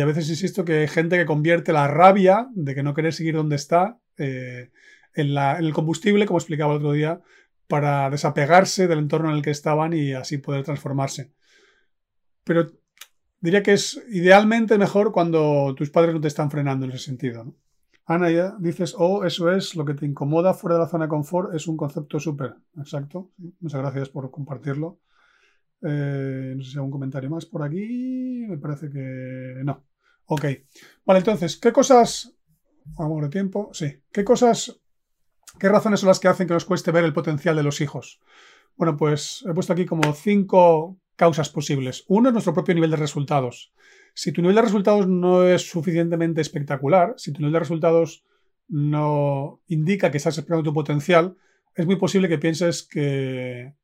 a 0.01 0.05
veces 0.05 0.29
insisto 0.29 0.65
que 0.65 0.81
hay 0.81 0.89
gente 0.89 1.17
que 1.17 1.27
convierte 1.27 1.73
la 1.73 1.89
rabia 1.89 2.49
de 2.55 2.75
que 2.75 2.83
no 2.83 2.95
querer 2.95 3.15
seguir 3.15 3.35
donde 3.35 3.57
está 3.57 3.99
eh, 4.19 4.71
en 5.15 5.37
el 5.37 5.73
combustible, 5.73 6.27
como 6.27 6.39
explicaba 6.39 6.73
el 6.73 6.79
otro 6.79 6.93
día, 6.93 7.21
para 7.67 8.11
desapegarse 8.11 8.87
del 8.87 8.99
entorno 8.99 9.31
en 9.31 9.37
el 9.37 9.43
que 9.43 9.51
estaban 9.51 9.93
y 9.93 10.13
así 10.13 10.39
poder 10.39 10.65
transformarse. 10.65 11.33
Pero 12.45 12.67
diría 13.41 13.63
que 13.63 13.73
es 13.73 14.03
idealmente 14.11 14.79
mejor 14.79 15.13
cuando 15.13 15.75
tus 15.75 15.91
padres 15.91 16.15
no 16.15 16.21
te 16.21 16.29
están 16.29 16.51
frenando 16.51 16.87
en 16.87 16.93
ese 16.93 17.05
sentido. 17.05 17.55
Ana, 18.07 18.31
ya 18.31 18.57
dices, 18.59 18.95
oh, 18.97 19.25
eso 19.25 19.53
es 19.53 19.75
lo 19.77 19.85
que 19.85 19.93
te 19.93 20.07
incomoda 20.07 20.55
fuera 20.55 20.77
de 20.77 20.83
la 20.83 20.89
zona 20.89 21.05
de 21.05 21.11
confort, 21.11 21.55
es 21.55 21.67
un 21.69 21.77
concepto 21.77 22.19
súper. 22.19 22.55
Exacto. 22.79 23.31
Muchas 23.61 23.81
gracias 23.83 24.09
por 24.09 24.31
compartirlo. 24.31 24.99
Eh, 25.83 26.55
no 26.57 26.63
sé 26.63 26.71
si 26.71 26.77
hay 26.77 26.79
algún 26.79 26.91
comentario 26.91 27.31
más 27.31 27.47
por 27.47 27.63
aquí. 27.63 28.45
Me 28.49 28.59
parece 28.59 28.91
que 28.91 29.61
no. 29.65 29.85
Ok. 30.27 30.45
Vale, 31.05 31.21
entonces, 31.21 31.57
¿qué 31.57 31.73
cosas. 31.73 32.35
Vamos 32.97 33.23
de 33.23 33.29
tiempo. 33.29 33.71
Sí. 33.73 34.03
¿Qué 34.13 34.25
cosas. 34.25 34.81
¿Qué 35.59 35.69
razones 35.69 36.01
son 36.01 36.09
las 36.09 36.21
que 36.21 36.29
hacen 36.29 36.47
que 36.47 36.55
nos 36.55 36.65
cueste 36.65 36.93
ver 36.93 37.05
el 37.05 37.13
potencial 37.13 37.57
de 37.57 37.63
los 37.63 37.81
hijos? 37.81 38.21
Bueno, 38.77 38.97
pues 38.97 39.45
he 39.49 39.53
puesto 39.53 39.73
aquí 39.73 39.87
como 39.87 40.13
cinco 40.13 40.99
causas 41.17 41.49
posibles. 41.51 42.05
Uno 42.07 42.29
es 42.29 42.33
nuestro 42.33 42.55
propio 42.55 42.75
nivel 42.75 42.93
de 42.93 42.97
resultados. 42.97 43.73
Si 44.15 44.33
tu 44.33 44.41
nivel 44.41 44.55
de 44.57 44.63
resultados 44.63 45.09
no 45.09 45.45
es 45.45 45.69
suficientemente 45.69 46.41
espectacular, 46.41 47.15
si 47.17 47.33
tu 47.33 47.41
nivel 47.41 47.55
de 47.55 47.59
resultados 47.59 48.25
no 48.69 49.61
indica 49.67 50.11
que 50.11 50.19
estás 50.19 50.39
esperando 50.39 50.71
tu 50.71 50.75
potencial, 50.75 51.37
es 51.75 51.87
muy 51.87 51.97
posible 51.97 52.29
que 52.29 52.39
pienses 52.39 52.83
que 52.83 53.75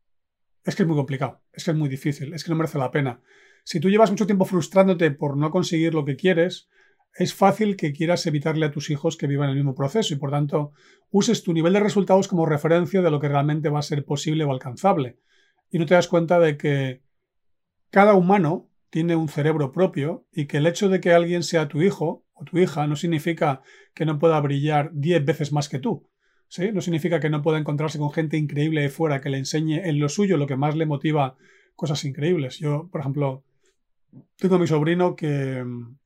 es 0.64 0.74
que 0.74 0.83
es 0.83 0.88
muy 0.88 0.96
complicado, 0.96 1.40
es 1.53 1.64
que 1.64 1.70
es 1.70 1.77
muy 1.77 1.88
difícil, 1.88 2.33
es 2.35 2.44
que 2.44 2.50
no 2.50 2.57
merece 2.57 2.79
la 2.79 2.90
pena. 2.90 3.20
Si 3.64 3.81
tú 3.81 3.88
llevas 3.88 4.11
mucho 4.11 4.27
tiempo 4.27 4.44
frustrándote 4.44 5.11
por 5.11 5.37
no 5.37 5.50
conseguir 5.50 5.94
lo 5.94 6.05
que 6.05 6.16
quieres, 6.16 6.68
es 7.16 7.33
fácil 7.33 7.77
que 7.77 7.92
quieras 7.92 8.27
evitarle 8.27 8.66
a 8.66 8.70
tus 8.70 8.90
hijos 8.90 9.16
que 9.16 9.27
vivan 9.27 9.50
el 9.50 9.57
mismo 9.57 9.74
proceso 9.74 10.14
y 10.14 10.16
por 10.16 10.31
tanto 10.31 10.72
uses 11.11 11.44
tu 11.44 11.53
nivel 11.53 11.72
de 11.72 11.81
resultados 11.81 12.29
como 12.29 12.46
referencia 12.46 13.03
de 13.03 13.11
lo 13.11 13.20
que 13.20 13.29
realmente 13.29 13.68
va 13.68 13.79
a 13.79 13.83
ser 13.83 14.05
posible 14.05 14.44
o 14.44 14.50
alcanzable. 14.50 15.18
Y 15.70 15.79
no 15.79 15.87
te 15.87 15.94
das 15.94 16.09
cuenta 16.09 16.40
de 16.40 16.57
que 16.57 17.03
cada 17.90 18.14
humano 18.14 18.68
tiene 18.90 19.16
un 19.16 19.29
cerebro 19.29 19.70
propio 19.70 20.27
y 20.33 20.46
que 20.46 20.57
el 20.57 20.66
hecho 20.66 20.88
de 20.88 21.00
que 21.00 21.12
alguien 21.12 21.42
sea 21.42 21.68
tu 21.68 21.83
hijo 21.83 22.24
o 22.33 22.44
tu 22.44 22.59
hija 22.59 22.87
no 22.87 22.96
significa 22.96 23.62
que 23.94 24.07
no 24.07 24.18
pueda 24.18 24.40
brillar 24.40 24.90
diez 24.92 25.24
veces 25.24 25.53
más 25.53 25.68
que 25.68 25.79
tú. 25.79 26.09
No 26.73 26.81
significa 26.81 27.21
que 27.21 27.31
no 27.31 27.43
pueda 27.43 27.59
encontrarse 27.59 27.99
con 27.99 28.12
gente 28.12 28.37
increíble 28.37 28.83
de 28.83 28.88
fuera 28.88 29.21
que 29.21 29.31
le 29.31 29.38
enseñe 29.38 29.81
en 29.85 29.99
lo 29.99 30.09
suyo 30.09 30.37
lo 30.37 30.47
que 30.47 30.57
más 30.57 30.77
le 30.77 30.87
motiva 30.87 31.37
cosas 31.75 32.05
increíbles. 32.05 32.59
Yo, 32.59 32.88
por 32.90 33.01
ejemplo, 33.01 33.43
tengo 34.37 34.57
a 34.57 34.59
mi 34.59 34.67
sobrino 34.67 35.17
que 35.17 35.64
mm, 35.64 35.97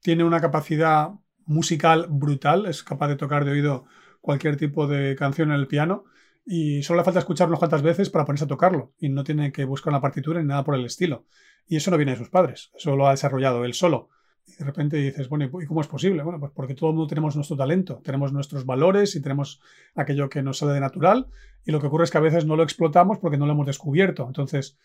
tiene 0.00 0.24
una 0.24 0.40
capacidad 0.40 1.10
musical 1.46 2.06
brutal, 2.08 2.66
es 2.66 2.82
capaz 2.82 3.08
de 3.08 3.16
tocar 3.16 3.44
de 3.44 3.52
oído 3.52 3.84
cualquier 4.20 4.56
tipo 4.56 4.86
de 4.86 5.14
canción 5.16 5.50
en 5.50 5.56
el 5.56 5.66
piano 5.66 6.04
y 6.46 6.82
solo 6.82 6.98
le 6.98 7.04
falta 7.04 7.20
escucharlo 7.20 7.52
unas 7.52 7.58
cuantas 7.58 7.82
veces 7.82 8.10
para 8.10 8.24
ponerse 8.24 8.44
a 8.44 8.48
tocarlo 8.48 8.92
y 8.98 9.10
no 9.10 9.24
tiene 9.24 9.52
que 9.52 9.64
buscar 9.64 9.92
una 9.92 10.00
partitura 10.00 10.40
ni 10.40 10.46
nada 10.46 10.64
por 10.64 10.74
el 10.74 10.84
estilo. 10.84 11.26
Y 11.66 11.76
eso 11.76 11.90
no 11.90 11.96
viene 11.96 12.12
de 12.12 12.18
sus 12.18 12.30
padres, 12.30 12.70
eso 12.74 12.96
lo 12.96 13.06
ha 13.06 13.12
desarrollado 13.12 13.64
él 13.64 13.74
solo. 13.74 14.08
Y 14.46 14.56
de 14.56 14.64
repente 14.64 14.96
dices, 14.96 15.28
bueno, 15.28 15.46
¿y 15.46 15.66
cómo 15.66 15.80
es 15.80 15.86
posible? 15.86 16.22
Bueno, 16.22 16.38
pues 16.38 16.52
porque 16.54 16.74
todo 16.74 16.90
el 16.90 16.96
mundo 16.96 17.08
tenemos 17.08 17.34
nuestro 17.34 17.56
talento, 17.56 18.00
tenemos 18.04 18.32
nuestros 18.32 18.66
valores 18.66 19.16
y 19.16 19.22
tenemos 19.22 19.60
aquello 19.94 20.28
que 20.28 20.42
nos 20.42 20.58
sale 20.58 20.72
de 20.72 20.80
natural 20.80 21.26
y 21.64 21.72
lo 21.72 21.80
que 21.80 21.86
ocurre 21.86 22.04
es 22.04 22.10
que 22.10 22.18
a 22.18 22.22
veces 22.22 22.44
no 22.44 22.56
lo 22.56 22.62
explotamos 22.62 23.18
porque 23.18 23.38
no 23.38 23.46
lo 23.46 23.52
hemos 23.52 23.66
descubierto. 23.66 24.26
Entonces, 24.26 24.78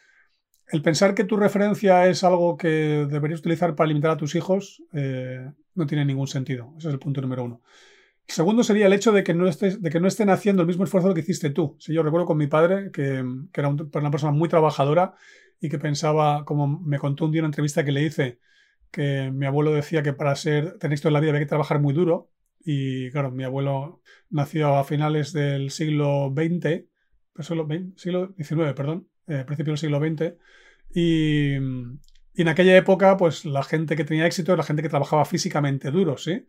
el 0.71 0.81
pensar 0.81 1.13
que 1.13 1.23
tu 1.23 1.35
referencia 1.35 2.07
es 2.07 2.23
algo 2.23 2.55
que 2.55 3.07
deberías 3.09 3.39
utilizar 3.39 3.75
para 3.75 3.87
limitar 3.87 4.11
a 4.11 4.17
tus 4.17 4.35
hijos 4.35 4.83
eh, 4.93 5.51
no 5.75 5.85
tiene 5.87 6.05
ningún 6.05 6.27
sentido. 6.27 6.73
Ese 6.77 6.87
es 6.87 6.93
el 6.93 6.99
punto 6.99 7.21
número 7.21 7.43
uno. 7.43 7.61
El 8.27 8.35
segundo 8.35 8.63
sería 8.63 8.85
el 8.85 8.93
hecho 8.93 9.11
de 9.11 9.23
que 9.23 9.33
no, 9.33 9.47
estés, 9.47 9.81
de 9.81 9.89
que 9.89 9.99
no 9.99 10.07
estén 10.07 10.29
haciendo 10.29 10.61
el 10.61 10.67
mismo 10.67 10.83
esfuerzo 10.83 11.13
que 11.13 11.21
hiciste 11.21 11.49
tú. 11.49 11.75
Si 11.79 11.93
yo 11.93 12.03
recuerdo 12.03 12.27
con 12.27 12.37
mi 12.37 12.47
padre, 12.47 12.91
que, 12.91 13.25
que 13.51 13.61
era 13.61 13.69
una 13.69 14.11
persona 14.11 14.31
muy 14.31 14.47
trabajadora 14.47 15.15
y 15.59 15.69
que 15.69 15.79
pensaba, 15.79 16.45
como 16.45 16.67
me 16.67 16.99
contó 16.99 17.25
un 17.25 17.31
día 17.31 17.39
en 17.39 17.45
una 17.45 17.49
entrevista 17.49 17.83
que 17.83 17.91
le 17.91 18.03
hice, 18.03 18.39
que 18.91 19.31
mi 19.31 19.45
abuelo 19.45 19.71
decía 19.73 20.03
que 20.03 20.13
para 20.13 20.35
ser, 20.35 20.77
tener 20.77 20.93
éxito 20.93 21.09
en 21.09 21.13
la 21.13 21.19
vida 21.19 21.31
había 21.31 21.41
que 21.41 21.47
trabajar 21.47 21.79
muy 21.79 21.93
duro. 21.93 22.29
Y 22.59 23.09
claro, 23.11 23.31
mi 23.31 23.43
abuelo 23.43 24.01
nació 24.29 24.75
a 24.75 24.83
finales 24.83 25.33
del 25.33 25.71
siglo 25.71 26.33
XX, 26.35 26.85
siglo, 27.95 28.33
XIX, 28.37 28.73
perdón, 28.73 29.07
eh, 29.27 29.43
principio 29.45 29.71
del 29.71 29.77
siglo 29.77 29.99
XX. 29.99 30.35
Y, 30.93 31.55
y, 32.33 32.41
en 32.41 32.47
aquella 32.47 32.75
época, 32.75 33.15
pues 33.17 33.45
la 33.45 33.63
gente 33.63 33.95
que 33.95 34.03
tenía 34.03 34.25
éxito 34.25 34.51
era 34.51 34.57
la 34.57 34.63
gente 34.63 34.81
que 34.81 34.89
trabajaba 34.89 35.25
físicamente 35.25 35.91
duro, 35.91 36.17
¿sí? 36.17 36.45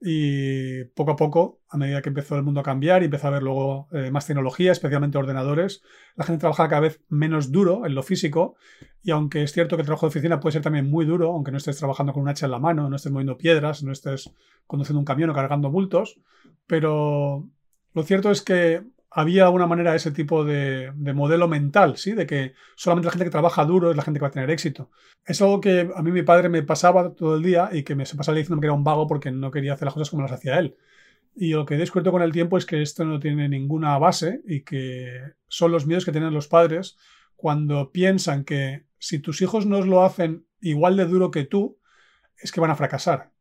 Y 0.00 0.84
poco 0.84 1.12
a 1.12 1.16
poco, 1.16 1.60
a 1.68 1.78
medida 1.78 2.02
que 2.02 2.10
empezó 2.10 2.36
el 2.36 2.42
mundo 2.42 2.60
a 2.60 2.62
cambiar 2.62 3.02
y 3.02 3.06
empezó 3.06 3.26
a 3.26 3.30
haber 3.30 3.42
luego 3.42 3.88
eh, 3.92 4.10
más 4.10 4.26
tecnología, 4.26 4.72
especialmente 4.72 5.16
ordenadores, 5.16 5.82
la 6.16 6.24
gente 6.24 6.40
trabajaba 6.40 6.68
cada 6.68 6.82
vez 6.82 7.00
menos 7.08 7.50
duro 7.50 7.86
en 7.86 7.94
lo 7.94 8.02
físico. 8.02 8.56
Y 9.02 9.10
aunque 9.10 9.42
es 9.42 9.52
cierto 9.52 9.76
que 9.76 9.82
el 9.82 9.86
trabajo 9.86 10.06
de 10.06 10.10
oficina 10.10 10.38
puede 10.38 10.52
ser 10.52 10.62
también 10.62 10.90
muy 10.90 11.06
duro, 11.06 11.32
aunque 11.32 11.50
no 11.50 11.56
estés 11.56 11.78
trabajando 11.78 12.12
con 12.12 12.22
un 12.22 12.28
hacha 12.28 12.46
en 12.46 12.52
la 12.52 12.58
mano, 12.58 12.90
no 12.90 12.96
estés 12.96 13.12
moviendo 13.12 13.38
piedras, 13.38 13.82
no 13.82 13.92
estés 13.92 14.32
conduciendo 14.66 14.98
un 14.98 15.06
camión 15.06 15.30
o 15.30 15.34
cargando 15.34 15.70
bultos, 15.70 16.20
pero 16.66 17.48
lo 17.94 18.02
cierto 18.02 18.30
es 18.30 18.42
que 18.42 18.82
había 19.16 19.44
alguna 19.46 19.66
manera 19.66 19.94
ese 19.94 20.10
tipo 20.10 20.44
de, 20.44 20.92
modelo 21.14 21.48
mental, 21.48 21.96
¿sí? 21.96 22.12
De 22.12 22.26
que 22.26 22.52
solamente 22.74 23.06
la 23.06 23.12
gente 23.12 23.24
que 23.24 23.30
trabaja 23.30 23.64
duro 23.64 23.90
es 23.90 23.96
la 23.96 24.02
gente 24.02 24.20
que 24.20 24.24
va 24.24 24.28
a 24.28 24.30
tener 24.30 24.50
éxito. 24.50 24.90
Es 25.24 25.40
algo 25.40 25.58
que 25.58 25.90
a 25.96 26.02
mí 26.02 26.12
mi 26.12 26.22
padre 26.22 26.50
me 26.50 26.62
pasaba 26.62 27.14
todo 27.14 27.36
el 27.36 27.42
día 27.42 27.70
y 27.72 27.82
que 27.82 27.94
me 27.94 28.04
pasaba 28.04 28.36
diciendo 28.36 28.60
que 28.60 28.66
era 28.66 28.74
un 28.74 28.84
vago 28.84 29.06
porque 29.06 29.30
no 29.30 29.50
quería 29.50 29.72
hacer 29.72 29.86
las 29.86 29.94
cosas 29.94 30.10
como 30.10 30.20
las 30.20 30.32
hacía 30.32 30.58
él. 30.58 30.76
Y 31.34 31.52
lo 31.52 31.64
que 31.64 31.76
he 31.76 31.78
descubierto 31.78 32.12
con 32.12 32.20
el 32.20 32.30
tiempo 32.30 32.58
es 32.58 32.66
que 32.66 32.82
esto 32.82 33.06
no 33.06 33.18
tiene 33.18 33.48
ninguna 33.48 33.96
base 33.96 34.42
y 34.46 34.64
que 34.64 35.18
son 35.48 35.72
los 35.72 35.86
miedos 35.86 36.04
que 36.04 36.12
tienen 36.12 36.34
los 36.34 36.48
padres 36.48 36.98
cuando 37.36 37.92
piensan 37.92 38.44
que 38.44 38.84
si 38.98 39.18
tus 39.18 39.40
hijos 39.40 39.64
no 39.64 39.80
lo 39.80 40.04
hacen 40.04 40.44
igual 40.60 40.94
de 40.98 41.06
duro 41.06 41.30
que 41.30 41.44
tú, 41.44 41.78
es 42.36 42.52
que 42.52 42.60
van 42.60 42.70
a 42.70 42.76
fracasar. 42.76 43.32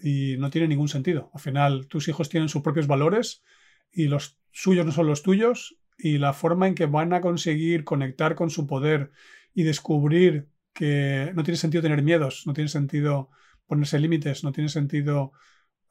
Y 0.00 0.36
no 0.38 0.50
tiene 0.50 0.68
ningún 0.68 0.88
sentido. 0.88 1.32
Al 1.34 1.40
final, 1.40 1.88
tus 1.88 2.06
hijos 2.06 2.28
tienen 2.28 2.48
sus 2.48 2.62
propios 2.62 2.86
valores 2.86 3.42
y 3.90 4.06
los 4.06 4.38
suyos 4.54 4.86
no 4.86 4.92
son 4.92 5.08
los 5.08 5.22
tuyos 5.22 5.76
y 5.98 6.18
la 6.18 6.32
forma 6.32 6.68
en 6.68 6.76
que 6.76 6.86
van 6.86 7.12
a 7.12 7.20
conseguir 7.20 7.82
conectar 7.84 8.36
con 8.36 8.50
su 8.50 8.66
poder 8.66 9.10
y 9.52 9.64
descubrir 9.64 10.48
que 10.72 11.32
no 11.34 11.42
tiene 11.42 11.58
sentido 11.58 11.82
tener 11.82 12.02
miedos, 12.02 12.44
no 12.46 12.52
tiene 12.52 12.68
sentido 12.68 13.30
ponerse 13.66 13.98
límites, 13.98 14.44
no 14.44 14.52
tiene 14.52 14.68
sentido 14.68 15.32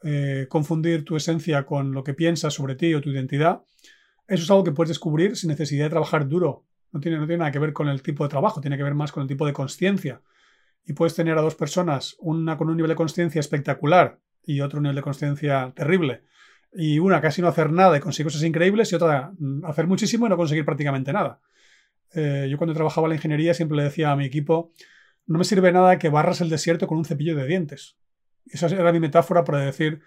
eh, 0.01 0.47
confundir 0.49 1.03
tu 1.03 1.17
esencia 1.17 1.65
con 1.65 1.91
lo 1.91 2.03
que 2.03 2.13
piensas 2.13 2.53
sobre 2.53 2.75
ti 2.75 2.93
o 2.93 3.01
tu 3.01 3.09
identidad, 3.09 3.63
eso 4.27 4.43
es 4.43 4.49
algo 4.49 4.63
que 4.63 4.71
puedes 4.71 4.89
descubrir 4.89 5.35
sin 5.35 5.49
necesidad 5.49 5.85
de 5.85 5.89
trabajar 5.89 6.27
duro. 6.27 6.65
No 6.93 7.01
tiene, 7.01 7.17
no 7.17 7.25
tiene 7.25 7.39
nada 7.39 7.51
que 7.51 7.59
ver 7.59 7.73
con 7.73 7.89
el 7.89 8.01
tipo 8.01 8.23
de 8.23 8.29
trabajo, 8.29 8.61
tiene 8.61 8.77
que 8.77 8.83
ver 8.83 8.95
más 8.95 9.11
con 9.11 9.23
el 9.23 9.27
tipo 9.27 9.45
de 9.45 9.51
conciencia. 9.51 10.21
Y 10.85 10.93
puedes 10.93 11.15
tener 11.15 11.37
a 11.37 11.41
dos 11.41 11.55
personas, 11.55 12.15
una 12.19 12.57
con 12.57 12.69
un 12.69 12.77
nivel 12.77 12.89
de 12.89 12.95
conciencia 12.95 13.39
espectacular 13.39 14.19
y 14.45 14.61
otro 14.61 14.79
nivel 14.79 14.95
de 14.95 15.01
conciencia 15.01 15.73
terrible 15.75 16.23
y 16.75 16.99
una 16.99 17.21
casi 17.21 17.41
no 17.41 17.47
hacer 17.47 17.71
nada 17.71 17.97
y 17.97 17.99
conseguir 17.99 18.27
cosas 18.27 18.43
increíbles 18.43 18.91
y 18.91 18.95
otra 18.95 19.31
mm, 19.37 19.65
hacer 19.65 19.87
muchísimo 19.87 20.25
y 20.25 20.29
no 20.29 20.37
conseguir 20.37 20.65
prácticamente 20.65 21.13
nada. 21.13 21.39
Eh, 22.13 22.47
yo 22.49 22.57
cuando 22.57 22.73
trabajaba 22.73 23.07
en 23.07 23.09
la 23.09 23.15
ingeniería 23.15 23.53
siempre 23.53 23.77
le 23.77 23.83
decía 23.83 24.11
a 24.11 24.15
mi 24.15 24.25
equipo, 24.25 24.71
no 25.25 25.39
me 25.39 25.45
sirve 25.45 25.71
nada 25.71 25.97
que 25.97 26.09
barras 26.09 26.41
el 26.41 26.49
desierto 26.49 26.87
con 26.87 26.97
un 26.97 27.05
cepillo 27.05 27.35
de 27.35 27.47
dientes. 27.47 27.97
Esa 28.45 28.67
era 28.67 28.91
mi 28.91 28.99
metáfora 28.99 29.43
para 29.43 29.59
decir, 29.59 30.01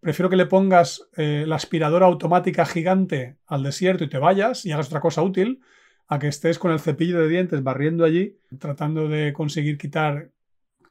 prefiero 0.00 0.30
que 0.30 0.36
le 0.36 0.46
pongas 0.46 1.08
eh, 1.16 1.44
la 1.46 1.56
aspiradora 1.56 2.06
automática 2.06 2.64
gigante 2.64 3.36
al 3.46 3.62
desierto 3.62 4.04
y 4.04 4.08
te 4.08 4.18
vayas 4.18 4.64
y 4.64 4.72
hagas 4.72 4.86
otra 4.86 5.00
cosa 5.00 5.22
útil, 5.22 5.60
a 6.06 6.18
que 6.18 6.28
estés 6.28 6.58
con 6.58 6.72
el 6.72 6.80
cepillo 6.80 7.20
de 7.20 7.28
dientes 7.28 7.62
barriendo 7.62 8.04
allí, 8.04 8.36
tratando 8.58 9.08
de 9.08 9.32
conseguir 9.32 9.78
quitar 9.78 10.32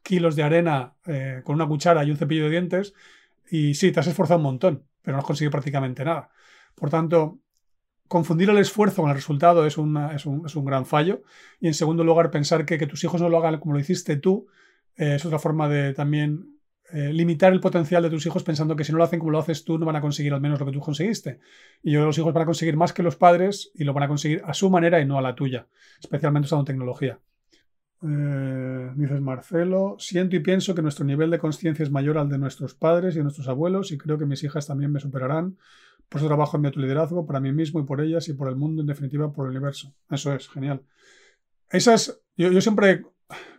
kilos 0.02 0.36
de 0.36 0.44
arena 0.44 0.94
eh, 1.06 1.42
con 1.44 1.56
una 1.56 1.68
cuchara 1.68 2.06
y 2.06 2.12
un 2.12 2.18
cepillo 2.18 2.46
de 2.46 2.52
dientes. 2.52 2.94
Y 3.52 3.74
sí, 3.74 3.92
te 3.92 4.00
has 4.00 4.08
esforzado 4.08 4.38
un 4.38 4.44
montón, 4.44 4.86
pero 5.02 5.16
no 5.16 5.20
has 5.20 5.26
conseguido 5.26 5.52
prácticamente 5.52 6.04
nada. 6.06 6.30
Por 6.76 6.90
tanto, 6.90 7.40
confundir 8.08 8.50
el 8.50 8.58
esfuerzo 8.58 9.02
con 9.02 9.10
el 9.12 9.16
resultado 9.16 9.66
es, 9.66 9.78
es, 10.16 10.26
un, 10.26 10.66
gran 10.66 10.86
fallo. 10.86 11.24
Y 11.60 11.68
en 11.68 11.74
segundo 11.74 12.04
lugar, 12.04 12.32
pensar 12.32 12.66
que, 12.66 12.78
que 12.78 12.88
tus 12.88 13.04
hijos 13.04 13.22
no 13.22 13.30
lo 13.30 13.38
hagan 13.38 13.60
como 13.60 13.74
lo 13.74 13.80
hiciste 13.80 14.18
tú 14.18 14.48
eh, 15.00 15.16
es 15.16 15.26
otra 15.26 15.40
forma 15.40 15.70
de 15.70 15.94
también 15.94 16.60
eh, 16.92 17.14
limitar 17.14 17.54
el 17.54 17.62
potencial 17.62 18.04
de 18.04 18.10
tus 18.10 18.26
hijos 18.26 18.44
pensando 18.44 18.76
que 18.76 18.84
si 18.84 18.92
no 18.92 18.98
lo 18.98 19.06
hacen 19.06 19.20
como 19.20 19.32
lo 19.32 19.40
haces 19.40 19.64
tú, 19.64 19.78
no 19.78 19.86
van 19.86 19.96
a 19.96 20.02
conseguir 20.02 20.34
al 20.34 20.42
menos 20.42 20.60
lo 20.60 20.66
que 20.66 20.74
tú 20.74 20.82
conseguiste. 20.82 21.40
Y 21.82 21.94
yo 21.94 22.04
los 22.06 22.18
hijos 22.18 22.34
van 22.34 22.44
a 22.44 22.46
conseguir 22.46 22.76
más 22.76 22.92
que 22.92 23.02
los 23.02 23.16
padres 23.16 23.72
y 23.74 23.86
lo 23.86 23.94
van 23.94 24.04
a 24.04 24.08
conseguir 24.10 24.42
a 24.44 24.54
su 24.54 24.70
manera 24.70 25.00
y 25.00 25.06
no 25.06 25.18
a 25.18 25.22
la 25.22 25.36
tuya, 25.36 25.68
especialmente 26.02 26.48
usando 26.48 26.66
tecnología. 26.66 27.20
Eh, 28.02 28.92
dices 28.96 29.20
Marcelo, 29.20 29.98
siento 30.00 30.36
y 30.36 30.40
pienso 30.40 30.74
que 30.74 30.82
nuestro 30.82 31.04
nivel 31.06 31.30
de 31.32 31.40
conciencia 31.40 31.84
es 31.84 31.92
mayor 31.92 32.18
al 32.18 32.30
de 32.30 32.38
nuestros 32.38 32.74
padres 32.74 33.16
y 33.16 33.18
de 33.18 33.24
nuestros 33.24 33.48
abuelos 33.50 33.92
y 33.92 33.98
creo 33.98 34.18
que 34.18 34.26
mis 34.26 34.44
hijas 34.44 34.68
también 34.68 34.92
me 34.92 35.00
superarán. 35.00 35.58
Por 36.08 36.20
eso 36.20 36.28
trabajo 36.28 36.58
en 36.58 36.62
mi 36.62 36.68
autoliderazgo, 36.68 37.26
para 37.26 37.40
mí 37.40 37.52
mismo 37.52 37.80
y 37.80 37.84
por 37.84 38.02
ellas 38.02 38.28
y 38.30 38.34
por 38.34 38.50
el 38.50 38.56
mundo, 38.56 38.82
en 38.82 38.88
definitiva, 38.88 39.32
por 39.32 39.46
el 39.46 39.52
universo. 39.52 39.94
Eso 40.10 40.34
es, 40.34 40.48
genial. 40.50 40.82
Esas, 41.70 42.20
yo, 42.36 42.52
yo 42.52 42.62
siempre, 42.62 43.04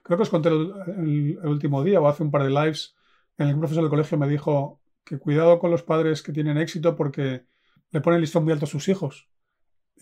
creo 0.03 0.18
que 0.18 0.22
os 0.22 0.31
conté 0.31 0.48
el, 0.48 1.38
último 1.44 1.85
día 1.85 2.00
o 2.00 2.09
hace 2.09 2.22
un 2.22 2.31
par 2.31 2.42
de 2.42 2.50
lives, 2.50 2.96
en 3.38 3.49
el 3.49 3.59
profesor 3.59 3.84
del 3.84 3.91
colegio 3.91 4.18
me 4.18 4.28
dijo 4.28 4.80
que 5.05 5.18
cuidado 5.18 5.59
con 5.59 5.70
los 5.70 5.82
padres 5.82 6.22
que 6.22 6.32
tienen 6.32 6.59
éxito 6.59 6.97
porque 6.97 7.45
le 7.91 8.01
ponen 8.01 8.20
listón 8.20 8.45
muy 8.45 8.53
alto 8.53 8.64
a 8.64 8.68
sus 8.68 8.88
hijos. 8.88 9.28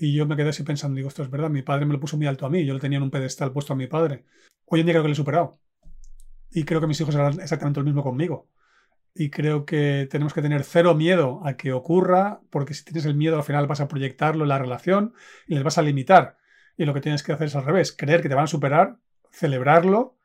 Y 0.01 0.15
yo 0.15 0.27
me 0.27 0.37
quedé 0.37 0.51
así 0.51 0.63
pensando, 0.63 0.95
digo, 0.95 1.09
esto 1.09 1.25
es 1.25 1.31
verdad, 1.31 1.51
mi 1.51 1.63
padre 1.63 1.85
me 1.85 1.93
lo 1.93 1.99
puso 1.99 2.17
muy 2.17 2.29
alto 2.29 2.47
a 2.47 2.51
mí, 2.51 2.65
yo 2.65 2.73
le 2.73 2.79
tenía 2.79 2.99
en 2.99 3.03
un 3.03 3.11
pedestal 3.11 3.53
puesto 3.53 3.73
a 3.73 3.77
mi 3.77 3.89
padre. 3.89 4.25
Hoy 4.67 4.81
en 4.81 4.87
día 4.87 4.93
creo 4.95 5.03
que 5.03 5.09
lo 5.09 5.13
he 5.13 5.17
superado. 5.17 5.59
Y 6.53 6.65
creo 6.65 6.81
que 6.81 6.87
mis 6.87 7.01
hijos 7.01 7.17
harán 7.17 7.41
exactamente 7.41 7.81
lo 7.81 7.85
mismo 7.85 8.05
conmigo. 8.05 8.49
Y 9.13 9.29
creo 9.31 9.65
que 9.65 10.07
tenemos 10.09 10.33
que 10.33 10.41
tener 10.41 10.63
cero 10.63 10.95
miedo 10.95 11.41
a 11.45 11.57
que 11.57 11.73
ocurra, 11.73 12.41
porque 12.51 12.75
si 12.75 12.85
tienes 12.85 13.07
el 13.07 13.17
miedo 13.17 13.37
al 13.37 13.43
final 13.43 13.67
vas 13.67 13.81
a 13.81 13.89
proyectarlo 13.89 14.45
en 14.45 14.51
la 14.51 14.59
relación 14.59 15.15
y 15.49 15.55
les 15.55 15.65
vas 15.65 15.79
a 15.79 15.83
limitar. 15.83 16.39
Y 16.77 16.85
lo 16.85 16.95
que 16.95 17.01
tienes 17.01 17.25
que 17.25 17.33
hacer 17.33 17.49
es 17.49 17.57
al 17.57 17.65
revés, 17.65 17.93
creer 17.93 18.23
que 18.23 18.29
te 18.29 18.37
van 18.37 18.45
a 18.45 18.49
superar, 18.49 18.99
celebrarlo. 19.33 20.17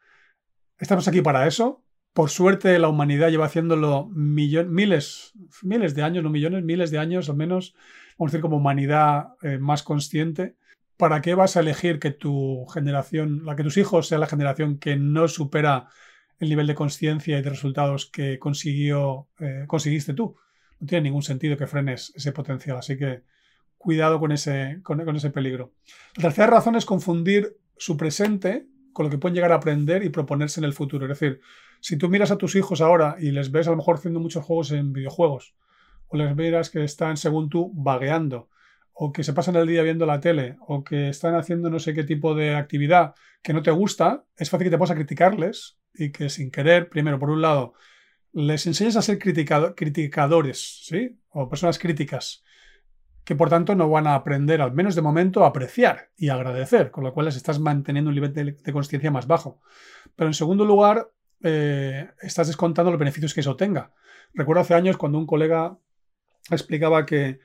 Estamos 0.78 1.08
aquí 1.08 1.22
para 1.22 1.48
eso. 1.48 1.84
Por 2.14 2.30
suerte 2.30 2.78
la 2.78 2.90
humanidad 2.90 3.30
lleva 3.30 3.48
haciéndolo 3.48 4.08
miles, 4.14 5.34
miles 5.64 5.96
de 5.96 6.04
años, 6.04 6.24
no 6.24 6.30
millones, 6.30 6.64
miles 6.64 6.92
de 6.92 7.00
años 7.00 7.28
al 7.28 7.38
menos 7.38 7.74
vamos 8.18 8.32
a 8.32 8.32
decir, 8.32 8.42
como 8.42 8.58
humanidad 8.58 9.30
eh, 9.42 9.58
más 9.58 9.84
consciente, 9.84 10.56
¿para 10.98 11.22
qué 11.22 11.36
vas 11.36 11.58
a 11.58 11.62
elegir 11.62 12.00
que 12.00 12.12
tu 12.12 12.66
generación, 12.68 13.46
la 13.46 13.56
que 13.56 13.64
tus 13.64 13.78
hijos 13.78 14.08
sea 14.08 14.18
la 14.18 14.28
generación 14.28 14.78
que 14.78 14.96
no 14.96 15.28
supera 15.28 15.90
el 16.44 16.50
nivel 16.50 16.68
de 16.68 16.76
conciencia 16.76 17.38
y 17.38 17.42
de 17.42 17.50
resultados 17.50 18.06
que 18.06 18.40
consiguió, 18.40 19.28
eh, 19.40 19.66
tú. 20.16 20.36
No 20.80 20.88
tiene 20.88 21.04
ningún 21.04 21.24
sentido 21.24 21.58
que 21.58 21.68
frenes 21.68 22.12
ese 22.16 22.32
potencial, 22.32 22.78
así 22.78 22.98
que 22.98 23.24
cuidado 23.78 24.20
con 24.20 24.32
ese, 24.32 24.80
con, 24.84 25.16
ese 25.16 25.30
peligro. 25.30 25.74
La 26.16 26.24
tercera 26.24 26.48
razón 26.48 26.76
es 26.76 26.86
confundir 26.86 27.58
su 27.78 27.98
presente 27.98 28.68
con 28.92 29.06
lo 29.06 29.10
que 29.10 29.18
pueden 29.18 29.36
llegar 29.36 29.52
a 29.52 29.56
aprender 29.56 30.04
y 30.04 30.10
proponerse 30.10 30.60
en 30.60 30.66
el 30.66 30.74
futuro. 30.74 31.06
Es 31.06 31.20
decir, 31.20 31.42
si 31.80 31.98
tú 31.98 32.10
miras 32.10 32.32
a 32.32 32.38
tus 32.38 32.56
hijos 32.56 32.82
ahora 32.82 33.16
y 33.20 33.32
les 33.32 33.52
ves 33.52 33.68
a 33.68 33.72
lo 33.72 33.78
mejor 33.78 33.96
haciendo 33.96 34.20
muchos 34.20 34.46
juegos 34.46 34.72
en 34.72 34.94
videojuegos, 34.94 35.56
o 36.14 36.18
les 36.18 36.36
miras 36.36 36.70
que 36.70 36.84
están, 36.84 37.18
según 37.18 37.50
tú, 37.50 37.72
vagueando, 37.74 38.50
o 38.94 39.12
que 39.12 39.24
se 39.24 39.34
pasan 39.34 39.56
el 39.56 39.66
día 39.66 39.82
viendo 39.82 40.06
la 40.06 40.20
tele, 40.20 40.58
o 40.68 40.84
que 40.84 41.10
están 41.10 41.34
haciendo 41.34 41.72
no 41.72 41.80
sé 41.80 41.96
qué 41.96 42.04
tipo 42.04 42.36
de 42.36 42.56
actividad 42.56 43.16
que 43.42 43.52
no 43.52 43.64
te 43.64 43.72
gusta, 43.72 44.24
es 44.38 44.52
fácil 44.52 44.66
que 44.66 44.70
te 44.72 44.78
puedas 44.78 44.92
a 44.92 44.96
criticarles 44.96 45.80
y 45.92 46.12
que 46.12 46.30
sin 46.30 46.52
querer, 46.52 46.88
primero, 46.88 47.18
por 47.18 47.32
un 47.32 47.42
lado, 47.42 47.74
les 48.32 48.68
enseñes 48.68 48.96
a 48.96 49.02
ser 49.02 49.18
criticadores, 49.18 50.82
¿sí? 50.86 51.20
O 51.30 51.50
personas 51.50 51.80
críticas, 51.80 52.44
que 53.24 53.36
por 53.36 53.50
tanto 53.50 53.74
no 53.74 53.90
van 53.90 54.06
a 54.06 54.14
aprender, 54.14 54.62
al 54.62 54.72
menos 54.72 54.94
de 54.94 55.02
momento, 55.02 55.44
a 55.44 55.48
apreciar 55.48 56.12
y 56.16 56.30
agradecer, 56.30 56.92
con 56.92 57.04
lo 57.04 57.12
cual 57.12 57.26
les 57.26 57.38
estás 57.38 57.60
manteniendo 57.60 58.10
un 58.10 58.16
nivel 58.16 58.34
de, 58.34 58.52
de 58.52 58.74
conciencia 58.74 59.10
más 59.10 59.26
bajo. 59.26 59.62
Pero 60.16 60.30
en 60.30 60.36
segundo 60.36 60.64
lugar, 60.64 61.10
eh, 61.42 62.08
estás 62.22 62.46
descontando 62.46 62.92
los 62.92 63.00
beneficios 63.00 63.34
que 63.34 63.40
eso 63.40 63.56
tenga. 63.56 63.92
Recuerdo 64.36 64.62
hace 64.62 64.76
años 64.76 64.98
cuando 64.98 65.18
un 65.18 65.28
colega 65.28 65.78
explicaba 66.50 67.06
que 67.06 67.40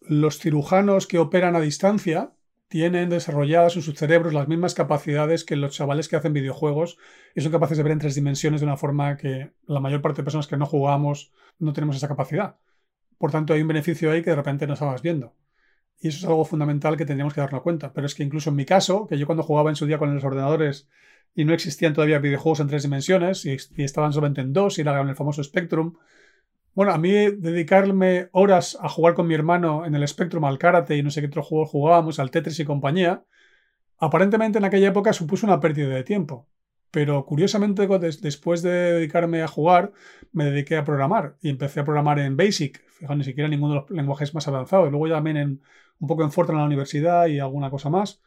los 0.00 0.38
cirujanos 0.38 1.06
que 1.06 1.18
operan 1.18 1.56
a 1.56 1.60
distancia 1.60 2.32
tienen 2.68 3.10
desarrolladas 3.10 3.76
en 3.76 3.82
sus 3.82 3.96
cerebros 3.96 4.32
las 4.32 4.48
mismas 4.48 4.74
capacidades 4.74 5.44
que 5.44 5.56
los 5.56 5.74
chavales 5.74 6.08
que 6.08 6.16
hacen 6.16 6.32
videojuegos 6.32 6.96
y 7.34 7.42
son 7.42 7.52
capaces 7.52 7.76
de 7.76 7.82
ver 7.82 7.92
en 7.92 7.98
tres 7.98 8.14
dimensiones 8.14 8.60
de 8.60 8.66
una 8.66 8.78
forma 8.78 9.16
que 9.16 9.52
la 9.66 9.80
mayor 9.80 10.00
parte 10.00 10.22
de 10.22 10.24
personas 10.24 10.46
que 10.46 10.56
no 10.56 10.66
jugamos 10.66 11.32
no 11.58 11.72
tenemos 11.72 11.96
esa 11.96 12.08
capacidad. 12.08 12.56
Por 13.18 13.30
tanto, 13.30 13.52
hay 13.52 13.62
un 13.62 13.68
beneficio 13.68 14.10
ahí 14.10 14.22
que 14.22 14.30
de 14.30 14.36
repente 14.36 14.66
no 14.66 14.74
estabas 14.74 15.02
viendo. 15.02 15.36
Y 16.00 16.08
eso 16.08 16.18
es 16.18 16.24
algo 16.24 16.44
fundamental 16.44 16.96
que 16.96 17.04
tendríamos 17.04 17.34
que 17.34 17.40
darnos 17.40 17.62
cuenta. 17.62 17.92
Pero 17.92 18.06
es 18.06 18.14
que 18.14 18.24
incluso 18.24 18.50
en 18.50 18.56
mi 18.56 18.64
caso, 18.64 19.06
que 19.06 19.16
yo 19.16 19.26
cuando 19.26 19.44
jugaba 19.44 19.70
en 19.70 19.76
su 19.76 19.86
día 19.86 19.98
con 19.98 20.12
los 20.12 20.24
ordenadores 20.24 20.88
y 21.34 21.44
no 21.44 21.54
existían 21.54 21.94
todavía 21.94 22.18
videojuegos 22.18 22.60
en 22.60 22.66
tres 22.68 22.82
dimensiones 22.82 23.44
y, 23.46 23.56
estaban 23.82 24.12
solamente 24.12 24.40
en 24.40 24.52
dos 24.52 24.78
y 24.78 24.80
era 24.80 25.00
el 25.00 25.14
famoso 25.14 25.44
Spectrum, 25.44 25.94
bueno, 26.74 26.92
a 26.92 26.98
mí 26.98 27.10
dedicarme 27.10 28.28
horas 28.32 28.78
a 28.80 28.88
jugar 28.88 29.14
con 29.14 29.26
mi 29.26 29.34
hermano 29.34 29.84
en 29.84 29.94
el 29.94 30.06
Spectrum, 30.08 30.44
al 30.44 30.58
karate 30.58 30.96
y 30.96 31.02
no 31.02 31.10
sé 31.10 31.20
qué 31.20 31.26
otro 31.26 31.42
juego 31.42 31.66
jugábamos, 31.66 32.18
al 32.18 32.30
Tetris 32.30 32.60
y 32.60 32.64
compañía, 32.64 33.24
aparentemente 33.98 34.58
en 34.58 34.64
aquella 34.64 34.88
época 34.88 35.12
supuso 35.12 35.46
una 35.46 35.60
pérdida 35.60 35.88
de 35.88 36.04
tiempo. 36.04 36.48
Pero 36.90 37.24
curiosamente, 37.24 37.88
después 38.20 38.60
de 38.62 38.70
dedicarme 38.70 39.42
a 39.42 39.48
jugar, 39.48 39.92
me 40.32 40.44
dediqué 40.44 40.76
a 40.76 40.84
programar 40.84 41.36
y 41.40 41.48
empecé 41.48 41.80
a 41.80 41.84
programar 41.84 42.18
en 42.18 42.36
Basic. 42.36 42.84
Fijaos, 42.86 43.16
ni 43.16 43.24
siquiera 43.24 43.48
ninguno 43.48 43.72
de 43.74 43.80
los 43.80 43.90
lenguajes 43.90 44.34
más 44.34 44.46
avanzados. 44.46 44.90
Luego 44.90 45.08
ya 45.08 45.14
también 45.14 45.38
en, 45.38 45.62
un 46.00 46.08
poco 46.08 46.22
en 46.22 46.30
Fortran 46.30 46.56
en 46.56 46.60
la 46.60 46.66
universidad 46.66 47.28
y 47.28 47.38
alguna 47.38 47.70
cosa 47.70 47.88
más. 47.88 48.20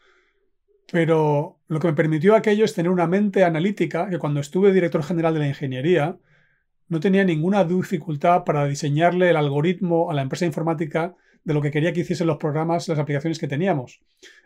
Pero 0.92 1.60
lo 1.68 1.80
que 1.80 1.88
me 1.88 1.94
permitió 1.94 2.36
aquello 2.36 2.66
es 2.66 2.74
tener 2.74 2.92
una 2.92 3.06
mente 3.06 3.44
analítica 3.44 4.10
que 4.10 4.18
cuando 4.18 4.40
estuve 4.40 4.74
director 4.74 5.04
general 5.04 5.36
de 5.36 5.42
la 5.42 5.48
ingeniería, 5.48 6.18
no 6.88 7.00
tenía 7.00 7.24
ninguna 7.24 7.64
dificultad 7.64 8.44
para 8.44 8.66
diseñarle 8.66 9.30
el 9.30 9.38
algoritmo 9.38 10.12
a 10.12 10.14
la 10.14 10.22
empresa 10.22 10.46
informática 10.46 11.16
de 11.44 11.54
lo 11.54 11.62
que 11.62 11.72
quería 11.72 11.94
que 11.94 12.02
hiciesen 12.02 12.28
los 12.28 12.38
programas, 12.38 12.88
las 12.88 13.00
aplicaciones 13.00 13.40
que 13.40 13.48
teníamos. 13.48 14.02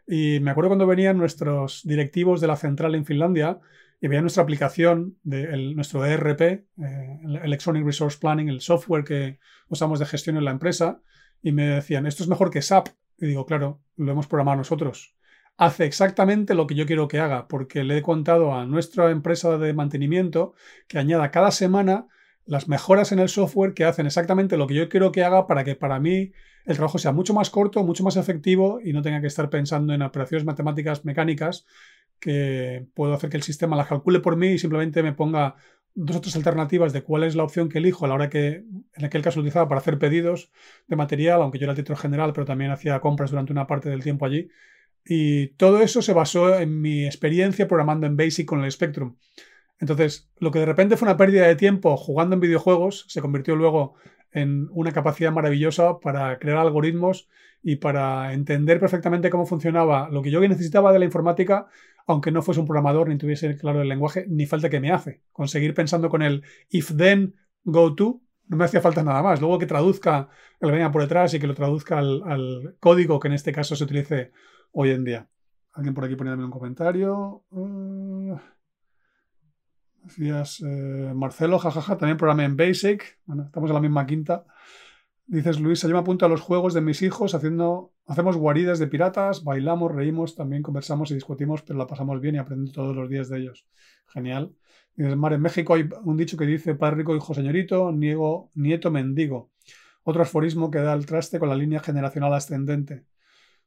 Y 0.05 0.39
me 0.41 0.51
acuerdo 0.51 0.69
cuando 0.69 0.87
venían 0.87 1.17
nuestros 1.17 1.81
directivos 1.83 2.41
de 2.41 2.47
la 2.47 2.57
central 2.57 2.93
en 2.95 3.05
Finlandia 3.05 3.59
y 4.01 4.07
veían 4.07 4.23
nuestra 4.23 4.43
aplicación, 4.43 5.17
de 5.23 5.73
nuestro 5.75 6.05
ERP, 6.05 6.41
eh, 6.41 6.65
Electronic 7.43 7.85
Resource 7.85 8.17
Planning, 8.19 8.49
el 8.49 8.61
software 8.61 9.03
que 9.03 9.39
usamos 9.67 9.99
de 9.99 10.05
gestión 10.05 10.37
en 10.37 10.45
la 10.45 10.51
empresa, 10.51 11.01
y 11.41 11.51
me 11.51 11.67
decían, 11.67 12.05
esto 12.05 12.23
es 12.23 12.29
mejor 12.29 12.49
que 12.49 12.61
SAP. 12.61 12.87
Y 13.17 13.27
digo, 13.27 13.45
claro, 13.45 13.81
lo 13.95 14.11
hemos 14.11 14.27
programado 14.27 14.57
nosotros. 14.57 15.15
Hace 15.57 15.85
exactamente 15.85 16.53
lo 16.53 16.67
que 16.67 16.75
yo 16.75 16.85
quiero 16.85 17.07
que 17.07 17.19
haga, 17.19 17.47
porque 17.47 17.83
le 17.83 17.97
he 17.97 18.01
contado 18.01 18.53
a 18.53 18.65
nuestra 18.65 19.11
empresa 19.11 19.57
de 19.57 19.73
mantenimiento 19.73 20.53
que 20.87 20.99
añada 20.99 21.31
cada 21.31 21.51
semana 21.51 22.07
las 22.49 22.67
mejoras 22.67 23.11
en 23.11 23.19
el 23.19 23.29
software 23.29 23.75
que 23.75 23.85
hacen 23.85 24.07
exactamente 24.07 24.57
lo 24.57 24.65
que 24.65 24.73
yo 24.73 24.89
quiero 24.89 25.11
que 25.11 25.23
haga 25.23 25.45
para 25.45 25.63
que 25.63 25.75
para 25.75 25.99
mí 25.99 26.31
el 26.65 26.75
trabajo 26.75 26.97
sea 26.97 27.11
mucho 27.11 27.31
más 27.31 27.51
corto, 27.51 27.83
mucho 27.83 28.03
más 28.03 28.17
efectivo 28.17 28.79
y 28.83 28.91
no 28.91 29.03
tenga 29.03 29.21
que 29.21 29.27
estar 29.27 29.51
pensando 29.51 29.93
en 29.93 30.01
operaciones 30.01 30.45
matemáticas 30.45 31.05
mecánicas 31.05 31.67
que 32.19 32.87
puedo 32.95 33.13
hacer 33.13 33.29
que 33.29 33.37
el 33.37 33.43
sistema 33.43 33.75
las 33.75 33.87
calcule 33.87 34.19
por 34.19 34.35
mí 34.35 34.47
y 34.47 34.57
simplemente 34.57 35.03
me 35.03 35.13
ponga 35.13 35.57
dos 35.93 36.17
o 36.17 36.21
tres 36.21 36.35
alternativas 36.35 36.91
de 36.91 37.03
cuál 37.03 37.23
es 37.23 37.35
la 37.35 37.43
opción 37.43 37.69
que 37.69 37.77
elijo 37.77 38.05
a 38.05 38.07
la 38.07 38.15
hora 38.15 38.29
que 38.31 38.63
en 38.95 39.05
aquel 39.05 39.21
caso 39.21 39.41
utilizaba 39.41 39.69
para 39.69 39.81
hacer 39.81 39.99
pedidos 39.99 40.51
de 40.87 40.95
material, 40.95 41.43
aunque 41.43 41.59
yo 41.59 41.65
era 41.65 41.73
el 41.73 41.77
título 41.77 41.97
general, 41.97 42.33
pero 42.33 42.45
también 42.45 42.71
hacía 42.71 42.99
compras 42.99 43.29
durante 43.29 43.53
una 43.53 43.67
parte 43.67 43.89
del 43.89 44.01
tiempo 44.01 44.25
allí. 44.25 44.49
Y 45.05 45.49
todo 45.49 45.81
eso 45.81 46.01
se 46.01 46.13
basó 46.13 46.57
en 46.57 46.81
mi 46.81 47.05
experiencia 47.05 47.67
programando 47.67 48.07
en 48.07 48.17
Basic 48.17 48.47
con 48.47 48.63
el 48.63 48.71
Spectrum. 48.71 49.15
Entonces, 49.80 50.30
lo 50.38 50.51
que 50.51 50.59
de 50.59 50.65
repente 50.65 50.97
fue 50.97 51.07
una 51.07 51.17
pérdida 51.17 51.47
de 51.47 51.55
tiempo 51.55 51.95
jugando 51.97 52.36
en 52.36 52.41
videojuegos 52.41 53.05
se 53.07 53.21
convirtió 53.21 53.55
luego 53.55 53.95
en 54.32 54.67
una 54.71 54.91
capacidad 54.91 55.32
maravillosa 55.32 55.99
para 55.99 56.38
crear 56.38 56.57
algoritmos 56.57 57.30
y 57.61 57.77
para 57.77 58.34
entender 58.34 58.80
perfectamente 58.80 59.30
cómo 59.30 59.45
funcionaba 59.45 60.09
lo 60.09 60.21
que 60.21 60.32
yo 60.32 60.39
necesitaba 60.41 60.93
de 60.93 60.99
la 60.99 61.05
informática, 61.05 61.67
aunque 62.07 62.32
no 62.32 62.41
fuese 62.41 62.59
un 62.59 62.65
programador 62.65 63.09
ni 63.09 63.17
tuviese 63.17 63.57
claro 63.57 63.82
el 63.82 63.89
lenguaje, 63.89 64.25
ni 64.30 64.45
falta 64.45 64.69
que 64.69 64.80
me 64.80 64.91
hace. 64.91 65.21
Conseguir 65.32 65.73
pensando 65.73 66.09
con 66.09 66.21
el 66.21 66.43
if 66.69 66.95
then 66.95 67.36
go 67.63 67.93
to, 67.95 68.21
no 68.47 68.57
me 68.57 68.65
hacía 68.65 68.82
falta 68.82 69.03
nada 69.03 69.21
más. 69.21 69.41
Luego 69.41 69.59
que 69.59 69.65
traduzca 69.65 70.30
el 70.59 70.69
que 70.69 70.75
venga 70.75 70.91
por 70.91 71.01
detrás 71.01 71.34
y 71.34 71.39
que 71.39 71.47
lo 71.47 71.53
traduzca 71.53 71.99
al, 71.99 72.75
código 72.80 73.19
que 73.19 73.27
en 73.27 73.34
este 73.34 73.51
caso 73.51 73.75
se 73.75 73.84
utilice 73.84 74.32
hoy 74.71 74.91
en 74.91 75.03
día. 75.03 75.27
Alguien 75.73 75.93
por 75.93 76.05
aquí 76.05 76.15
poniéndome 76.15 76.45
un 76.45 76.51
comentario. 76.51 77.43
Uh, 77.51 78.38
Decías, 80.10 80.60
eh, 80.62 81.12
Marcelo, 81.14 81.60
jajaja, 81.60 81.95
también 81.95 82.18
programé 82.18 82.43
en 82.45 82.57
Basic. 82.57 83.20
Bueno, 83.26 83.43
estamos 83.43 83.70
en 83.70 83.76
la 83.76 83.80
misma 83.80 84.07
quinta. 84.07 84.43
Dices, 85.28 85.60
Luis, 85.60 85.84
yo 85.84 85.89
me 85.89 85.99
apunto 85.99 86.26
a 86.26 86.30
los 86.30 86.41
juegos 86.41 86.74
de 86.74 86.82
mis 86.82 87.03
hijos 87.03 87.36
haciendo, 87.36 87.93
hacemos 88.07 88.36
guaridas 88.36 88.80
de 88.80 88.88
piratas, 88.88 89.43
bailamos, 89.43 89.93
reímos, 89.93 90.34
también 90.34 90.64
conversamos 90.64 91.12
y 91.12 91.14
discutimos, 91.14 91.62
pero 91.62 91.78
la 91.78 91.86
pasamos 91.86 92.20
bien 92.22 92.34
y 92.34 92.38
aprendo 92.39 92.72
todos 92.72 92.95
los 92.95 93.07
días 93.07 93.30
de 93.30 93.38
ellos. 93.38 93.68
Genial. 94.07 94.55
Dices, 94.95 95.16
Mar, 95.16 95.34
en 95.34 95.41
México 95.41 95.76
hay 95.76 95.88
un 96.03 96.18
dicho 96.18 96.36
que 96.36 96.47
dice, 96.47 96.74
padre 96.74 96.97
rico, 96.97 97.16
hijo 97.16 97.36
señorito, 97.36 97.91
niego, 97.91 98.49
nieto 98.55 98.89
mendigo. 98.89 99.51
Otro 100.01 100.24
aforismo 100.24 100.72
que 100.72 100.80
da 100.80 100.93
el 100.93 101.05
traste 101.05 101.38
con 101.38 101.49
la 101.49 101.55
línea 101.55 101.82
generacional 101.82 102.34
ascendente. 102.34 103.05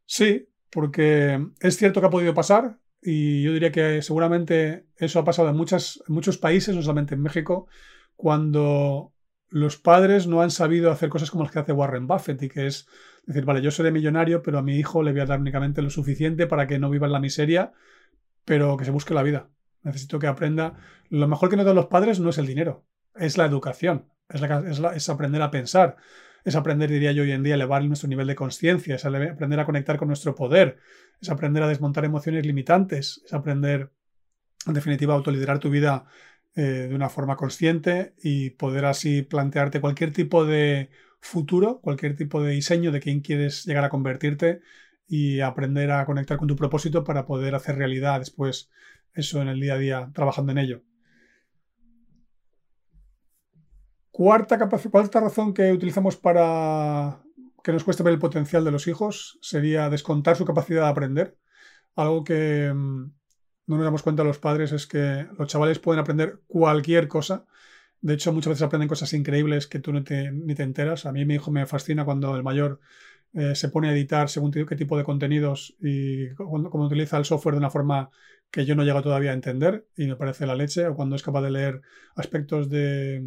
Sí, 0.07 0.49
porque 0.71 1.41
es 1.61 1.77
cierto 1.77 2.01
que 2.01 2.07
ha 2.09 2.11
podido 2.11 2.35
pasar, 2.35 2.79
y 3.03 3.43
yo 3.43 3.53
diría 3.53 3.73
que 3.73 4.01
seguramente 4.01 4.87
eso 4.97 5.19
ha 5.19 5.25
pasado 5.25 5.49
en, 5.49 5.57
muchas, 5.57 6.03
muchos 6.07 6.39
países, 6.39 6.75
no 6.75 6.83
solamente 6.83 7.15
en 7.15 7.23
México, 7.23 7.67
cuando 8.15 9.13
los 9.49 9.77
padres 9.77 10.29
no 10.29 10.41
han 10.41 10.53
sabido 10.53 10.91
hacer 10.91 11.09
cosas 11.09 11.31
como 11.31 11.43
las 11.43 11.53
que 11.53 11.59
hace 11.59 11.73
Warren 11.73 12.07
Buffett 12.07 12.41
y 12.43 12.49
que 12.49 12.67
es 12.67 12.87
decir, 13.27 13.45
vale, 13.45 13.61
yo 13.61 13.73
seré 13.73 13.91
millonario, 13.91 14.43
pero 14.43 14.59
a 14.59 14.63
mi 14.63 14.77
hijo 14.77 15.03
le 15.03 15.11
voy 15.11 15.21
a 15.21 15.27
dar 15.27 15.41
únicamente 15.41 15.83
lo 15.83 15.91
suficiente 15.91 16.47
para 16.47 16.69
que 16.69 16.79
no 16.79 16.91
viva 16.91 17.07
en 17.07 17.13
la 17.13 17.21
miseria, 17.21 17.73
pero 18.45 18.77
que 18.77 18.85
se 18.85 18.93
busque 18.93 19.15
la 19.15 19.23
vida. 19.25 19.49
Necesito 19.83 20.21
que 20.21 20.29
aprenda. 20.29 20.79
Lo 21.11 21.27
mejor 21.27 21.51
que 21.51 21.57
nos 21.57 21.67
dan 21.67 21.75
los 21.75 21.87
padres 21.87 22.21
no 22.21 22.31
es 22.31 22.39
el 22.39 22.47
dinero, 22.47 22.87
es 23.17 23.37
la 23.37 23.47
educación, 23.47 24.07
es, 24.29 24.43
es, 24.43 24.81
es 24.95 25.09
aprender 25.09 25.43
a 25.43 25.51
pensar, 25.51 25.97
es 26.45 26.57
aprender, 26.57 26.91
diría 26.91 27.13
yo 27.13 27.23
hoy 27.23 27.33
en 27.33 27.43
día, 27.43 27.55
a 27.55 27.57
elevar 27.57 27.85
nuestro 27.85 28.09
nivel 28.09 28.27
de 28.27 28.35
conciencia, 28.35 28.97
es 28.97 29.05
aprender 29.05 29.61
a 29.61 29.65
conectar 29.65 29.97
con 29.97 30.09
nuestro 30.09 30.35
poder, 30.35 30.79
es 31.21 31.31
aprender 31.31 31.63
a 31.63 31.69
desmontar 31.69 32.05
emociones 32.05 32.45
limitantes, 32.47 33.23
es 33.25 33.33
aprender, 33.33 33.91
en 34.67 34.75
definitiva, 34.75 35.15
a 35.15 35.17
autoliderar 35.17 35.59
tu 35.59 35.71
vida 35.71 36.07
eh, 36.55 36.89
de 36.89 36.95
una 36.95 37.09
forma 37.09 37.37
consciente 37.37 38.15
y 38.23 38.51
poder 38.51 38.85
así 38.85 39.23
plantearte 39.23 39.81
cualquier 39.81 40.13
tipo 40.13 40.45
de 40.45 40.91
futuro, 41.21 41.81
cualquier 41.81 42.17
tipo 42.17 42.43
de 42.43 42.53
diseño 42.53 42.93
de 42.93 43.01
quién 43.01 43.21
quieres 43.21 43.65
llegar 43.65 43.85
a 43.85 43.89
convertirte 43.91 44.61
y 45.07 45.41
aprender 45.41 45.91
a 45.93 46.05
conectar 46.05 46.37
con 46.39 46.49
tu 46.49 46.57
propósito 46.57 47.05
para 47.05 47.27
poder 47.27 47.55
hacer 47.55 47.77
realidad 47.77 48.19
después 48.19 48.71
eso 49.15 49.43
en 49.43 49.49
el 49.49 49.61
día 49.61 49.75
a 49.75 49.79
día, 49.79 50.11
trabajando 50.15 50.53
en 50.53 50.59
ello. 50.59 50.83
Cuarta, 54.13 54.59
cuarta 54.69 55.21
razón 55.21 55.55
que 55.55 55.73
utilizamos 55.73 56.19
para 56.19 57.23
que 57.65 57.73
nos 57.73 57.83
cueste 57.83 58.03
ver 58.03 58.13
el 58.13 58.19
potencial 58.19 58.63
de 58.63 58.71
los 58.71 58.87
hijos 58.87 59.39
sería 59.41 59.89
descontar 59.89 60.37
su 60.37 60.45
capacidad 60.45 60.83
de 60.83 60.89
aprender. 60.89 61.39
Algo 61.97 62.23
que 62.23 62.71
mm, 62.75 63.13
no 63.67 63.77
nos 63.77 63.85
damos 63.85 64.03
cuenta 64.03 64.23
los 64.23 64.39
padres 64.39 64.73
es 64.73 64.87
que 64.87 65.27
los 65.39 65.49
chavales 65.49 65.79
pueden 65.79 66.01
aprender 66.01 66.41
cualquier 66.47 67.09
cosa. 67.09 67.47
De 68.03 68.15
hecho, 68.15 68.35
muchas 68.35 68.51
veces 68.51 68.63
aprenden 68.63 68.89
cosas 68.89 69.15
increíbles 69.15 69.67
que 69.67 69.79
tú 69.79 69.93
ni 69.93 70.03
te 70.03 70.63
enteras. 70.63 71.07
A 71.07 71.13
mí 71.13 71.25
mi 71.25 71.37
hijo 71.37 71.51
me 71.51 71.65
fascina 71.67 72.05
cuando 72.05 72.37
el 72.37 72.43
mayor 72.43 72.81
eh, 73.33 73.55
se 73.55 73.71
pone 73.71 73.89
a 73.89 73.93
editar 73.93 74.29
según 74.29 74.53
qué 74.53 74.77
tipo 74.77 74.99
de 74.99 75.05
contenidos 75.05 75.75
y 75.81 76.35
cómo 76.35 76.85
utiliza 76.85 77.17
el 77.17 77.25
software 77.25 77.55
de 77.55 77.61
una 77.61 77.71
forma 77.71 78.11
que 78.51 78.67
yo 78.67 78.75
no 78.75 78.85
llego 78.85 79.03
todavía 79.03 79.31
a 79.31 79.35
entender 79.35 79.87
y 79.97 80.07
me 80.07 80.17
parece 80.17 80.47
la 80.47 80.55
leche, 80.55 80.87
o 80.87 80.95
cuando 80.95 81.17
es 81.17 81.23
capaz 81.23 81.43
de 81.43 81.51
leer 81.51 81.81
aspectos 82.15 82.69
de, 82.69 83.25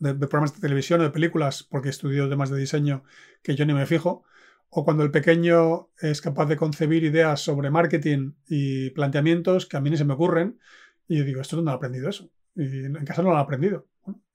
de, 0.00 0.14
programas 0.14 0.54
de 0.54 0.60
televisión 0.60 1.00
o 1.00 1.04
de 1.04 1.10
películas, 1.10 1.62
porque 1.62 1.90
estudio 1.90 2.28
temas 2.28 2.50
de 2.50 2.58
diseño 2.58 3.04
que 3.42 3.54
yo 3.54 3.64
ni 3.64 3.74
me 3.74 3.86
fijo, 3.86 4.24
o 4.70 4.84
cuando 4.84 5.02
el 5.02 5.10
pequeño 5.10 5.90
es 6.00 6.20
capaz 6.20 6.46
de 6.46 6.56
concebir 6.56 7.04
ideas 7.04 7.40
sobre 7.40 7.70
marketing 7.70 8.32
y 8.48 8.90
planteamientos 8.90 9.66
que 9.66 9.76
a 9.76 9.80
mí 9.80 9.90
ni 9.90 9.96
se 9.96 10.04
me 10.04 10.14
ocurren, 10.14 10.58
y 11.06 11.18
yo 11.18 11.24
digo, 11.24 11.40
esto 11.40 11.56
no 11.56 11.62
lo 11.62 11.70
aprendido 11.70 12.08
eso, 12.08 12.30
y 12.56 12.84
en 12.84 13.04
casa 13.04 13.22
no 13.22 13.30
lo 13.30 13.36
he 13.36 13.40
aprendido. 13.40 13.86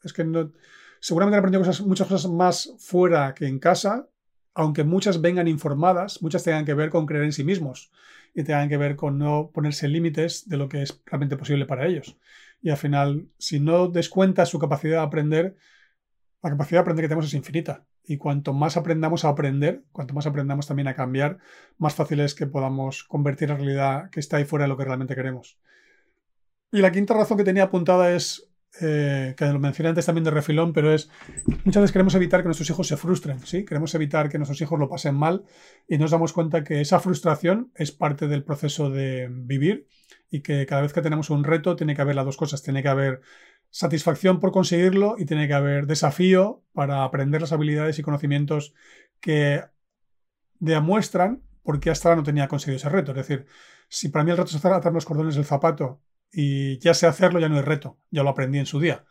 es 0.04 0.14
que 0.14 0.24
no, 0.24 0.52
seguramente 1.00 1.36
he 1.36 1.40
aprendido 1.40 1.64
muchas 1.86 2.08
cosas 2.08 2.32
más 2.32 2.74
fuera 2.80 3.34
que 3.34 3.48
en 3.48 3.60
casa, 3.60 4.08
aunque 4.54 4.84
muchas 4.84 5.22
vengan 5.22 5.48
informadas, 5.48 6.22
muchas 6.22 6.44
tengan 6.44 6.66
que 6.66 6.74
ver 6.74 6.90
con 6.90 7.06
creer 7.06 7.26
en 7.26 7.34
sí 7.34 7.44
mismos 7.44 7.92
y 8.34 8.44
tengan 8.44 8.70
que 8.70 8.78
ver 8.78 8.96
con 8.96 9.18
no 9.18 9.52
ponerse 9.54 9.88
límites 9.88 10.48
de 10.48 10.58
lo 10.58 10.70
que 10.70 10.82
es 10.82 11.02
realmente 11.06 11.38
posible 11.38 11.66
para 11.66 11.88
ellos. 11.88 12.18
Y 12.66 12.72
al 12.72 12.78
final, 12.78 13.30
si 13.38 13.60
no 13.60 13.90
descuentas 13.90 14.50
su 14.50 14.58
capacidad 14.58 14.98
de 14.98 15.06
aprender, 15.06 15.56
la 16.42 16.50
capacidad 16.50 16.80
de 16.80 16.82
aprender 16.82 17.04
que 17.04 17.10
tenemos 17.10 17.28
es 17.28 17.36
infinita. 17.36 17.86
Y 18.04 18.18
cuanto 18.18 18.54
más 18.54 18.76
aprendamos 18.76 19.24
a 19.24 19.30
aprender, 19.30 19.84
cuanto 19.92 20.16
más 20.16 20.26
aprendamos 20.26 20.66
también 20.66 20.88
a 20.88 20.96
cambiar, 20.96 21.38
más 21.78 21.94
fácil 21.94 22.22
es 22.22 22.34
que 22.34 22.48
podamos 22.48 23.04
convertir 23.04 23.50
la 23.50 23.58
realidad 23.58 24.10
que 24.10 24.20
está 24.20 24.38
ahí 24.38 24.46
fuera 24.46 24.66
de 24.66 24.70
lo 24.70 24.78
que 24.78 24.84
realmente 24.84 25.14
queremos. 25.14 25.60
Y 26.72 26.80
la 26.80 26.92
quinta 26.92 27.14
razón 27.14 27.38
que 27.38 27.44
tenía 27.44 27.66
apuntada 27.66 28.12
es 28.16 28.52
eh, 28.82 29.36
que 29.38 29.46
lo 29.46 29.60
mencioné 29.60 29.90
antes 29.90 30.08
también 30.08 30.24
de 30.24 30.32
refilón, 30.32 30.74
pero 30.74 30.92
es 30.92 31.12
muchas 31.66 31.82
veces 31.82 31.92
queremos 31.92 32.16
evitar 32.16 32.42
que 32.42 32.48
nuestros 32.48 32.72
hijos 32.72 32.88
se 32.88 32.98
frustren, 32.98 33.46
¿sí? 33.46 33.64
Queremos 33.64 33.94
evitar 33.94 34.28
que 34.28 34.40
nuestros 34.40 34.60
hijos 34.60 34.80
lo 34.80 34.90
pasen 34.90 35.14
mal 35.14 35.44
y 35.88 36.00
nos 36.00 36.10
damos 36.10 36.34
cuenta 36.34 36.64
que 36.64 36.82
esa 36.82 37.00
frustración 37.00 37.72
es 37.76 37.92
parte 37.92 38.28
del 38.28 38.44
proceso 38.44 38.90
de 38.90 39.28
vivir 39.30 39.88
y 40.30 40.42
que 40.42 40.66
cada 40.66 40.82
vez 40.82 40.94
que 40.94 41.02
tenemos 41.02 41.30
un 41.30 41.44
reto 41.44 41.76
tiene 41.76 41.96
que 41.96 42.02
haber 42.02 42.16
las 42.16 42.26
dos 42.26 42.38
cosas, 42.38 42.64
tiene 42.64 42.82
que 42.82 42.90
haber 42.90 43.22
satisfacción 43.70 44.40
por 44.40 44.52
conseguirlo 44.52 45.16
y 45.18 45.26
tiene 45.26 45.48
que 45.48 45.54
haber 45.54 45.88
desafío 45.88 46.64
para 46.74 47.04
aprender 47.04 47.42
las 47.42 47.52
habilidades 47.52 48.00
y 48.00 48.04
conocimientos 48.04 48.74
que 49.20 49.64
demuestran 50.60 51.44
por 51.64 51.80
qué 51.80 51.90
hasta 51.90 52.10
ahora 52.10 52.22
no 52.22 52.24
tenía 52.24 52.48
conseguido 52.48 52.78
ese 52.78 52.90
reto. 52.90 53.12
Es 53.12 53.18
decir, 53.18 53.46
si 53.90 54.10
para 54.10 54.24
mí 54.24 54.32
el 54.32 54.38
reto 54.38 54.56
es 54.56 54.64
atar 54.64 54.94
los 54.94 55.06
cordones 55.06 55.36
del 55.36 55.46
zapato 55.46 56.02
y 56.32 56.80
ya 56.80 56.94
sé 56.94 57.08
hacerlo, 57.08 57.40
ya 57.40 57.50
no 57.50 57.60
es 57.60 57.66
reto, 57.66 58.00
ya 58.12 58.24
lo 58.24 58.30
aprendí 58.30 58.60
en 58.60 58.66
su 58.66 58.80
día. 58.80 59.06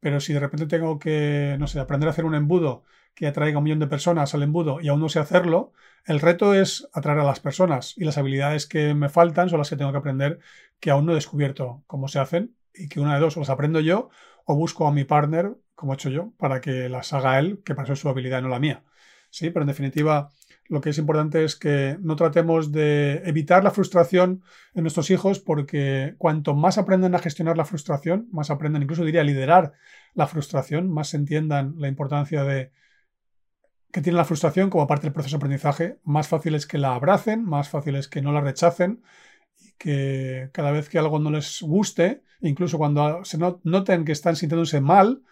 Pero 0.00 0.20
si 0.20 0.32
de 0.32 0.40
repente 0.40 0.66
tengo 0.66 0.98
que, 0.98 1.56
no 1.58 1.66
sé, 1.66 1.78
aprender 1.78 2.08
a 2.08 2.12
hacer 2.12 2.24
un 2.24 2.34
embudo 2.34 2.84
que 3.14 3.26
atraiga 3.26 3.56
a 3.56 3.58
un 3.58 3.64
millón 3.64 3.78
de 3.78 3.86
personas 3.86 4.34
al 4.34 4.42
embudo 4.42 4.80
y 4.80 4.88
aún 4.88 5.00
no 5.00 5.08
sé 5.08 5.18
hacerlo, 5.18 5.72
el 6.06 6.20
reto 6.20 6.54
es 6.54 6.88
atraer 6.92 7.18
a 7.18 7.24
las 7.24 7.40
personas 7.40 7.94
y 7.96 8.04
las 8.04 8.18
habilidades 8.18 8.66
que 8.66 8.94
me 8.94 9.08
faltan 9.08 9.48
son 9.48 9.58
las 9.58 9.70
que 9.70 9.76
tengo 9.76 9.92
que 9.92 9.98
aprender 9.98 10.38
que 10.80 10.90
aún 10.90 11.06
no 11.06 11.12
he 11.12 11.16
descubierto 11.16 11.82
cómo 11.86 12.08
se 12.08 12.18
hacen 12.18 12.56
y 12.74 12.88
que 12.88 13.00
una 13.00 13.14
de 13.14 13.20
dos 13.20 13.36
o 13.36 13.40
las 13.40 13.50
aprendo 13.50 13.80
yo 13.80 14.10
o 14.44 14.54
busco 14.54 14.86
a 14.86 14.92
mi 14.92 15.04
partner, 15.04 15.54
como 15.74 15.92
he 15.92 15.94
hecho 15.94 16.10
yo, 16.10 16.32
para 16.38 16.60
que 16.60 16.88
las 16.88 17.12
haga 17.12 17.38
él, 17.38 17.62
que 17.64 17.74
para 17.74 17.84
eso 17.84 17.92
es 17.92 18.00
su 18.00 18.08
habilidad 18.08 18.42
no 18.42 18.48
la 18.48 18.58
mía. 18.58 18.84
Sí, 19.30 19.50
pero 19.50 19.62
en 19.62 19.68
definitiva 19.68 20.30
lo 20.70 20.80
que 20.80 20.90
es 20.90 20.98
importante 20.98 21.44
es 21.44 21.56
que 21.56 21.96
no 22.00 22.14
tratemos 22.14 22.70
de 22.70 23.22
evitar 23.24 23.64
la 23.64 23.72
frustración 23.72 24.42
en 24.72 24.82
nuestros 24.82 25.10
hijos 25.10 25.40
porque 25.40 26.14
cuanto 26.16 26.54
más 26.54 26.78
aprenden 26.78 27.14
a 27.16 27.18
gestionar 27.18 27.56
la 27.56 27.64
frustración, 27.64 28.28
más 28.30 28.50
aprenden, 28.50 28.82
incluso 28.82 29.04
diría, 29.04 29.22
a 29.22 29.24
liderar 29.24 29.72
la 30.14 30.28
frustración, 30.28 30.88
más 30.88 31.12
entiendan 31.12 31.74
la 31.76 31.88
importancia 31.88 32.44
de 32.44 32.70
que 33.92 34.00
tienen 34.00 34.16
la 34.16 34.24
frustración 34.24 34.70
como 34.70 34.86
parte 34.86 35.06
del 35.06 35.12
proceso 35.12 35.36
de 35.36 35.38
aprendizaje, 35.38 35.98
más 36.04 36.28
fácil 36.28 36.54
es 36.54 36.66
que 36.66 36.78
la 36.78 36.94
abracen, 36.94 37.44
más 37.44 37.68
fácil 37.68 37.96
es 37.96 38.08
que 38.08 38.22
no 38.22 38.32
la 38.32 38.40
rechacen 38.40 39.02
y 39.58 39.72
que 39.78 40.50
cada 40.52 40.70
vez 40.70 40.88
que 40.88 40.98
algo 40.98 41.18
no 41.18 41.30
les 41.30 41.60
guste, 41.62 42.22
incluso 42.40 42.78
cuando 42.78 43.24
se 43.24 43.38
noten 43.38 44.04
que 44.04 44.12
están 44.12 44.36
sintiéndose 44.36 44.80
mal, 44.80 45.22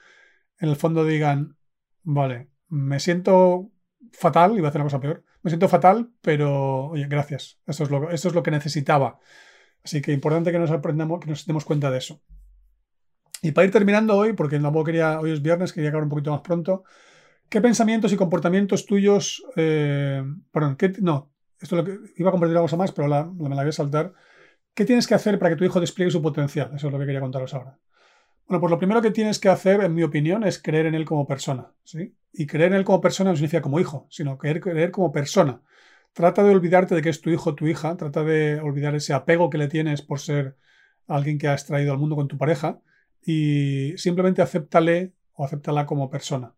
en 0.59 0.68
el 0.68 0.76
fondo 0.76 1.04
digan, 1.04 1.56
vale, 2.02 2.48
me 2.68 3.00
siento 3.00 3.70
fatal, 4.12 4.56
iba 4.59 4.66
a 4.66 4.70
hacer 4.70 4.80
una 4.80 4.86
cosa 4.86 5.00
peor, 5.00 5.24
me 5.42 5.50
siento 5.50 5.68
fatal, 5.68 6.11
pero 6.20 6.86
oye, 6.86 7.06
gracias. 7.06 7.61
Esto 7.66 7.84
es 7.84 7.90
lo, 7.90 8.11
esto 8.11 8.28
es 8.28 8.34
lo 8.34 8.42
que 8.42 8.50
necesitaba. 8.50 9.18
Así 9.84 10.02
que 10.02 10.12
importante 10.12 10.50
que 10.50 10.59
nos 10.59 10.70
aprendamos, 10.70 11.20
que 11.20 11.30
nos 11.30 11.46
demos 11.46 11.64
cuenta 11.64 11.90
de 11.90 11.98
eso. 11.98 12.20
Y 13.40 13.52
para 13.52 13.66
ir 13.66 13.70
terminando 13.70 14.16
hoy, 14.16 14.32
porque 14.32 14.59
tampoco 14.59 14.86
quería, 14.86 15.20
hoy 15.20 15.30
es 15.30 15.42
viernes, 15.42 15.72
quería 15.72 15.90
acabar 15.90 16.04
un 16.04 16.11
poquito 16.11 16.32
más 16.32 16.40
pronto. 16.40 16.84
¿Qué 17.49 17.61
pensamientos 17.61 18.12
y 18.12 18.16
comportamientos 18.16 18.84
tuyos, 18.84 19.42
eh, 19.57 20.22
perdón, 20.53 20.76
¿qué, 20.76 20.92
no, 21.01 21.32
esto 21.61 21.76
lo 21.76 21.84
que, 21.84 21.99
iba 22.16 22.28
a 22.28 22.32
compartir 22.32 22.57
algo 22.57 22.76
más, 22.76 22.92
pero 22.92 23.09
la, 23.09 23.24
me 23.24 23.49
la 23.49 23.62
voy 23.62 23.70
a 23.70 23.72
saltar. 23.72 24.12
¿Qué 24.74 24.84
tienes 24.84 25.07
que 25.07 25.14
hacer 25.14 25.38
para 25.38 25.51
que 25.51 25.57
tu 25.57 25.64
hijo 25.64 25.80
despliegue 25.80 26.11
su 26.11 26.22
potencial? 26.22 26.70
Eso 26.74 26.86
es 26.86 26.92
lo 26.92 26.99
que 26.99 27.07
quería 27.07 27.20
contaros 27.20 27.55
ahora. 27.55 27.78
Bueno, 28.46 28.61
pues 28.61 28.70
lo 28.70 28.78
primero 28.78 29.03
que 29.03 29.11
tienes 29.11 29.38
que 29.38 29.49
hacer, 29.49 29.82
en 29.82 29.94
mi 29.94 30.03
opinión, 30.03 30.44
es 30.44 30.62
creer 30.62 30.86
en 30.86 30.94
él 30.94 31.05
como 31.05 31.26
persona. 31.26 31.72
¿sí? 31.84 32.14
Y 32.32 32.46
creer 32.46 32.72
en 32.72 32.78
él 32.78 32.84
como 32.84 33.01
persona 33.01 33.30
no 33.30 33.36
significa 33.36 33.62
como 33.62 33.80
hijo, 33.80 34.07
sino 34.11 34.38
creer, 34.38 34.61
creer 34.61 34.90
como 34.90 35.11
persona. 35.11 35.62
Trata 36.12 36.42
de 36.42 36.51
olvidarte 36.51 36.94
de 36.94 37.03
que 37.03 37.11
es 37.11 37.20
tu 37.20 37.30
hijo 37.30 37.51
o 37.51 37.55
tu 37.55 37.66
hija, 37.66 37.96
trata 37.96 38.24
de 38.24 38.61
olvidar 38.61 38.94
ese 38.94 39.12
apego 39.12 39.51
que 39.51 39.59
le 39.59 39.68
tienes 39.68 40.03
por 40.03 40.20
ser 40.20 40.57
alguien 41.07 41.38
que 41.38 41.49
has 41.49 41.66
traído 41.66 41.92
al 41.92 41.99
mundo 41.99 42.16
con 42.16 42.28
tu 42.28 42.38
pareja 42.38 42.80
y 43.22 43.94
simplemente 43.96 44.42
acéptale 44.42 45.12
o 45.34 45.44
acéptala 45.44 45.86
como 45.86 46.11
persona. 46.11 46.55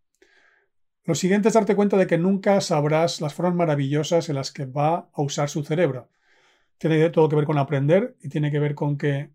Lo 1.04 1.14
siguiente 1.14 1.48
es 1.48 1.54
darte 1.54 1.74
cuenta 1.74 1.96
de 1.96 2.06
que 2.06 2.18
nunca 2.18 2.60
sabrás 2.60 3.20
las 3.20 3.34
formas 3.34 3.54
maravillosas 3.54 4.28
en 4.28 4.36
las 4.36 4.52
que 4.52 4.66
va 4.66 5.10
a 5.12 5.22
usar 5.22 5.48
su 5.48 5.62
cerebro. 5.64 6.10
Tiene 6.78 7.10
todo 7.10 7.28
que 7.28 7.36
ver 7.36 7.46
con 7.46 7.58
aprender 7.58 8.16
y 8.22 8.28
tiene 8.28 8.50
que 8.50 8.58
ver 8.58 8.74
con 8.74 8.96
que 8.98 9.30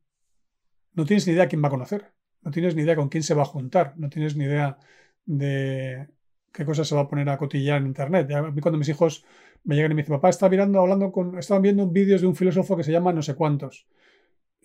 no 0.94 1.06
tienes 1.06 1.28
ni 1.28 1.34
idea 1.34 1.48
quién 1.48 1.64
va 1.64 1.68
a 1.68 1.72
conocer. 1.72 2.14
No 2.42 2.52
tienes 2.52 2.76
ni 2.76 2.84
idea 2.84 2.96
con 2.96 3.10
quién 3.10 3.24
se 3.24 3.34
va 3.34 3.44
a 3.44 3.46
juntar, 3.46 3.94
no 3.98 4.10
tienes 4.10 4.36
ni 4.36 4.46
idea 4.46 4.78
de 5.26 6.08
qué 6.52 6.66
cosas 6.66 6.88
se 6.88 6.96
va 6.96 7.02
a 7.02 7.08
poner 7.08 7.28
a 7.30 7.38
cotillar 7.38 7.82
en 7.82 7.88
internet. 7.88 8.32
A 8.32 8.44
mí 8.44 8.62
cuando 8.62 8.78
mis 8.78 8.90
hijos 8.90 9.26
me 9.64 9.76
llegan 9.76 9.92
y 9.92 9.96
me 9.96 10.02
dicen, 10.04 10.16
papá, 10.16 10.30
está 10.30 10.48
mirando, 10.50 10.80
hablando 10.80 11.12
con, 11.12 11.38
estaban 11.38 11.64
viendo 11.64 11.88
vídeos 11.88 12.22
de 12.22 12.28
un 12.28 12.36
filósofo 12.36 12.78
que 12.78 12.84
se 12.84 12.92
llama 12.92 13.12
no 13.14 13.22
sé 13.22 13.36
cuántos. 13.36 13.88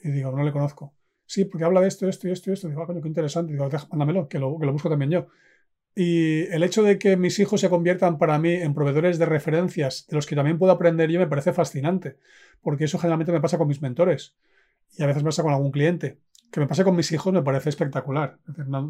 Y 0.02 0.10
digo, 0.10 0.30
no 0.32 0.44
le 0.44 0.52
conozco. 0.52 0.94
Sí, 1.26 1.44
porque 1.46 1.64
habla 1.64 1.80
de 1.80 1.88
esto, 1.88 2.08
esto 2.08 2.28
y 2.28 2.32
esto 2.32 2.50
y 2.50 2.52
esto. 2.54 2.68
digo, 2.68 2.82
ah, 2.82 2.86
coño, 2.86 3.00
qué 3.00 3.08
interesante. 3.08 3.52
digo, 3.52 3.68
mándamelo, 3.90 4.28
que 4.28 4.38
lo, 4.38 4.58
que 4.58 4.66
lo 4.66 4.72
busco 4.72 4.90
también 4.90 5.10
yo. 5.10 5.28
Y 5.94 6.42
el 6.52 6.62
hecho 6.62 6.82
de 6.82 6.98
que 6.98 7.16
mis 7.16 7.38
hijos 7.40 7.60
se 7.60 7.68
conviertan 7.68 8.16
para 8.18 8.38
mí 8.38 8.52
en 8.52 8.74
proveedores 8.74 9.18
de 9.18 9.26
referencias 9.26 10.06
de 10.08 10.16
los 10.16 10.26
que 10.26 10.36
también 10.36 10.58
puedo 10.58 10.72
aprender 10.72 11.10
yo 11.10 11.18
me 11.18 11.26
parece 11.26 11.52
fascinante, 11.52 12.18
porque 12.62 12.84
eso 12.84 12.98
generalmente 12.98 13.32
me 13.32 13.40
pasa 13.40 13.58
con 13.58 13.68
mis 13.68 13.82
mentores 13.82 14.36
y 14.96 15.02
a 15.02 15.06
veces 15.06 15.22
me 15.22 15.28
pasa 15.28 15.42
con 15.42 15.52
algún 15.52 15.72
cliente 15.72 16.18
que 16.50 16.60
me 16.60 16.66
pase 16.66 16.84
con 16.84 16.96
mis 16.96 17.10
hijos 17.12 17.32
me 17.32 17.42
parece 17.42 17.68
espectacular. 17.68 18.38
no, 18.66 18.82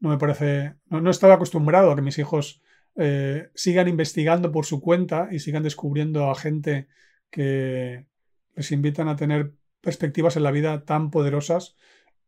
no, 0.00 0.08
me 0.08 0.18
parece. 0.18 0.74
No, 0.88 1.10
estaba 1.10 1.34
acostumbrado 1.34 1.90
a 1.90 1.96
que 1.96 2.02
mis 2.02 2.18
hijos 2.18 2.62
eh, 2.96 3.50
sigan 3.54 3.88
investigando 3.88 4.52
por 4.52 4.66
su 4.66 4.80
cuenta 4.80 5.28
y 5.30 5.38
sigan 5.38 5.62
descubriendo 5.62 6.30
a 6.30 6.34
gente 6.34 6.88
que 7.30 8.06
les 8.54 8.72
invitan 8.72 9.08
a 9.08 9.16
tener 9.16 9.52
perspectivas 9.80 10.36
en 10.36 10.42
la 10.42 10.50
vida 10.50 10.84
tan 10.84 11.10
poderosas. 11.10 11.76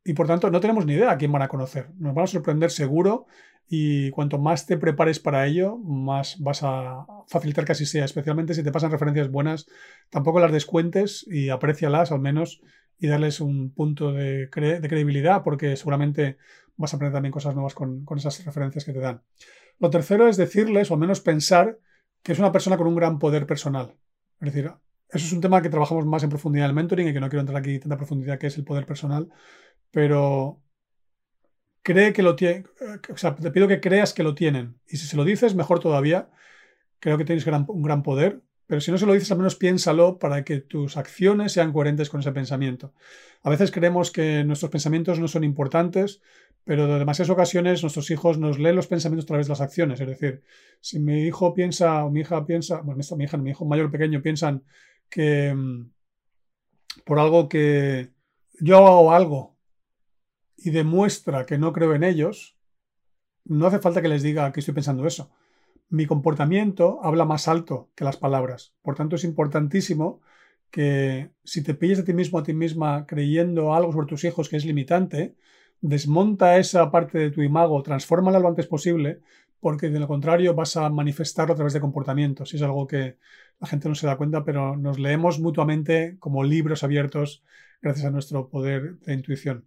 Y 0.05 0.13
por 0.15 0.29
tanto, 0.29 0.51
no 0.51 0.61
tenemos 0.61 0.87
ni 0.87 0.95
idea 0.95 1.11
a 1.11 1.19
quién 1.19 1.33
van 1.33 1.43
a 1.43 1.49
conocer. 1.49 1.91
Nos 1.99 2.15
van 2.15 2.25
a 2.25 2.29
sorprender 2.29 2.71
seguro. 2.71 3.27
Y 3.69 4.11
cuanto 4.11 4.39
más 4.39 4.67
te 4.67 4.77
prepares 4.77 5.19
para 5.19 5.47
ello, 5.47 5.77
más 5.77 6.39
vas 6.39 6.63
a 6.63 7.07
facilitar 7.27 7.65
que 7.65 7.73
así 7.73 7.85
sea. 7.85 8.05
Especialmente 8.05 8.55
si 8.55 8.63
te 8.63 8.71
pasan 8.71 8.93
referencias 8.93 9.31
buenas, 9.31 9.67
tampoco 10.11 10.39
las 10.39 10.53
descuentes 10.53 11.27
y 11.29 11.49
aprécialas 11.49 12.13
al 12.13 12.21
menos 12.21 12.61
y 12.99 13.09
darles 13.09 13.41
un 13.41 13.73
punto 13.73 14.13
de, 14.13 14.49
credibilidad 14.51 15.43
porque 15.43 15.77
seguramente 15.77 16.39
vas 16.77 16.93
a 16.93 16.97
aprender 16.97 17.15
también 17.15 17.33
cosas 17.33 17.55
nuevas 17.55 17.75
con, 17.75 18.05
esas 18.17 18.45
referencias 18.45 18.85
que 18.85 18.93
te 18.93 19.01
dan. 19.01 19.23
Lo 19.79 19.91
tercero 19.91 20.29
es 20.29 20.37
decirles, 20.37 20.91
o 20.91 20.95
al 20.95 21.01
menos 21.01 21.21
pensar, 21.21 21.79
que 22.23 22.33
es 22.33 22.39
una 22.39 22.53
persona 22.53 22.77
con 22.77 22.87
un 22.87 22.95
gran 22.95 23.19
poder 23.19 23.47
personal. 23.47 23.97
Es 24.41 24.53
decir, 24.53 24.73
eso 25.09 25.27
es 25.27 25.33
un 25.33 25.41
tema 25.41 25.61
que 25.61 25.71
trabajamos 25.71 26.07
más 26.07 26.23
en 26.23 26.31
profundidad 26.31 26.67
en 26.67 26.71
el 26.71 26.75
mentoring 26.75 27.09
y 27.09 27.13
que 27.13 27.21
no 27.21 27.29
quiero 27.29 27.41
entrar 27.41 27.59
aquí 27.59 27.75
en 27.75 27.81
tanta 27.81 27.97
profundidad 27.97 28.39
que 28.39 28.47
es 28.47 28.57
el 28.57 28.65
poder 28.65 28.87
personal, 28.87 29.29
pero 29.91 30.63
cree 31.87 32.13
que 32.13 32.23
lo 32.23 32.35
tiene, 32.35 32.65
o 33.09 33.17
sea, 33.17 33.37
te 33.37 33.53
pido 33.53 33.69
que 33.69 33.81
creas 33.81 34.13
que 34.13 34.25
lo 34.25 34.35
tienen. 34.35 34.75
Y 34.89 34.97
si 34.97 35.07
se 35.07 35.17
lo 35.17 35.25
dices, 35.25 35.55
mejor 35.55 35.79
todavía. 35.79 36.29
Creo 36.99 37.17
que 37.17 37.25
tienes 37.25 37.47
un 37.47 37.83
gran 37.83 38.03
poder 38.03 38.41
pero 38.67 38.81
si 38.81 38.91
no 38.91 38.99
se 38.99 39.07
lo 39.07 39.13
dices, 39.13 39.31
al 39.31 39.39
menos 39.39 39.55
piénsalo 39.55 40.19
para 40.19 40.45
que 40.45 40.61
tus 40.61 40.97
acciones 40.97 41.53
sean 41.53 41.73
coherentes 41.73 42.11
con 42.11 42.21
ese 42.21 42.33
pensamiento. 42.33 42.93
A 43.43 43.51
veces 43.51 43.71
creemos 43.71 44.11
que 44.11 44.43
nuestros 44.45 44.71
pensamientos 44.73 45.21
no 45.21 45.29
son 45.29 45.45
importantes, 45.45 46.21
pero 46.65 46.89
de 46.89 46.99
demasiadas 46.99 47.31
ocasiones 47.31 47.83
nuestros 47.83 48.11
hijos 48.11 48.39
nos 48.39 48.59
leen 48.59 48.75
los 48.75 48.89
pensamientos 48.89 49.25
a 49.27 49.29
través 49.29 49.47
de 49.47 49.53
las 49.53 49.61
acciones. 49.61 50.01
Es 50.01 50.09
decir, 50.09 50.43
si 50.81 50.99
mi 50.99 51.27
hijo 51.27 51.55
piensa 51.55 52.05
o 52.05 52.11
mi 52.11 52.21
hija 52.21 52.45
piensa, 52.45 52.81
bueno, 52.81 53.01
mi 53.17 53.25
hija, 53.25 53.37
mi 53.37 53.51
hijo 53.51 53.65
mayor 53.65 53.87
o 53.87 53.91
pequeño 53.91 54.21
piensan 54.21 54.65
que 55.09 55.55
mm, 55.55 55.91
por 57.05 57.21
algo 57.21 57.49
que 57.49 58.11
yo 58.59 58.79
hago 58.79 59.13
algo 59.13 59.56
y 60.57 60.71
demuestra 60.71 61.47
que 61.47 61.59
no 61.59 61.73
creo 61.73 61.95
en 61.95 62.05
ellos, 62.05 62.57
no 63.45 63.67
hace 63.67 63.79
falta 63.79 64.03
que 64.03 64.09
les 64.09 64.23
diga 64.23 64.53
que 64.53 64.61
estoy 64.61 64.75
pensando 64.75 65.07
eso 65.07 65.31
mi 65.89 66.07
comportamiento 66.07 67.01
habla 67.03 67.25
más 67.25 67.49
alto 67.49 67.91
que 67.95 68.05
las 68.05 68.17
palabras. 68.17 68.75
Por 68.83 68.95
tanto, 68.97 69.17
es 69.17 69.25
importantísimo 69.25 70.21
que 70.71 71.31
si 71.45 71.63
te 71.63 71.75
pilles 71.75 72.01
a 72.01 72.05
ti 72.05 72.13
mismo, 72.13 72.39
a 72.39 72.43
ti 72.43 72.55
misma, 72.55 73.07
creyendo 73.07 73.75
algo 73.75 73.93
sobre 73.93 74.09
tus 74.09 74.25
hijos 74.25 74.49
que 74.49 74.57
es 74.57 74.65
limitante, 74.65 75.37
desmonta 75.81 76.59
esa 76.59 76.91
parte 76.91 77.19
de 77.19 77.31
tu 77.31 77.43
imago, 77.43 77.83
transfórmala 77.83 78.41
lo 78.41 78.49
antes 78.49 78.67
posible, 78.67 79.21
porque 79.61 79.89
de 79.91 80.01
lo 80.01 80.09
contrario 80.09 80.55
vas 80.55 80.77
a 80.77 80.89
manifestarlo 80.91 81.53
a 81.55 81.57
través 81.57 81.73
de 81.73 81.81
comportamientos. 81.81 82.53
Es 82.55 82.63
algo 82.63 82.87
que 82.87 83.19
la 83.61 83.67
gente 83.69 83.89
no 83.89 83.95
se 83.95 84.07
da 84.07 84.17
cuenta, 84.17 84.45
pero 84.45 84.77
nos 84.77 84.99
leemos 84.99 85.39
mutuamente 85.41 86.17
como 86.19 86.45
libros 86.45 86.83
abiertos 86.83 87.45
gracias 87.81 88.07
a 88.07 88.11
nuestro 88.11 88.49
poder 88.49 88.99
de 89.01 89.15
intuición. 89.15 89.67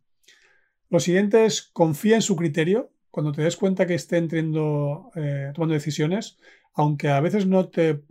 Lo 0.90 1.00
siguiente 1.00 1.46
es 1.46 1.62
confía 1.74 2.16
en 2.16 2.22
su 2.22 2.36
criterio. 2.36 2.92
Cuando 3.12 3.32
te 3.32 3.42
des 3.42 3.58
cuenta 3.58 3.88
que 3.88 3.96
esté 3.96 4.18
entrando, 4.18 5.12
eh, 5.16 5.52
tomando 5.54 5.74
decisiones, 5.74 6.38
aunque 6.74 7.10
a 7.10 7.20
veces 7.20 7.48
no 7.48 7.70
te, 7.70 8.04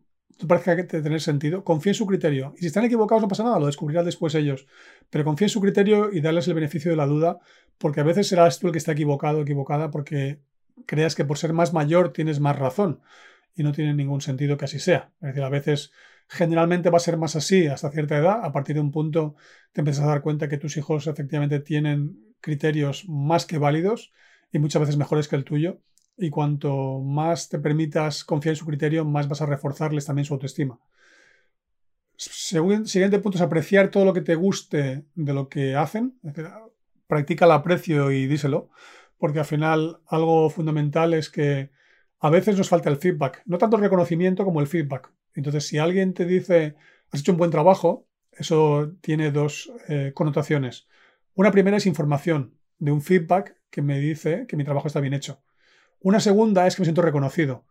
parezca 0.47 0.76
que 0.76 0.85
te 0.85 1.03
tener 1.03 1.20
sentido, 1.20 1.64
confía 1.64 1.91
en 1.91 1.95
su 1.95 2.07
criterio. 2.07 2.55
Y 2.57 2.61
si 2.61 2.66
están 2.66 2.85
equivocados 2.85 3.22
no 3.22 3.29
pasa 3.29 3.45
nada, 3.45 3.59
lo 3.59 3.66
descubrirán 3.66 4.05
después 4.05 4.35
ellos. 4.35 4.66
Pero 5.11 5.24
confía 5.24 5.47
en 5.47 5.51
su 5.51 5.61
criterio 5.61 6.12
y 6.12 6.20
darles 6.20 6.47
el 6.49 6.55
beneficio 6.55 6.91
de 6.91 6.97
la 6.97 7.07
duda, 7.07 7.39
porque 7.79 8.01
a 8.01 8.05
veces 8.05 8.29
serás 8.29 8.59
tú 8.59 8.68
el 8.68 8.72
que 8.72 8.79
está 8.79 8.93
equivocado 8.93 9.39
o 9.39 9.43
equivocada 9.43 9.91
porque 9.91 10.41
creas 10.87 11.14
que 11.14 11.24
por 11.24 11.39
ser 11.39 11.53
más 11.53 11.72
mayor 11.72 12.12
tienes 12.12 12.41
más 12.41 12.59
razón. 12.59 13.01
Y 13.57 13.62
no 13.64 13.72
tiene 13.72 13.95
ningún 13.95 14.20
sentido 14.20 14.57
que 14.57 14.66
así 14.66 14.79
sea. 14.79 15.11
Es 15.20 15.29
decir, 15.29 15.43
a 15.43 15.49
veces 15.49 15.93
generalmente 16.29 16.91
va 16.91 16.99
a 16.99 17.01
ser 17.01 17.16
más 17.16 17.35
así 17.35 17.66
hasta 17.66 17.91
cierta 17.91 18.16
edad. 18.16 18.45
A 18.45 18.53
partir 18.53 18.76
de 18.76 18.81
un 18.81 18.93
punto 18.93 19.35
te 19.72 19.81
empiezas 19.81 20.05
a 20.05 20.09
dar 20.09 20.22
cuenta 20.22 20.49
que 20.49 20.59
tus 20.59 20.76
hijos 20.76 21.07
efectivamente 21.09 21.59
tienen 21.61 22.28
criterios 22.41 23.09
más 23.09 23.47
que 23.47 23.59
válidos 23.59 24.12
y 24.53 24.59
muchas 24.59 24.80
veces 24.80 24.97
mejores 24.97 25.28
que 25.28 25.36
el 25.36 25.45
tuyo. 25.45 25.80
Y 26.16 26.30
cuanto 26.30 27.01
más 27.01 27.49
te 27.49 27.59
permitas 27.59 28.24
confiar 28.24 28.53
en 28.53 28.57
su 28.57 28.66
criterio, 28.66 29.05
más 29.05 29.28
vas 29.28 29.41
a 29.41 29.47
reforzarles 29.47 30.07
también 30.07 30.24
su 30.24 30.34
autoestima. 30.34 30.80
siguiente 32.16 33.18
punto 33.20 33.39
es 33.39 33.43
apreciar 33.43 33.91
todo 33.91 34.05
lo 34.05 34.12
que 34.12 34.22
te 34.22 34.34
guste 34.34 35.05
de 35.14 35.32
lo 35.32 35.49
que 35.49 35.76
hacen. 35.76 36.18
Practica 37.07 37.45
el 37.45 37.53
aprecio 37.53 38.11
y 38.11 38.26
díselo, 38.26 38.70
porque 39.16 39.39
al 39.39 39.45
final 39.45 40.01
algo 40.07 40.51
fundamental 40.51 41.14
es 41.14 41.30
que 41.30 41.70
a 42.20 42.30
veces 42.30 42.57
nos 42.59 42.68
falta 42.68 42.91
el 42.91 42.97
feedback. 42.97 43.43
No 43.47 43.59
tanto 43.59 43.76
el 43.76 43.82
reconocimiento 43.82 44.45
como 44.45 44.61
el 44.61 44.66
feedback. 44.66 45.12
Entonces, 45.34 45.66
si 45.66 45.78
alguien 45.78 46.14
te 46.14 46.24
dice, 46.24 46.74
has 47.11 47.20
hecho 47.20 47.32
un 47.32 47.39
buen 47.39 47.51
trabajo, 47.51 48.09
eso 48.32 48.93
tiene 49.01 49.30
dos 49.30 49.70
eh, 49.89 50.12
connotaciones. 50.14 50.89
Una 51.39 51.53
primera 51.53 51.76
es 51.76 51.86
información 51.86 52.59
de 52.80 52.91
un 52.91 53.01
feedback 53.01 53.55
que 53.70 53.80
me 53.80 54.01
dice 54.01 54.47
que 54.49 54.57
mi 54.57 54.64
trabajo 54.64 54.89
está 54.89 54.99
bien 54.99 55.14
hecho. 55.14 55.41
Una 56.01 56.18
segunda 56.18 56.66
es 56.66 56.74
que 56.74 56.82
me 56.82 56.86
siento 56.86 57.01
reconocido. 57.01 57.64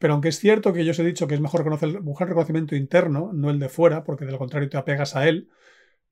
Pero 0.00 0.14
aunque 0.14 0.30
es 0.30 0.40
cierto 0.40 0.72
que 0.72 0.84
yo 0.84 0.90
os 0.90 0.98
he 0.98 1.04
dicho 1.04 1.28
que 1.28 1.36
es 1.36 1.40
mejor 1.40 1.62
buscar 2.02 2.26
reconocimiento 2.26 2.74
interno, 2.74 3.30
no 3.32 3.50
el 3.50 3.60
de 3.60 3.68
fuera, 3.68 4.02
porque 4.02 4.24
de 4.24 4.32
lo 4.32 4.38
contrario 4.38 4.68
te 4.68 4.76
apegas 4.76 5.14
a 5.14 5.28
él, 5.28 5.50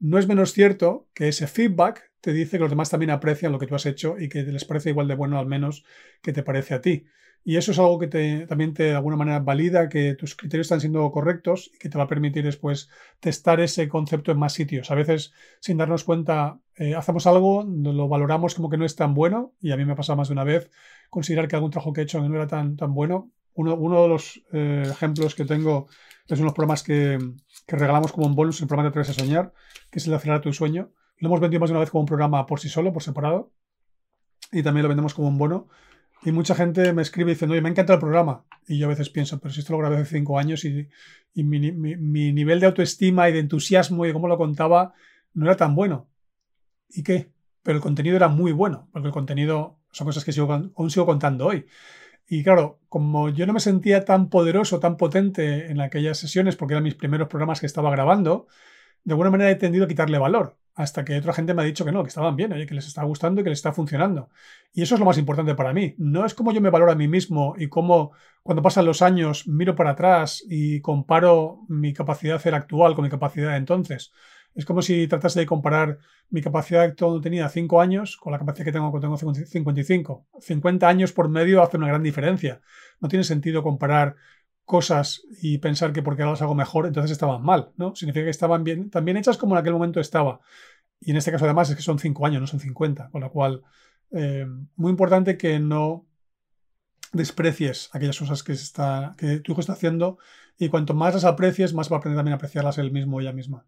no 0.00 0.18
es 0.18 0.26
menos 0.26 0.52
cierto 0.52 1.08
que 1.14 1.28
ese 1.28 1.46
feedback 1.46 2.10
te 2.20 2.32
dice 2.32 2.56
que 2.56 2.62
los 2.62 2.70
demás 2.70 2.90
también 2.90 3.10
aprecian 3.10 3.52
lo 3.52 3.58
que 3.58 3.66
tú 3.66 3.74
has 3.74 3.86
hecho 3.86 4.18
y 4.18 4.28
que 4.28 4.42
les 4.42 4.64
parece 4.64 4.90
igual 4.90 5.08
de 5.08 5.14
bueno 5.14 5.38
al 5.38 5.46
menos 5.46 5.84
que 6.22 6.32
te 6.32 6.42
parece 6.42 6.74
a 6.74 6.80
ti. 6.80 7.06
Y 7.42 7.56
eso 7.56 7.72
es 7.72 7.78
algo 7.78 7.98
que 7.98 8.06
te, 8.06 8.46
también 8.46 8.74
te 8.74 8.84
de 8.84 8.94
alguna 8.94 9.16
manera 9.16 9.38
valida 9.40 9.88
que 9.88 10.14
tus 10.14 10.36
criterios 10.36 10.66
están 10.66 10.80
siendo 10.80 11.10
correctos 11.10 11.70
y 11.74 11.78
que 11.78 11.88
te 11.88 11.96
va 11.96 12.04
a 12.04 12.08
permitir 12.08 12.44
después 12.44 12.90
testar 13.18 13.60
ese 13.60 13.88
concepto 13.88 14.30
en 14.30 14.38
más 14.38 14.52
sitios. 14.52 14.90
A 14.90 14.94
veces, 14.94 15.32
sin 15.60 15.78
darnos 15.78 16.04
cuenta, 16.04 16.60
eh, 16.76 16.94
hacemos 16.94 17.26
algo, 17.26 17.64
lo 17.64 18.08
valoramos 18.08 18.54
como 18.54 18.68
que 18.68 18.76
no 18.76 18.84
es 18.84 18.94
tan 18.94 19.14
bueno 19.14 19.54
y 19.60 19.70
a 19.72 19.76
mí 19.78 19.86
me 19.86 19.92
ha 19.92 19.96
pasado 19.96 20.18
más 20.18 20.28
de 20.28 20.34
una 20.34 20.44
vez 20.44 20.70
considerar 21.08 21.48
que 21.48 21.56
algún 21.56 21.70
trabajo 21.70 21.92
que 21.94 22.02
he 22.02 22.04
hecho 22.04 22.20
no 22.20 22.34
era 22.34 22.46
tan, 22.46 22.76
tan 22.76 22.92
bueno. 22.94 23.30
Uno, 23.54 24.02
de 24.02 24.08
los 24.08 24.42
eh, 24.52 24.84
ejemplos 24.90 25.34
que 25.34 25.44
tengo 25.44 25.88
es 26.34 26.40
unos 26.40 26.54
programas 26.54 26.82
que, 26.82 27.18
regalamos 27.66 28.12
como 28.12 28.26
un 28.26 28.34
bonus, 28.34 28.60
el 28.60 28.68
programa 28.68 28.84
de 28.84 28.88
Atreves 28.90 29.10
a 29.10 29.14
Soñar, 29.14 29.52
que 29.90 29.98
es 29.98 30.06
el 30.06 30.10
de 30.10 30.16
acelerar 30.16 30.40
tu 30.40 30.52
sueño. 30.52 30.92
Lo 31.18 31.28
hemos 31.28 31.40
vendido 31.40 31.60
más 31.60 31.70
de 31.70 31.74
una 31.74 31.80
vez 31.80 31.90
como 31.90 32.00
un 32.00 32.06
programa 32.06 32.46
por 32.46 32.60
sí 32.60 32.68
solo, 32.68 32.92
por 32.92 33.02
separado, 33.02 33.52
y 34.50 34.62
también 34.62 34.82
lo 34.82 34.88
vendemos 34.88 35.14
como 35.14 35.28
un 35.28 35.38
bono. 35.38 35.68
Y 36.22 36.32
mucha 36.32 36.54
gente 36.54 36.92
me 36.92 37.02
escribe 37.02 37.30
diciendo, 37.30 37.52
oye, 37.52 37.62
me 37.62 37.70
encanta 37.70 37.94
el 37.94 37.98
programa. 37.98 38.44
Y 38.66 38.78
yo 38.78 38.86
a 38.86 38.90
veces 38.90 39.08
pienso, 39.08 39.38
pero 39.38 39.54
si 39.54 39.60
esto 39.60 39.72
lo 39.72 39.78
grabé 39.78 39.96
hace 39.96 40.16
cinco 40.16 40.38
años 40.38 40.64
y, 40.64 40.88
mi, 41.34 42.32
nivel 42.32 42.60
de 42.60 42.66
autoestima 42.66 43.28
y 43.28 43.32
de 43.32 43.38
entusiasmo 43.38 44.04
y 44.04 44.12
cómo 44.12 44.28
lo 44.28 44.36
contaba 44.36 44.94
no 45.32 45.46
era 45.46 45.56
tan 45.56 45.74
bueno. 45.74 46.08
¿Y 46.88 47.02
qué? 47.02 47.32
Pero 47.62 47.76
el 47.76 47.82
contenido 47.82 48.16
era 48.16 48.28
muy 48.28 48.52
bueno, 48.52 48.88
porque 48.92 49.08
el 49.08 49.14
contenido 49.14 49.78
son 49.92 50.06
cosas 50.06 50.24
que 50.24 50.38
aún 50.38 50.90
sigo 50.90 51.06
contando 51.06 51.46
hoy. 51.46 51.66
Y 52.32 52.44
claro, 52.44 52.78
como 52.88 53.28
yo 53.30 53.44
no 53.44 53.52
me 53.52 53.58
sentía 53.58 54.04
tan 54.04 54.28
poderoso, 54.28 54.78
tan 54.78 54.96
potente 54.96 55.68
en 55.68 55.80
aquellas 55.80 56.16
sesiones, 56.16 56.54
porque 56.54 56.74
eran 56.74 56.84
mis 56.84 56.94
primeros 56.94 57.26
programas 57.26 57.58
que 57.58 57.66
estaba 57.66 57.90
grabando, 57.90 58.46
de 59.02 59.14
alguna 59.14 59.30
manera 59.30 59.50
he 59.50 59.56
tendido 59.56 59.84
a 59.84 59.88
quitarle 59.88 60.16
valor 60.16 60.56
hasta 60.76 61.04
que 61.04 61.18
otra 61.18 61.32
gente 61.32 61.54
me 61.54 61.62
ha 61.62 61.64
dicho 61.64 61.84
que 61.84 61.90
no, 61.90 62.04
que 62.04 62.08
estaban 62.08 62.36
bien, 62.36 62.52
que 62.68 62.74
les 62.74 62.86
está 62.86 63.02
gustando 63.02 63.40
y 63.40 63.44
que 63.44 63.50
les 63.50 63.58
está 63.58 63.72
funcionando. 63.72 64.30
Y 64.72 64.82
eso 64.82 64.94
es 64.94 65.00
lo 65.00 65.06
más 65.06 65.18
importante 65.18 65.56
para 65.56 65.72
mí. 65.72 65.96
No 65.98 66.24
es 66.24 66.34
como 66.34 66.52
yo 66.52 66.60
me 66.60 66.70
valoro 66.70 66.92
a 66.92 66.94
mí 66.94 67.08
mismo 67.08 67.56
y 67.58 67.66
cómo 67.66 68.12
cuando 68.44 68.62
pasan 68.62 68.86
los 68.86 69.02
años 69.02 69.48
miro 69.48 69.74
para 69.74 69.90
atrás 69.90 70.44
y 70.48 70.80
comparo 70.82 71.62
mi 71.66 71.92
capacidad 71.92 72.34
de 72.34 72.36
hacer 72.36 72.54
actual 72.54 72.94
con 72.94 73.02
mi 73.02 73.10
capacidad 73.10 73.50
de 73.50 73.56
entonces. 73.56 74.12
Es 74.54 74.64
como 74.64 74.82
si 74.82 75.06
tratase 75.06 75.40
de 75.40 75.46
comparar 75.46 75.98
mi 76.28 76.42
capacidad 76.42 76.94
cuando 76.98 77.20
tenía 77.20 77.48
5 77.48 77.80
años 77.80 78.16
con 78.16 78.32
la 78.32 78.38
capacidad 78.38 78.64
que 78.64 78.72
tengo 78.72 78.90
cuando 78.90 79.16
tengo 79.16 79.34
55. 79.34 80.26
50 80.40 80.88
años 80.88 81.12
por 81.12 81.28
medio 81.28 81.62
hace 81.62 81.76
una 81.76 81.88
gran 81.88 82.02
diferencia. 82.02 82.60
No 83.00 83.08
tiene 83.08 83.24
sentido 83.24 83.62
comparar 83.62 84.16
cosas 84.64 85.22
y 85.42 85.58
pensar 85.58 85.92
que 85.92 86.02
porque 86.02 86.22
ahora 86.22 86.32
las 86.32 86.42
hago 86.42 86.54
mejor, 86.54 86.86
entonces 86.86 87.10
estaban 87.10 87.42
mal, 87.42 87.72
¿no? 87.76 87.94
Significa 87.96 88.24
que 88.24 88.30
estaban 88.30 88.62
bien, 88.62 88.90
tan 88.90 89.04
bien 89.04 89.16
hechas 89.16 89.36
como 89.36 89.54
en 89.54 89.60
aquel 89.60 89.72
momento 89.72 90.00
estaba. 90.00 90.40
Y 91.00 91.10
en 91.10 91.16
este 91.16 91.32
caso 91.32 91.44
además 91.44 91.70
es 91.70 91.76
que 91.76 91.82
son 91.82 91.98
5 91.98 92.26
años, 92.26 92.40
no 92.40 92.46
son 92.46 92.60
50, 92.60 93.10
con 93.10 93.20
lo 93.20 93.30
cual 93.32 93.62
eh, 94.12 94.46
muy 94.76 94.90
importante 94.90 95.36
que 95.36 95.58
no 95.58 96.06
desprecies 97.12 97.90
aquellas 97.92 98.18
cosas 98.18 98.42
que, 98.42 98.54
que 99.16 99.40
tu 99.40 99.52
hijo 99.52 99.60
está 99.60 99.72
haciendo 99.72 100.18
y 100.58 100.68
cuanto 100.68 100.94
más 100.94 101.14
las 101.14 101.24
aprecies, 101.24 101.74
más 101.74 101.90
va 101.90 101.96
a 101.96 101.98
aprender 101.98 102.18
también 102.18 102.34
a 102.34 102.36
apreciarlas 102.36 102.78
él 102.78 102.92
mismo 102.92 103.16
o 103.16 103.20
ella 103.20 103.32
misma. 103.32 103.66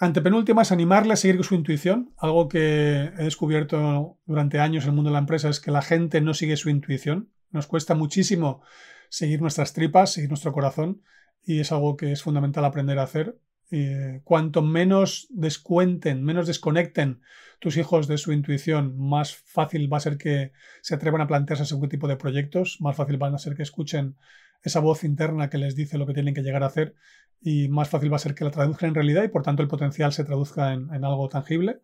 Antepenúltima 0.00 0.62
es 0.62 0.70
animarle 0.70 1.12
a 1.12 1.16
seguir 1.16 1.42
su 1.42 1.56
intuición. 1.56 2.14
Algo 2.18 2.48
que 2.48 3.10
he 3.18 3.24
descubierto 3.24 4.20
durante 4.26 4.60
años 4.60 4.84
en 4.84 4.90
el 4.90 4.94
mundo 4.94 5.10
de 5.10 5.14
la 5.14 5.18
empresa 5.18 5.48
es 5.48 5.58
que 5.58 5.72
la 5.72 5.82
gente 5.82 6.20
no 6.20 6.34
sigue 6.34 6.56
su 6.56 6.70
intuición. 6.70 7.30
Nos 7.50 7.66
cuesta 7.66 7.96
muchísimo 7.96 8.62
seguir 9.08 9.40
nuestras 9.40 9.72
tripas, 9.72 10.12
seguir 10.12 10.30
nuestro 10.30 10.52
corazón 10.52 11.02
y 11.44 11.58
es 11.58 11.72
algo 11.72 11.96
que 11.96 12.12
es 12.12 12.22
fundamental 12.22 12.64
aprender 12.64 13.00
a 13.00 13.02
hacer. 13.02 13.40
Eh, 13.72 14.20
cuanto 14.22 14.62
menos 14.62 15.26
descuenten, 15.30 16.22
menos 16.22 16.46
desconecten 16.46 17.20
tus 17.58 17.76
hijos 17.76 18.06
de 18.06 18.18
su 18.18 18.32
intuición, 18.32 18.96
más 18.96 19.34
fácil 19.34 19.92
va 19.92 19.96
a 19.96 20.00
ser 20.00 20.16
que 20.16 20.52
se 20.80 20.94
atrevan 20.94 21.22
a 21.22 21.26
plantearse 21.26 21.64
según 21.64 21.88
tipo 21.88 22.06
de 22.06 22.16
proyectos, 22.16 22.78
más 22.80 22.96
fácil 22.96 23.16
van 23.16 23.34
a 23.34 23.38
ser 23.38 23.56
que 23.56 23.64
escuchen 23.64 24.16
esa 24.62 24.80
voz 24.80 25.04
interna 25.04 25.50
que 25.50 25.58
les 25.58 25.76
dice 25.76 25.98
lo 25.98 26.06
que 26.06 26.14
tienen 26.14 26.34
que 26.34 26.42
llegar 26.42 26.62
a 26.62 26.66
hacer 26.66 26.94
y 27.40 27.68
más 27.68 27.88
fácil 27.88 28.12
va 28.12 28.16
a 28.16 28.20
ser 28.20 28.34
que 28.34 28.44
la 28.44 28.50
traduzcan 28.50 28.90
en 28.90 28.94
realidad 28.94 29.22
y 29.22 29.28
por 29.28 29.42
tanto 29.42 29.62
el 29.62 29.68
potencial 29.68 30.12
se 30.12 30.24
traduzca 30.24 30.72
en, 30.72 31.04
algo 31.04 31.28
tangible. 31.28 31.80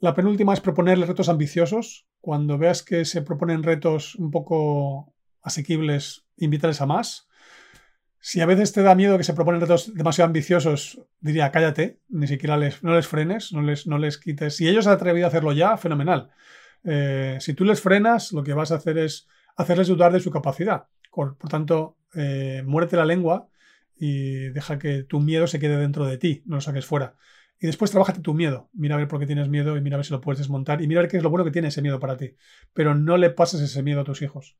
La 0.00 0.14
penúltima 0.14 0.52
es 0.54 0.60
proponerles 0.60 1.08
retos 1.08 1.28
ambiciosos. 1.28 2.06
Cuando 2.20 2.58
veas 2.58 2.82
que 2.82 3.04
se 3.04 3.22
proponen 3.22 3.64
retos 3.64 4.14
un 4.14 4.30
poco 4.30 5.12
asequibles, 5.42 6.26
invítales 6.36 6.80
a 6.80 6.86
más. 6.86 7.28
Si 8.20 8.40
a 8.40 8.46
veces 8.46 8.72
te 8.72 8.82
da 8.82 8.94
miedo 8.94 9.16
que 9.16 9.24
se 9.24 9.34
proponen 9.34 9.60
retos 9.60 9.94
demasiado 9.94 10.26
ambiciosos, 10.26 11.00
diría 11.20 11.50
cállate, 11.50 12.00
ni 12.08 12.26
siquiera 12.26 12.56
les, 12.56 12.82
no 12.82 12.94
les 12.94 13.06
frenes, 13.06 13.52
no 13.52 13.62
les, 13.62 13.86
no 13.86 13.98
les 13.98 14.18
quites. 14.18 14.56
Si 14.56 14.68
ellos 14.68 14.86
han 14.86 14.94
atrevido 14.94 15.26
a 15.26 15.28
hacerlo 15.28 15.52
ya, 15.52 15.76
fenomenal. 15.76 16.30
Eh, 16.84 17.38
si 17.40 17.54
tú 17.54 17.64
les 17.64 17.80
frenas, 17.80 18.32
lo 18.32 18.44
que 18.44 18.54
vas 18.54 18.70
a 18.70 18.76
hacer 18.76 18.98
es 18.98 19.28
hacerles 19.56 19.88
dudar 19.88 20.12
de 20.12 20.20
su 20.20 20.30
capacidad. 20.30 20.86
Por, 21.10 21.36
tanto, 21.48 21.96
eh, 22.14 22.62
muérete 22.66 22.96
la 22.96 23.04
lengua 23.04 23.48
y 23.96 24.50
deja 24.50 24.78
que 24.78 25.02
tu 25.02 25.20
miedo 25.20 25.46
se 25.46 25.58
quede 25.58 25.76
dentro 25.76 26.06
de 26.06 26.18
ti, 26.18 26.42
no 26.46 26.56
lo 26.56 26.60
saques 26.60 26.86
fuera. 26.86 27.16
Y 27.60 27.66
después 27.66 27.90
trabájate 27.90 28.20
tu 28.20 28.34
miedo. 28.34 28.70
Mira 28.72 28.94
a 28.94 28.98
ver 28.98 29.08
por 29.08 29.18
qué 29.18 29.26
tienes 29.26 29.48
miedo 29.48 29.76
y 29.76 29.80
mira 29.80 29.96
a 29.96 29.98
ver 29.98 30.06
si 30.06 30.12
lo 30.12 30.20
puedes 30.20 30.38
desmontar 30.38 30.80
y 30.80 30.86
mira 30.86 31.00
a 31.00 31.02
ver 31.02 31.10
qué 31.10 31.16
es 31.16 31.22
lo 31.22 31.30
bueno 31.30 31.44
que 31.44 31.50
tiene 31.50 31.68
ese 31.68 31.82
miedo 31.82 31.98
para 31.98 32.16
ti. 32.16 32.36
Pero 32.72 32.94
no 32.94 33.16
le 33.16 33.30
pases 33.30 33.60
ese 33.60 33.82
miedo 33.82 34.00
a 34.00 34.04
tus 34.04 34.22
hijos. 34.22 34.56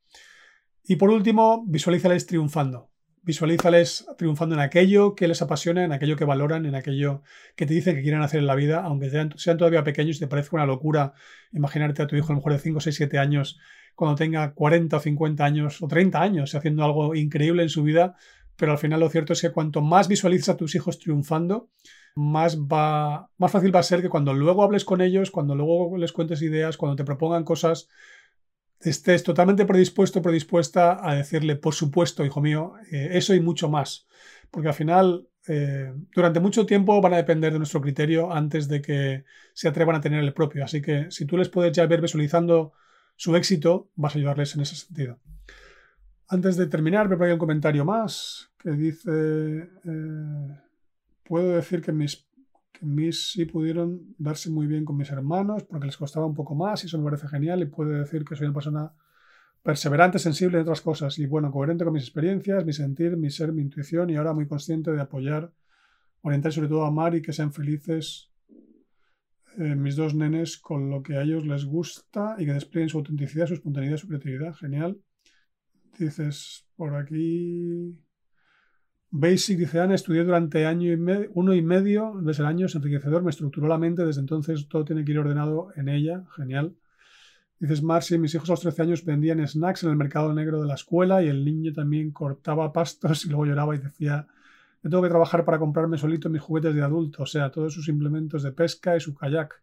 Y 0.83 0.97
por 0.97 1.09
último, 1.09 1.63
visualízales 1.67 2.25
triunfando. 2.25 2.89
Visualízales 3.21 4.05
triunfando 4.17 4.55
en 4.55 4.61
aquello 4.61 5.15
que 5.15 5.27
les 5.27 5.41
apasiona, 5.41 5.83
en 5.83 5.91
aquello 5.91 6.15
que 6.15 6.25
valoran, 6.25 6.65
en 6.65 6.75
aquello 6.75 7.21
que 7.55 7.65
te 7.65 7.73
dicen 7.73 7.95
que 7.95 8.01
quieren 8.01 8.21
hacer 8.21 8.39
en 8.39 8.47
la 8.47 8.55
vida, 8.55 8.81
aunque 8.83 9.09
sean, 9.09 9.57
todavía 9.57 9.83
pequeños 9.83 10.17
y 10.17 10.19
te 10.19 10.27
parezca 10.27 10.55
una 10.55 10.65
locura 10.65 11.13
imaginarte 11.51 12.01
a 12.01 12.07
tu 12.07 12.15
hijo 12.15 12.27
a 12.27 12.31
lo 12.31 12.37
mejor 12.37 12.53
de 12.53 12.59
5, 12.59 12.79
6, 12.79 12.95
7 12.95 13.17
años, 13.17 13.59
cuando 13.99 14.15
tenga 14.15 14.53
40 14.53 14.95
o 14.95 14.99
50 15.01 15.43
años 15.43 15.81
o 15.81 15.87
30 15.89 16.21
años 16.21 16.55
haciendo 16.55 16.85
algo 16.85 17.15
increíble 17.15 17.63
en 17.63 17.67
su 17.67 17.83
vida, 17.83 18.15
pero 18.55 18.71
al 18.71 18.77
final 18.77 19.01
lo 19.01 19.09
cierto 19.09 19.33
es 19.33 19.41
que 19.41 19.51
cuanto 19.51 19.81
más 19.81 20.07
visualices 20.07 20.47
a 20.47 20.55
tus 20.55 20.73
hijos 20.73 20.99
triunfando, 20.99 21.69
más, 22.15 22.57
va, 22.61 23.29
más 23.37 23.51
fácil 23.51 23.75
va 23.75 23.81
a 23.81 23.83
ser 23.83 24.01
que 24.01 24.07
cuando 24.07 24.33
luego 24.33 24.63
hables 24.63 24.85
con 24.85 25.01
ellos, 25.01 25.31
cuando 25.31 25.53
luego 25.53 25.97
les 25.97 26.13
cuentes 26.13 26.41
ideas, 26.41 26.77
cuando 26.77 26.95
te 26.95 27.03
propongan 27.03 27.43
cosas, 27.43 27.89
estés 28.79 29.21
totalmente 29.21 29.65
predispuesto, 29.65 30.21
predispuesta 30.21 30.97
a 31.05 31.15
decirle, 31.15 31.57
por 31.57 31.73
supuesto, 31.73 32.23
hijo 32.23 32.39
mío, 32.39 32.75
eh, 32.93 33.09
eso 33.11 33.35
y 33.35 33.41
mucho 33.41 33.67
más. 33.67 34.07
Porque 34.49 34.69
al 34.69 34.73
final, 34.75 35.27
eh, 35.45 35.91
durante 36.15 36.39
mucho 36.39 36.65
tiempo 36.65 37.01
van 37.01 37.15
a 37.15 37.17
depender 37.17 37.51
de 37.51 37.57
nuestro 37.59 37.81
criterio 37.81 38.31
antes 38.31 38.69
de 38.69 38.81
que 38.81 39.25
se 39.53 39.67
atrevan 39.67 39.97
a 39.97 40.01
tener 40.01 40.23
el 40.23 40.33
propio. 40.33 40.63
Así 40.63 40.81
que 40.81 41.11
si 41.11 41.25
tú 41.25 41.35
les 41.35 41.49
puedes 41.49 41.73
ya 41.73 41.85
ver 41.85 41.99
visualizando 41.99 42.71
su 43.19 43.35
éxito, 43.35 43.91
vas 43.97 44.15
a 44.15 44.17
ayudarles 44.17 44.55
en 44.55 44.61
ese 44.61 44.77
sentido. 44.77 45.19
Antes 46.29 46.55
de 46.55 46.67
terminar, 46.67 47.09
me 47.09 47.25
hay 47.25 47.33
un 47.33 47.37
comentario 47.37 47.83
más 47.83 48.49
que 48.57 48.71
dice, 48.71 49.11
eh, 49.83 50.57
puedo 51.25 51.51
decir 51.51 51.81
que 51.81 51.91
mis, 51.91 52.25
que 52.71 52.85
mis 52.85 53.31
sí 53.33 53.43
pudieron 53.43 54.15
darse 54.17 54.49
muy 54.49 54.67
bien 54.67 54.85
con 54.85 54.95
mis 54.95 55.11
hermanos 55.11 55.63
porque 55.63 55.87
les 55.87 55.97
costaba 55.97 56.25
un 56.25 56.33
poco 56.33 56.55
más 56.55 56.81
y 56.81 56.87
eso 56.87 56.97
me 56.97 57.03
parece 57.03 57.27
genial 57.27 57.61
y 57.61 57.65
puedo 57.65 57.89
decir 57.89 58.23
que 58.23 58.37
soy 58.37 58.45
una 58.45 58.53
persona 58.53 58.93
perseverante, 59.63 60.17
sensible 60.17 60.57
en 60.57 60.61
otras 60.61 60.79
cosas 60.79 61.19
y 61.19 61.25
bueno, 61.25 61.51
coherente 61.51 61.83
con 61.83 61.93
mis 61.93 62.03
experiencias, 62.03 62.63
mi 62.63 62.71
sentir, 62.71 63.17
mi 63.17 63.29
ser, 63.29 63.51
mi 63.51 63.63
intuición 63.63 64.09
y 64.11 64.15
ahora 64.15 64.31
muy 64.31 64.47
consciente 64.47 64.93
de 64.93 65.01
apoyar, 65.01 65.51
orientar 66.21 66.53
sobre 66.53 66.69
todo 66.69 66.85
a 66.85 66.87
amar 66.87 67.15
y 67.15 67.21
que 67.21 67.33
sean 67.33 67.51
felices 67.51 68.28
eh, 69.57 69.75
mis 69.75 69.95
dos 69.95 70.13
nenes 70.15 70.57
con 70.57 70.89
lo 70.89 71.01
que 71.01 71.17
a 71.17 71.23
ellos 71.23 71.45
les 71.45 71.65
gusta 71.65 72.35
y 72.37 72.45
que 72.45 72.53
desplieguen 72.53 72.89
su 72.89 72.97
autenticidad, 72.99 73.47
su 73.47 73.55
espontaneidad, 73.55 73.97
su 73.97 74.07
creatividad. 74.07 74.53
Genial. 74.53 74.99
Dices 75.97 76.65
por 76.75 76.95
aquí. 76.95 77.97
Basic, 79.11 79.57
dice 79.57 79.79
Ana, 79.79 79.95
estudié 79.95 80.23
durante 80.23 80.67
año 80.67 80.93
y 80.93 81.29
uno 81.33 81.53
y 81.55 81.63
medio, 81.63 82.13
desde 82.21 82.43
el 82.43 82.47
año 82.47 82.67
es 82.67 82.75
enriquecedor, 82.75 83.23
me 83.23 83.31
estructuró 83.31 83.67
la 83.67 83.79
mente, 83.79 84.05
desde 84.05 84.21
entonces 84.21 84.67
todo 84.69 84.85
tiene 84.85 85.03
que 85.03 85.13
ir 85.13 85.17
ordenado 85.17 85.69
en 85.75 85.89
ella, 85.89 86.25
genial. 86.35 86.75
Dices, 87.59 87.81
Marcy, 87.81 88.19
mis 88.19 88.35
hijos 88.35 88.49
a 88.49 88.53
los 88.53 88.61
13 88.61 88.83
años 88.83 89.03
vendían 89.03 89.45
snacks 89.45 89.83
en 89.83 89.89
el 89.89 89.97
mercado 89.97 90.31
negro 90.33 90.61
de 90.61 90.67
la 90.67 90.75
escuela 90.75 91.23
y 91.23 91.27
el 91.27 91.43
niño 91.43 91.73
también 91.73 92.11
cortaba 92.11 92.71
pastos 92.71 93.25
y 93.25 93.29
luego 93.29 93.47
lloraba 93.47 93.75
y 93.75 93.79
decía, 93.79 94.27
yo 94.83 94.89
tengo 94.89 95.03
que 95.03 95.09
trabajar 95.09 95.45
para 95.45 95.59
comprarme 95.59 95.97
solito 95.97 96.29
mis 96.29 96.41
juguetes 96.41 96.73
de 96.73 96.81
adulto, 96.81 97.23
o 97.23 97.25
sea, 97.25 97.51
todos 97.51 97.73
sus 97.73 97.87
implementos 97.87 98.43
de 98.43 98.51
pesca 98.51 98.95
y 98.95 98.99
su 98.99 99.13
kayak. 99.13 99.61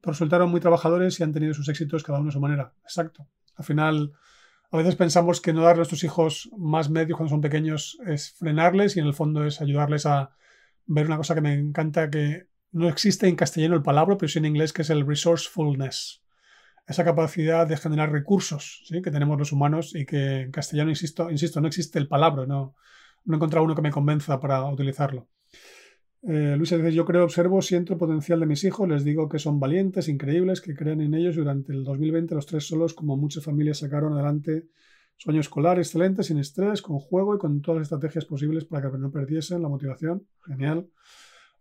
Pero 0.00 0.12
resultaron 0.12 0.50
muy 0.50 0.60
trabajadores 0.60 1.18
y 1.20 1.22
han 1.22 1.32
tenido 1.32 1.54
sus 1.54 1.68
éxitos 1.68 2.02
cada 2.02 2.20
uno 2.20 2.30
a 2.30 2.32
su 2.32 2.40
manera. 2.40 2.72
Exacto. 2.82 3.26
Al 3.56 3.64
final, 3.64 4.12
a 4.70 4.76
veces 4.76 4.96
pensamos 4.96 5.40
que 5.40 5.52
no 5.52 5.62
darle 5.62 5.74
a 5.74 5.76
nuestros 5.78 6.04
hijos 6.04 6.50
más 6.56 6.90
medios 6.90 7.16
cuando 7.16 7.30
son 7.30 7.40
pequeños 7.40 7.98
es 8.06 8.32
frenarles 8.32 8.96
y 8.96 9.00
en 9.00 9.06
el 9.06 9.14
fondo 9.14 9.44
es 9.44 9.60
ayudarles 9.60 10.06
a 10.06 10.30
ver 10.86 11.06
una 11.06 11.16
cosa 11.16 11.34
que 11.34 11.40
me 11.40 11.54
encanta 11.54 12.10
que 12.10 12.48
no 12.72 12.88
existe 12.88 13.28
en 13.28 13.36
castellano 13.36 13.74
el 13.74 13.82
palabra, 13.82 14.16
pero 14.16 14.28
sí 14.28 14.38
en 14.38 14.46
inglés, 14.46 14.72
que 14.72 14.82
es 14.82 14.90
el 14.90 15.06
resourcefulness 15.06 16.22
esa 16.86 17.04
capacidad 17.04 17.66
de 17.66 17.76
generar 17.76 18.12
recursos 18.12 18.82
¿sí? 18.86 19.02
que 19.02 19.10
tenemos 19.10 19.38
los 19.38 19.52
humanos 19.52 19.94
y 19.94 20.06
que 20.06 20.42
en 20.42 20.52
castellano, 20.52 20.90
insisto, 20.90 21.30
insisto 21.30 21.60
no 21.60 21.68
existe 21.68 21.98
el 21.98 22.08
palabra, 22.08 22.46
no, 22.46 22.76
no 23.26 23.34
he 23.34 23.36
encontrado 23.36 23.64
uno 23.64 23.74
que 23.74 23.82
me 23.82 23.90
convenza 23.90 24.40
para 24.40 24.64
utilizarlo. 24.64 25.28
Eh, 26.22 26.56
Luisa 26.56 26.76
dice, 26.76 26.92
yo 26.92 27.04
creo, 27.04 27.24
observo, 27.24 27.60
siento 27.62 27.92
el 27.92 27.98
potencial 27.98 28.40
de 28.40 28.46
mis 28.46 28.64
hijos, 28.64 28.88
les 28.88 29.04
digo 29.04 29.28
que 29.28 29.38
son 29.38 29.60
valientes, 29.60 30.08
increíbles, 30.08 30.60
que 30.60 30.74
creen 30.74 31.00
en 31.00 31.14
ellos. 31.14 31.36
Durante 31.36 31.72
el 31.72 31.84
2020 31.84 32.34
los 32.34 32.46
tres 32.46 32.66
solos, 32.66 32.94
como 32.94 33.16
muchas 33.16 33.44
familias, 33.44 33.78
sacaron 33.78 34.14
adelante 34.14 34.66
su 35.18 35.30
año 35.30 35.40
escolar 35.40 35.78
excelente, 35.78 36.22
sin 36.22 36.38
estrés, 36.38 36.82
con 36.82 36.98
juego 36.98 37.34
y 37.34 37.38
con 37.38 37.60
todas 37.62 37.78
las 37.78 37.86
estrategias 37.86 38.24
posibles 38.24 38.64
para 38.64 38.90
que 38.90 38.98
no 38.98 39.10
perdiesen 39.10 39.62
la 39.62 39.68
motivación. 39.68 40.26
Genial. 40.46 40.88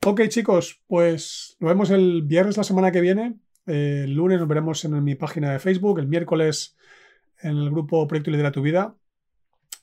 Ok 0.05 0.21
chicos, 0.27 0.81
pues 0.87 1.57
lo 1.59 1.67
vemos 1.67 1.89
el 1.89 2.23
viernes 2.23 2.57
la 2.57 2.63
semana 2.63 2.91
que 2.91 3.01
viene 3.01 3.39
el 3.65 4.13
lunes 4.13 4.39
nos 4.39 4.47
veremos 4.47 4.85
en 4.85 5.03
mi 5.03 5.15
página 5.15 5.51
de 5.51 5.59
Facebook, 5.59 5.99
el 5.99 6.07
miércoles 6.07 6.77
en 7.41 7.57
el 7.57 7.71
grupo 7.71 8.07
Proyecto 8.07 8.31
Lidera 8.31 8.51
tu 8.51 8.61
Vida. 8.61 8.95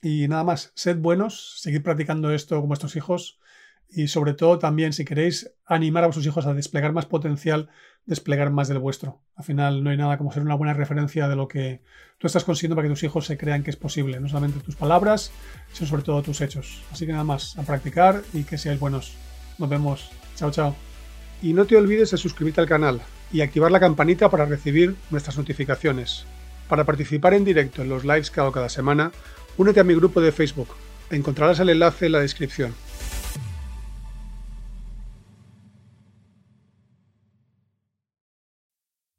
Y 0.03 0.27
nada 0.27 0.43
más, 0.43 0.73
sed 0.75 0.97
buenos, 0.97 1.55
seguid 1.61 1.81
practicando 1.81 2.31
esto 2.33 2.59
con 2.59 2.67
vuestros 2.67 2.97
hijos 2.97 3.39
y 3.89 4.09
sobre 4.09 4.33
todo 4.33 4.59
también 4.59 4.91
si 4.91 5.05
queréis 5.05 5.51
animar 5.65 6.03
a 6.03 6.07
vuestros 6.07 6.25
hijos 6.25 6.45
a 6.45 6.53
desplegar 6.53 6.91
más 6.91 7.05
potencial, 7.05 7.69
desplegar 8.05 8.49
más 8.51 8.67
del 8.67 8.79
vuestro. 8.79 9.21
Al 9.37 9.45
final 9.45 9.81
no 9.81 9.91
hay 9.91 9.97
nada 9.97 10.17
como 10.17 10.33
ser 10.33 10.43
una 10.43 10.55
buena 10.55 10.73
referencia 10.73 11.29
de 11.29 11.37
lo 11.37 11.47
que 11.47 11.83
tú 12.17 12.27
estás 12.27 12.43
consiguiendo 12.43 12.75
para 12.75 12.89
que 12.89 12.93
tus 12.93 13.03
hijos 13.03 13.25
se 13.25 13.37
crean 13.37 13.63
que 13.63 13.69
es 13.69 13.77
posible, 13.77 14.19
no 14.19 14.27
solamente 14.27 14.59
tus 14.59 14.75
palabras, 14.75 15.31
sino 15.71 15.87
sobre 15.87 16.03
todo 16.03 16.21
tus 16.21 16.41
hechos. 16.41 16.83
Así 16.91 17.05
que 17.05 17.13
nada 17.13 17.23
más, 17.23 17.57
a 17.57 17.61
practicar 17.61 18.23
y 18.33 18.43
que 18.43 18.57
seáis 18.57 18.81
buenos. 18.81 19.13
Nos 19.57 19.69
vemos. 19.69 20.11
Chao, 20.35 20.51
chao. 20.51 20.75
Y 21.41 21.53
no 21.53 21.63
te 21.63 21.77
olvides 21.77 22.11
de 22.11 22.17
suscribirte 22.17 22.59
al 22.59 22.67
canal 22.67 22.99
y 23.31 23.39
activar 23.39 23.71
la 23.71 23.79
campanita 23.79 24.29
para 24.29 24.45
recibir 24.45 24.97
nuestras 25.11 25.37
notificaciones. 25.37 26.25
Para 26.67 26.83
participar 26.83 27.33
en 27.35 27.45
directo 27.45 27.83
en 27.83 27.89
los 27.89 28.03
lives 28.03 28.31
que 28.31 28.39
hago 28.41 28.51
cada 28.51 28.69
semana, 28.69 29.11
únete 29.57 29.79
a 29.79 29.83
mi 29.83 29.95
grupo 29.95 30.21
de 30.21 30.31
Facebook. 30.31 30.69
Encontrarás 31.09 31.59
el 31.59 31.69
enlace 31.69 32.07
en 32.07 32.13
la 32.13 32.19
descripción. 32.19 32.73